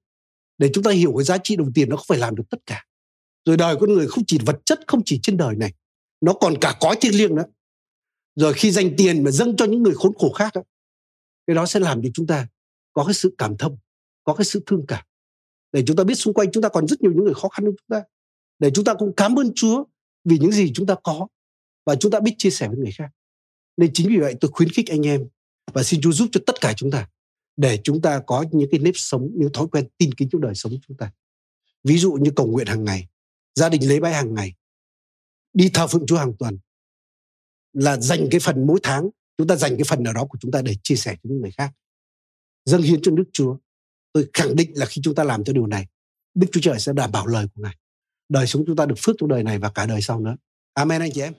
Để 0.58 0.70
chúng 0.74 0.84
ta 0.84 0.92
hiểu 0.92 1.14
cái 1.18 1.24
giá 1.24 1.38
trị 1.38 1.56
đồng 1.56 1.74
tiền 1.74 1.90
nó 1.90 1.96
không 1.98 2.06
phải 2.08 2.18
làm 2.18 2.36
được 2.36 2.44
tất 2.50 2.58
cả. 2.66 2.86
Rồi 3.46 3.58
đời 3.58 3.76
con 3.80 3.94
người 3.94 4.08
không 4.08 4.24
chỉ 4.28 4.40
vật 4.46 4.60
chất 4.66 4.80
không 4.88 5.02
chỉ 5.06 5.20
trên 5.24 5.38
đời 5.38 5.56
này. 5.56 5.74
Nó 6.22 6.34
còn 6.34 6.54
cả 6.62 6.78
cõi 6.80 6.96
thiêng 7.02 7.18
liêng 7.18 7.36
nữa. 7.36 7.46
Rồi 8.36 8.54
khi 8.54 8.72
dành 8.72 8.94
tiền 8.98 9.24
mà 9.24 9.32
dâng 9.32 9.56
cho 9.56 9.66
những 9.66 9.84
người 9.84 9.94
khốn 9.96 10.14
khổ 10.18 10.32
khác 10.32 10.52
đó, 10.56 10.62
cái 11.48 11.56
đó 11.56 11.66
sẽ 11.66 11.80
làm 11.80 12.02
cho 12.04 12.10
chúng 12.14 12.28
ta 12.28 12.48
có 12.94 13.04
cái 13.04 13.14
sự 13.14 13.36
cảm 13.38 13.58
thông 13.58 13.78
có 14.24 14.34
cái 14.34 14.46
sự 14.46 14.64
thương 14.66 14.86
cảm. 14.88 15.06
Để 15.72 15.84
chúng 15.88 15.96
ta 15.96 16.04
biết 16.04 16.16
xung 16.16 16.34
quanh 16.34 16.52
chúng 16.52 16.64
ta 16.64 16.70
còn 16.70 16.88
rất 16.88 17.02
nhiều 17.02 17.12
những 17.16 17.24
người 17.24 17.34
khó 17.34 17.50
khăn 17.50 17.66
hơn 17.66 17.74
chúng 17.78 17.98
ta 17.98 18.04
để 18.62 18.72
chúng 18.74 18.86
ta 18.86 18.94
cũng 18.94 19.14
cảm 19.18 19.40
ơn 19.40 19.52
Chúa 19.56 19.84
vì 20.24 20.38
những 20.38 20.52
gì 20.52 20.72
chúng 20.74 20.86
ta 20.86 20.96
có 21.04 21.28
và 21.86 21.96
chúng 21.96 22.12
ta 22.12 22.20
biết 22.20 22.36
chia 22.38 22.50
sẻ 22.50 22.68
với 22.68 22.78
người 22.78 22.92
khác. 22.92 23.10
Nên 23.78 23.94
chính 23.94 24.10
vì 24.10 24.18
vậy 24.18 24.36
tôi 24.42 24.52
khuyến 24.52 24.70
khích 24.70 24.90
anh 24.90 25.06
em 25.06 25.28
và 25.74 25.84
xin 25.84 26.02
Chúa 26.02 26.12
giúp 26.12 26.30
cho 26.32 26.42
tất 26.46 26.56
cả 26.62 26.74
chúng 26.78 26.92
ta 26.92 27.10
để 27.58 27.80
chúng 27.84 28.02
ta 28.02 28.22
có 28.28 28.46
những 28.52 28.70
cái 28.72 28.80
nếp 28.80 28.94
sống, 28.96 29.30
những 29.36 29.52
thói 29.54 29.68
quen 29.68 29.88
tin 29.98 30.14
kính 30.14 30.30
trong 30.32 30.42
đời 30.42 30.56
sống 30.56 30.74
chúng 30.88 30.98
ta. 30.98 31.12
Ví 31.84 31.98
dụ 31.98 32.14
như 32.14 32.32
cầu 32.36 32.48
nguyện 32.48 32.68
hàng 32.68 32.84
ngày, 32.84 33.08
gia 33.56 33.70
đình 33.70 33.90
lấy 33.90 34.00
bái 34.00 34.14
hàng 34.14 34.34
ngày, 34.34 34.54
đi 35.54 35.70
thờ 35.74 35.88
phượng 35.88 36.06
Chúa 36.06 36.18
hàng 36.18 36.34
tuần 36.40 36.60
là 37.74 37.98
dành 37.98 38.28
cái 38.32 38.40
phần 38.40 38.68
mỗi 38.68 38.80
tháng, 38.84 39.10
chúng 39.38 39.48
ta 39.48 39.56
dành 39.56 39.78
cái 39.78 39.86
phần 39.88 40.04
nào 40.04 40.14
đó 40.14 40.26
của 40.26 40.38
chúng 40.42 40.52
ta 40.52 40.62
để 40.62 40.76
chia 40.84 40.96
sẻ 40.96 41.16
cho 41.16 41.30
những 41.30 41.42
người 41.42 41.52
khác. 41.52 41.74
Dâng 42.66 42.82
hiến 42.82 43.02
cho 43.02 43.12
Đức 43.12 43.26
Chúa. 43.34 43.58
Tôi 44.14 44.30
khẳng 44.34 44.56
định 44.56 44.72
là 44.76 44.86
khi 44.86 45.02
chúng 45.04 45.16
ta 45.16 45.24
làm 45.24 45.44
cho 45.44 45.54
điều 45.54 45.68
này, 45.68 45.88
Đức 46.34 46.48
Chúa 46.52 46.62
Trời 46.64 46.80
sẽ 46.80 46.94
đảm 46.94 47.12
bảo 47.12 47.28
lời 47.28 47.48
của 47.56 47.62
Ngài 47.62 47.76
đời 48.32 48.48
sống 48.48 48.64
chúng 48.68 48.76
ta 48.76 48.86
được 48.86 48.96
phước 48.98 49.16
trong 49.20 49.30
đời 49.30 49.44
này 49.44 49.58
và 49.58 49.70
cả 49.70 49.86
đời 49.86 50.02
sau 50.02 50.20
nữa. 50.20 50.36
Amen 50.74 51.02
anh 51.02 51.12
chị 51.14 51.22
em. 51.22 51.34